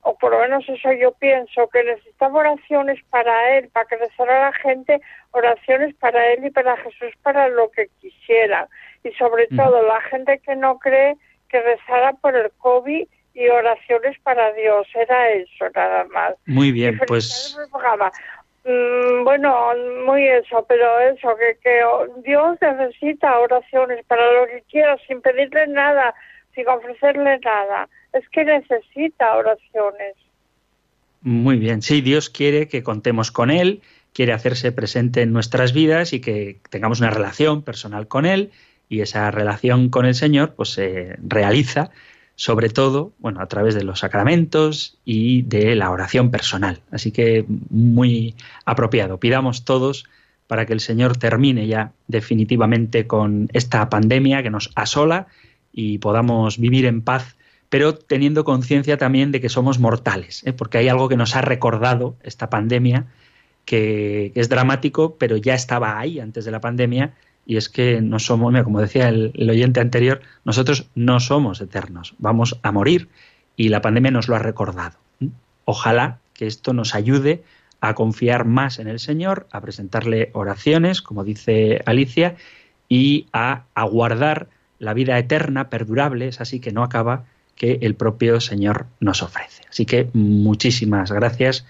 o 0.03 0.17
por 0.19 0.33
lo 0.33 0.41
menos 0.41 0.69
eso 0.69 0.93
yo 0.93 1.13
pienso, 1.13 1.69
que 1.69 1.85
necesitaba 1.85 2.41
oraciones 2.41 2.99
para 3.09 3.57
Él, 3.57 3.69
para 3.69 3.87
que 3.87 3.97
rezara 3.97 4.49
a 4.49 4.51
la 4.51 4.57
gente, 4.59 5.01
oraciones 5.31 5.95
para 5.95 6.33
Él 6.33 6.45
y 6.45 6.51
para 6.51 6.77
Jesús, 6.79 7.13
para 7.23 7.49
lo 7.49 7.71
que 7.71 7.89
quisiera. 8.01 8.69
Y 9.05 9.13
sobre 9.13 9.47
todo 9.49 9.83
la 9.83 10.01
gente 10.03 10.41
que 10.41 10.57
no 10.57 10.79
cree, 10.79 11.17
que 11.49 11.61
rezara 11.61 12.15
por 12.15 12.35
el 12.35 12.51
COVID 12.59 13.07
y 13.39 13.49
oraciones 13.49 14.19
para 14.23 14.53
Dios. 14.53 14.87
Era 14.95 15.31
eso, 15.31 15.67
nada 15.75 16.05
más. 16.13 16.35
Muy 16.47 16.73
bien, 16.73 17.01
pues. 17.07 17.57
Mm, 18.65 19.25
bueno, 19.25 19.73
muy 20.05 20.27
eso, 20.27 20.65
pero 20.69 20.99
eso, 21.01 21.29
que, 21.37 21.57
que 21.63 21.81
Dios 22.23 22.59
necesita 22.61 23.39
oraciones 23.39 24.05
para 24.07 24.33
lo 24.33 24.47
que 24.47 24.65
quiera, 24.69 24.97
sin 25.07 25.21
pedirle 25.21 25.69
nada, 25.69 26.15
sin 26.55 26.69
ofrecerle 26.69 27.39
nada. 27.39 27.89
Es 28.13 28.29
que 28.31 28.45
necesita 28.45 29.37
oraciones. 29.37 30.15
Muy 31.21 31.59
bien, 31.59 31.83
sí, 31.83 32.01
Dios 32.01 32.31
quiere 32.31 32.69
que 32.69 32.83
contemos 32.83 33.31
con 33.31 33.51
Él, 33.51 33.83
quiere 34.13 34.33
hacerse 34.33 34.73
presente 34.73 35.23
en 35.23 35.33
nuestras 35.33 35.73
vidas 35.73 36.13
y 36.13 36.21
que 36.21 36.59
tengamos 36.71 37.01
una 37.01 37.11
relación 37.11 37.63
personal 37.63 38.09
con 38.09 38.27
Él 38.27 38.51
y 38.89 39.01
esa 39.01 39.31
relación 39.31 39.91
con 39.91 40.07
el 40.07 40.15
Señor 40.15 40.55
pues 40.55 40.71
se 40.71 41.17
realiza 41.23 41.91
sobre 42.39 42.69
todo, 42.69 43.11
bueno, 43.19 43.41
a 43.41 43.47
través 43.47 43.75
de 43.75 43.83
los 43.83 43.99
sacramentos 43.99 44.97
y 45.05 45.43
de 45.43 45.75
la 45.75 45.91
oración 45.91 46.31
personal. 46.31 46.81
Así 46.93 47.11
que 47.11 47.45
muy 47.69 48.37
apropiado. 48.65 49.19
Pidamos 49.19 49.65
todos 49.65 50.05
para 50.47 50.65
que 50.65 50.73
el 50.73 50.79
Señor 50.79 51.17
termine 51.17 51.67
ya 51.67 51.91
definitivamente 52.07 53.09
con 53.09 53.49
esta 53.55 53.91
pandemia 53.91 54.45
que 54.45 54.51
nos 54.51 54.71
asola 54.77 55.27
y 55.73 55.99
podamos 55.99 56.59
vivir 56.59 56.87
en 56.87 57.03
paz, 57.03 57.35
pero 57.71 57.97
teniendo 57.97 58.45
conciencia 58.45 58.97
también 58.97 59.33
de 59.33 59.41
que 59.41 59.49
somos 59.49 59.81
mortales, 59.81 60.47
¿eh? 60.47 60.53
porque 60.53 60.79
hay 60.79 60.87
algo 60.87 61.09
que 61.09 61.17
nos 61.17 61.35
ha 61.35 61.41
recordado 61.41 62.15
esta 62.23 62.49
pandemia, 62.49 63.07
que 63.65 64.31
es 64.37 64.49
dramático, 64.49 65.17
pero 65.19 65.37
ya 65.37 65.55
estaba 65.55 65.99
ahí 65.99 66.21
antes 66.21 66.45
de 66.45 66.53
la 66.53 66.61
pandemia, 66.61 67.15
y 67.49 67.57
es 67.57 67.71
que 67.71 68.03
no 68.03 68.19
somos, 68.19 68.63
como 68.63 68.83
decía 68.83 69.09
el, 69.09 69.33
oyente 69.51 69.81
anterior, 69.81 70.21
nosotros 70.45 70.91
no 70.95 71.19
somos 71.19 71.63
eternos, 71.63 72.15
vamos 72.19 72.61
a 72.63 72.71
morir 72.73 73.09
y 73.57 73.71
la 73.71 73.81
pandemia 73.81 74.11
nos 74.11 74.29
lo 74.29 74.37
ha 74.37 74.39
recordado. 74.39 74.99
Ojalá 75.65 76.19
que 76.35 76.47
esto 76.47 76.75
nos 76.75 76.95
ayude 76.95 77.43
a 77.81 77.95
confiar 77.95 78.45
más 78.45 78.79
en 78.79 78.87
el 78.87 79.01
Señor, 79.01 79.47
a 79.51 79.63
presentarle 79.63 80.29
oraciones, 80.35 81.01
como 81.01 81.25
dice 81.25 81.81
Alicia, 81.87 82.37
y 82.87 83.29
a 83.33 83.63
aguardar 83.75 84.49
la 84.79 84.93
vida 84.93 85.19
eterna, 85.19 85.71
perdurable, 85.71 86.29
es 86.29 86.43
así 86.43 86.61
que 86.61 86.71
no 86.71 86.83
acaba, 86.83 87.25
que 87.57 87.79
el 87.81 87.95
propio 87.95 88.41
Señor 88.43 88.85
nos 89.01 89.23
ofrece. 89.23 89.63
Así 89.71 89.87
que 89.87 90.11
muchísimas 90.13 91.11
gracias 91.11 91.65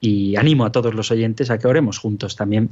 y 0.00 0.36
animo 0.36 0.64
a 0.66 0.70
todos 0.70 0.94
los 0.94 1.10
oyentes 1.10 1.50
a 1.50 1.58
que 1.58 1.66
oremos 1.66 1.98
juntos 1.98 2.36
también 2.36 2.70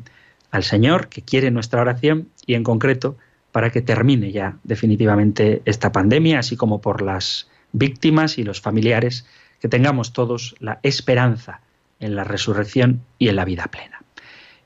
al 0.54 0.62
Señor, 0.62 1.08
que 1.08 1.20
quiere 1.20 1.50
nuestra 1.50 1.80
oración 1.80 2.28
y 2.46 2.54
en 2.54 2.62
concreto 2.62 3.16
para 3.50 3.70
que 3.70 3.82
termine 3.82 4.30
ya 4.30 4.56
definitivamente 4.62 5.62
esta 5.64 5.90
pandemia, 5.90 6.38
así 6.38 6.56
como 6.56 6.80
por 6.80 7.02
las 7.02 7.48
víctimas 7.72 8.38
y 8.38 8.44
los 8.44 8.60
familiares, 8.60 9.26
que 9.58 9.68
tengamos 9.68 10.12
todos 10.12 10.54
la 10.60 10.78
esperanza 10.84 11.60
en 11.98 12.14
la 12.14 12.22
resurrección 12.22 13.00
y 13.18 13.30
en 13.30 13.36
la 13.36 13.44
vida 13.44 13.66
plena. 13.66 14.00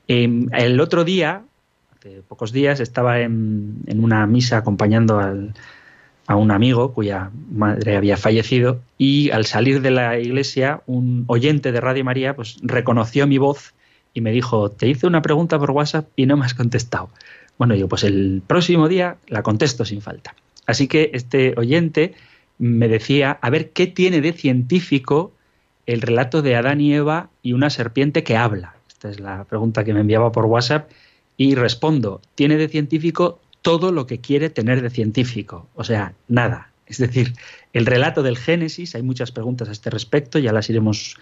Em, 0.07 0.47
el 0.53 0.79
otro 0.79 1.03
día, 1.03 1.41
hace 1.97 2.21
pocos 2.21 2.51
días, 2.51 2.79
estaba 2.79 3.21
en, 3.21 3.81
una 3.87 4.27
misa 4.27 4.57
acompañando 4.57 5.19
a 6.27 6.35
un 6.35 6.51
amigo 6.51 6.93
cuya 6.93 7.31
madre 7.49 7.97
había 7.97 8.15
fallecido 8.15 8.79
y 8.99 9.31
al 9.31 9.47
salir 9.47 9.81
de 9.81 9.89
la 9.89 10.19
iglesia 10.19 10.83
un 10.85 11.23
oyente 11.25 11.71
de 11.71 11.81
Radio 11.81 12.05
María 12.05 12.35
pues 12.35 12.59
reconoció 12.61 13.25
mi 13.25 13.39
voz 13.39 13.73
y 14.13 14.21
me 14.21 14.31
dijo, 14.31 14.69
te 14.69 14.87
hice 14.87 15.07
una 15.07 15.21
pregunta 15.21 15.59
por 15.59 15.71
WhatsApp 15.71 16.07
y 16.15 16.25
no 16.25 16.37
me 16.37 16.45
has 16.45 16.53
contestado. 16.53 17.09
Bueno, 17.57 17.75
yo 17.75 17.87
pues 17.87 18.03
el 18.03 18.41
próximo 18.45 18.87
día 18.87 19.17
la 19.27 19.43
contesto 19.43 19.85
sin 19.85 20.01
falta. 20.01 20.35
Así 20.65 20.87
que 20.87 21.11
este 21.13 21.53
oyente 21.57 22.13
me 22.57 22.87
decía, 22.87 23.37
a 23.41 23.49
ver, 23.49 23.71
¿qué 23.71 23.87
tiene 23.87 24.21
de 24.21 24.33
científico 24.33 25.33
el 25.85 26.01
relato 26.01 26.41
de 26.41 26.55
Adán 26.55 26.81
y 26.81 26.93
Eva 26.93 27.29
y 27.41 27.53
una 27.53 27.69
serpiente 27.69 28.23
que 28.23 28.37
habla? 28.37 28.75
Esta 28.87 29.09
es 29.09 29.19
la 29.19 29.45
pregunta 29.45 29.83
que 29.83 29.93
me 29.93 30.01
enviaba 30.01 30.31
por 30.31 30.45
WhatsApp 30.45 30.89
y 31.37 31.55
respondo, 31.55 32.21
tiene 32.35 32.57
de 32.57 32.67
científico 32.67 33.39
todo 33.61 33.91
lo 33.91 34.05
que 34.07 34.19
quiere 34.19 34.49
tener 34.49 34.81
de 34.81 34.89
científico, 34.89 35.67
o 35.75 35.83
sea, 35.83 36.13
nada. 36.27 36.71
Es 36.85 36.97
decir, 36.97 37.33
el 37.71 37.85
relato 37.85 38.23
del 38.23 38.37
Génesis, 38.37 38.95
hay 38.95 39.03
muchas 39.03 39.31
preguntas 39.31 39.69
a 39.69 39.71
este 39.71 39.89
respecto, 39.89 40.39
ya 40.39 40.51
las 40.51 40.69
iremos 40.69 41.17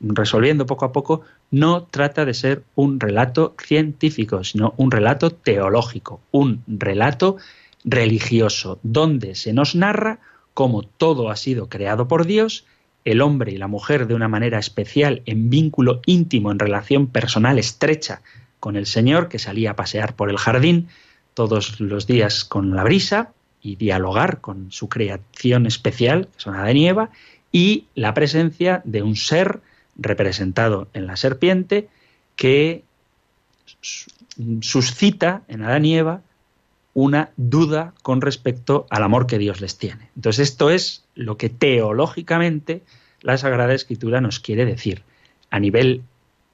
resolviendo 0.00 0.66
poco 0.66 0.84
a 0.84 0.92
poco, 0.92 1.22
no 1.50 1.84
trata 1.84 2.24
de 2.24 2.34
ser 2.34 2.62
un 2.74 3.00
relato 3.00 3.54
científico, 3.62 4.44
sino 4.44 4.74
un 4.76 4.90
relato 4.90 5.30
teológico, 5.30 6.20
un 6.30 6.62
relato 6.66 7.36
religioso, 7.84 8.78
donde 8.82 9.34
se 9.34 9.52
nos 9.52 9.74
narra 9.74 10.18
cómo 10.54 10.82
todo 10.82 11.30
ha 11.30 11.36
sido 11.36 11.68
creado 11.68 12.08
por 12.08 12.26
Dios, 12.26 12.64
el 13.04 13.20
hombre 13.20 13.52
y 13.52 13.58
la 13.58 13.68
mujer 13.68 14.06
de 14.06 14.14
una 14.14 14.28
manera 14.28 14.58
especial, 14.58 15.22
en 15.26 15.50
vínculo 15.50 16.00
íntimo, 16.06 16.50
en 16.50 16.58
relación 16.58 17.08
personal 17.08 17.58
estrecha 17.58 18.22
con 18.60 18.76
el 18.76 18.86
Señor, 18.86 19.28
que 19.28 19.38
salía 19.38 19.72
a 19.72 19.76
pasear 19.76 20.16
por 20.16 20.30
el 20.30 20.38
jardín 20.38 20.88
todos 21.34 21.80
los 21.80 22.06
días 22.06 22.44
con 22.44 22.74
la 22.74 22.84
brisa 22.84 23.32
y 23.60 23.76
dialogar 23.76 24.40
con 24.40 24.72
su 24.72 24.88
creación 24.88 25.66
especial, 25.66 26.28
que 26.28 26.40
son 26.40 26.54
Adán 26.54 26.76
y 26.76 26.88
Eva, 26.88 27.10
y 27.52 27.86
la 27.94 28.14
presencia 28.14 28.80
de 28.84 29.02
un 29.02 29.16
ser 29.16 29.60
representado 29.96 30.88
en 30.94 31.06
la 31.06 31.16
serpiente 31.16 31.88
que 32.36 32.82
suscita 34.60 35.42
en 35.48 35.62
Adán 35.62 35.84
y 35.84 35.96
Eva 35.96 36.22
una 36.92 37.30
duda 37.36 37.92
con 38.02 38.20
respecto 38.20 38.86
al 38.90 39.02
amor 39.02 39.26
que 39.26 39.38
Dios 39.38 39.60
les 39.60 39.78
tiene. 39.78 40.10
Entonces 40.16 40.50
esto 40.50 40.70
es 40.70 41.04
lo 41.14 41.36
que 41.36 41.48
teológicamente 41.48 42.82
la 43.20 43.36
Sagrada 43.36 43.74
Escritura 43.74 44.20
nos 44.20 44.38
quiere 44.38 44.64
decir. 44.64 45.02
A 45.50 45.58
nivel 45.58 46.02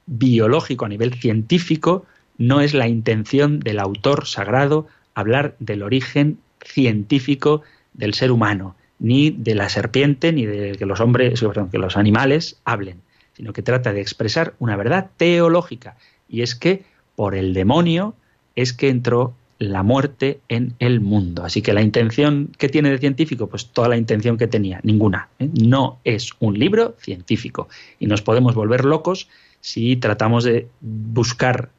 biológico, 0.06 0.86
a 0.86 0.88
nivel 0.88 1.14
científico, 1.14 2.06
no 2.38 2.60
es 2.60 2.74
la 2.74 2.88
intención 2.88 3.60
del 3.60 3.78
autor 3.78 4.26
sagrado 4.26 4.86
hablar 5.14 5.56
del 5.58 5.82
origen 5.82 6.38
científico 6.64 7.62
del 7.92 8.14
ser 8.14 8.32
humano, 8.32 8.76
ni 8.98 9.30
de 9.30 9.54
la 9.54 9.68
serpiente, 9.68 10.32
ni 10.32 10.46
de 10.46 10.72
que 10.72 10.86
los 10.86 11.00
hombres, 11.00 11.42
que 11.70 11.78
los 11.78 11.96
animales 11.96 12.60
hablen 12.64 13.00
sino 13.40 13.54
que 13.54 13.62
trata 13.62 13.94
de 13.94 14.02
expresar 14.02 14.52
una 14.58 14.76
verdad 14.76 15.12
teológica, 15.16 15.96
y 16.28 16.42
es 16.42 16.54
que 16.54 16.84
por 17.16 17.34
el 17.34 17.54
demonio 17.54 18.14
es 18.54 18.74
que 18.74 18.90
entró 18.90 19.32
la 19.58 19.82
muerte 19.82 20.40
en 20.50 20.74
el 20.78 21.00
mundo. 21.00 21.42
Así 21.42 21.62
que 21.62 21.72
la 21.72 21.80
intención 21.80 22.52
que 22.58 22.68
tiene 22.68 22.90
de 22.90 22.98
científico, 22.98 23.46
pues 23.46 23.68
toda 23.68 23.88
la 23.88 23.96
intención 23.96 24.36
que 24.36 24.46
tenía, 24.46 24.80
ninguna. 24.82 25.30
¿eh? 25.38 25.48
No 25.58 26.00
es 26.04 26.32
un 26.38 26.58
libro 26.58 26.96
científico. 26.98 27.70
Y 27.98 28.08
nos 28.08 28.20
podemos 28.20 28.54
volver 28.54 28.84
locos 28.84 29.26
si 29.62 29.96
tratamos 29.96 30.44
de 30.44 30.68
buscar 30.82 31.70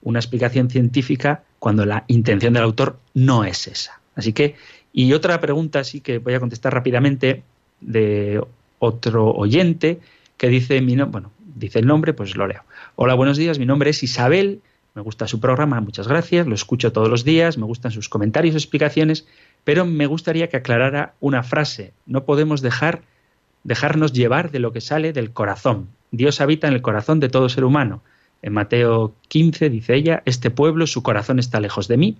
una 0.00 0.20
explicación 0.20 0.70
científica 0.70 1.42
cuando 1.58 1.84
la 1.84 2.04
intención 2.06 2.54
del 2.54 2.62
autor 2.62 2.98
no 3.12 3.44
es 3.44 3.66
esa. 3.66 4.00
Así 4.14 4.32
que, 4.32 4.54
y 4.94 5.12
otra 5.12 5.38
pregunta 5.38 5.84
sí 5.84 6.00
que 6.00 6.16
voy 6.16 6.32
a 6.32 6.40
contestar 6.40 6.72
rápidamente 6.72 7.42
de 7.82 8.42
otro 8.78 9.30
oyente 9.32 10.00
que 10.40 10.48
dice 10.48 10.80
mi 10.80 10.96
bueno, 10.96 11.32
dice 11.54 11.80
el 11.80 11.86
nombre, 11.86 12.14
pues 12.14 12.34
lo 12.34 12.46
leo. 12.46 12.64
Hola, 12.96 13.12
buenos 13.12 13.36
días, 13.36 13.58
mi 13.58 13.66
nombre 13.66 13.90
es 13.90 14.02
Isabel, 14.02 14.62
me 14.94 15.02
gusta 15.02 15.28
su 15.28 15.38
programa, 15.38 15.82
muchas 15.82 16.08
gracias, 16.08 16.46
lo 16.46 16.54
escucho 16.54 16.92
todos 16.94 17.10
los 17.10 17.24
días, 17.24 17.58
me 17.58 17.66
gustan 17.66 17.90
sus 17.90 18.08
comentarios, 18.08 18.54
explicaciones, 18.54 19.26
pero 19.64 19.84
me 19.84 20.06
gustaría 20.06 20.48
que 20.48 20.56
aclarara 20.56 21.12
una 21.20 21.42
frase. 21.42 21.92
No 22.06 22.24
podemos 22.24 22.62
dejar 22.62 23.02
dejarnos 23.64 24.14
llevar 24.14 24.50
de 24.50 24.60
lo 24.60 24.72
que 24.72 24.80
sale 24.80 25.12
del 25.12 25.30
corazón. 25.30 25.88
Dios 26.10 26.40
habita 26.40 26.68
en 26.68 26.72
el 26.72 26.80
corazón 26.80 27.20
de 27.20 27.28
todo 27.28 27.50
ser 27.50 27.64
humano. 27.64 28.00
En 28.40 28.54
Mateo 28.54 29.12
15 29.28 29.68
dice 29.68 29.94
ella, 29.94 30.22
este 30.24 30.48
pueblo, 30.48 30.86
su 30.86 31.02
corazón 31.02 31.38
está 31.38 31.60
lejos 31.60 31.86
de 31.86 31.98
mí. 31.98 32.16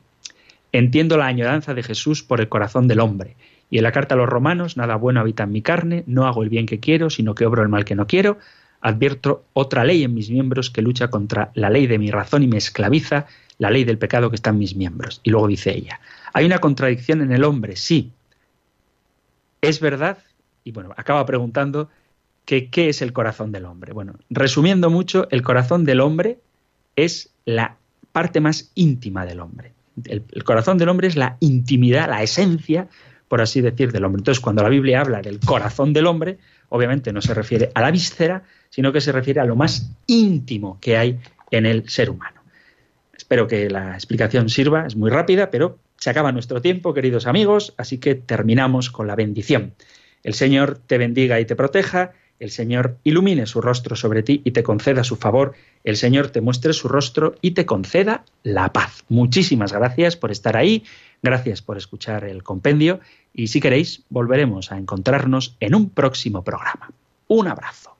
Entiendo 0.73 1.17
la 1.17 1.27
añoranza 1.27 1.75
de 1.75 1.83
Jesús 1.83 2.23
por 2.23 2.41
el 2.41 2.49
corazón 2.49 2.89
del 2.89 3.01
hombre 3.01 3.37
y 3.71 3.79
en 3.79 3.85
la 3.85 3.93
carta 3.93 4.15
a 4.15 4.19
los 4.19 4.29
romanos, 4.29 4.77
nada 4.77 4.97
bueno 4.97 5.21
habita 5.21 5.45
en 5.45 5.53
mi 5.53 5.63
carne, 5.63 6.03
no 6.07 6.27
hago 6.27 6.43
el 6.43 6.49
bien 6.49 6.67
que 6.67 6.81
quiero, 6.81 7.09
sino 7.09 7.35
que 7.35 7.47
obro 7.47 7.63
el 7.63 7.69
mal 7.69 7.85
que 7.85 7.95
no 7.95 8.07
quiero. 8.07 8.39
Advierto 8.81 9.45
otra 9.53 9.85
ley 9.85 10.03
en 10.03 10.15
mis 10.15 10.31
miembros 10.31 10.71
que 10.71 10.83
lucha 10.83 11.09
contra 11.09 11.51
la 11.55 11.71
ley 11.71 11.87
de 11.87 11.99
mi 11.99 12.11
razón 12.11 12.43
y 12.43 12.49
me 12.49 12.57
esclaviza 12.57 13.27
la 13.59 13.71
ley 13.71 13.85
del 13.85 13.99
pecado 13.99 14.31
que 14.31 14.37
está 14.37 14.51
en 14.51 14.59
mis 14.59 14.75
miembros. 14.75 15.21
Y 15.23 15.31
luego 15.31 15.47
dice 15.47 15.71
ella, 15.71 16.01
hay 16.33 16.47
una 16.47 16.59
contradicción 16.59 17.21
en 17.21 17.31
el 17.33 17.45
hombre, 17.45 17.77
sí. 17.77 18.11
Es 19.61 19.81
verdad, 19.81 20.19
y 20.65 20.73
bueno, 20.73 20.93
acaba 20.97 21.25
preguntando 21.27 21.91
que 22.45 22.71
qué 22.71 22.89
es 22.89 23.03
el 23.03 23.13
corazón 23.13 23.53
del 23.53 23.67
hombre. 23.67 23.93
Bueno, 23.93 24.15
resumiendo 24.31 24.91
mucho, 24.91 25.29
el 25.31 25.43
corazón 25.43 25.85
del 25.85 26.01
hombre 26.01 26.39
es 26.97 27.31
la 27.45 27.77
parte 28.13 28.41
más 28.41 28.73
íntima 28.75 29.27
del 29.27 29.41
hombre. 29.41 29.73
El, 30.05 30.45
corazón 30.45 30.79
del 30.79 30.89
hombre 30.89 31.09
es 31.09 31.17
la 31.17 31.37
intimidad, 31.41 32.09
la 32.09 32.23
esencia 32.23 32.89
por 33.31 33.41
así 33.41 33.61
decir, 33.61 33.93
del 33.93 34.05
hombre. 34.05 34.19
Entonces, 34.19 34.41
cuando 34.43 34.61
la 34.65 34.69
Biblia 34.69 35.03
habla 35.03 35.23
del 35.23 35.39
corazón 35.39 35.93
del 35.93 36.09
hombre, 36.09 36.39
obviamente 36.69 37.13
no 37.13 37.23
se 37.23 37.33
refiere 37.33 37.71
a 37.75 37.81
la 37.81 37.93
víscera, 37.93 38.43
sino 38.71 38.93
que 38.93 39.01
se 39.01 39.13
refiere 39.13 39.39
a 39.39 39.45
lo 39.45 39.55
más 39.55 39.89
íntimo 40.09 40.79
que 40.81 40.97
hay 40.97 41.21
en 41.53 41.65
el 41.65 41.89
ser 41.89 42.11
humano. 42.11 42.43
Espero 43.17 43.47
que 43.47 43.71
la 43.71 43.95
explicación 43.95 44.49
sirva, 44.49 44.85
es 44.85 44.97
muy 44.97 45.11
rápida, 45.11 45.49
pero 45.53 45.79
Se 45.97 46.11
acaba 46.11 46.33
nuestro 46.33 46.61
tiempo, 46.61 46.93
queridos 46.93 47.27
amigos, 47.27 47.75
así 47.77 47.99
que 47.99 48.17
terminamos 48.17 48.91
con 48.91 49.07
la 49.07 49.15
bendición. 49.15 49.75
El 50.25 50.35
Señor 50.35 50.79
te 50.79 50.99
bendiga 50.99 51.39
y 51.39 51.45
te 51.45 51.55
proteja, 51.55 52.13
el 52.41 52.51
Señor 52.51 52.97
ilumine 53.05 53.47
su 53.47 53.61
rostro 53.61 53.95
sobre 53.95 54.25
ti 54.25 54.41
y 54.45 54.51
te 54.51 54.65
conceda 54.65 55.05
su 55.05 55.17
favor, 55.17 55.53
el 55.85 55.97
Señor 55.97 56.31
te 56.31 56.41
muestre 56.41 56.73
su 56.73 56.89
rostro 56.89 57.37
y 57.41 57.53
te 57.53 57.67
conceda 57.67 58.25
la 58.43 58.73
paz. 58.73 59.05
Muchísimas 59.09 59.73
gracias 59.73 60.17
por 60.17 60.33
estar 60.33 60.57
ahí, 60.57 60.85
gracias 61.23 61.63
por 61.63 61.77
escuchar 61.77 62.25
el 62.25 62.43
compendio 62.43 63.01
y 63.33 63.49
si 63.49 63.61
queréis 63.61 64.03
volveremos 64.09 64.73
a 64.73 64.79
encontrarnos 64.79 65.57
en 65.61 65.75
un 65.75 65.91
próximo 65.91 66.43
programa. 66.43 66.91
Un 67.29 67.47
abrazo. 67.47 68.00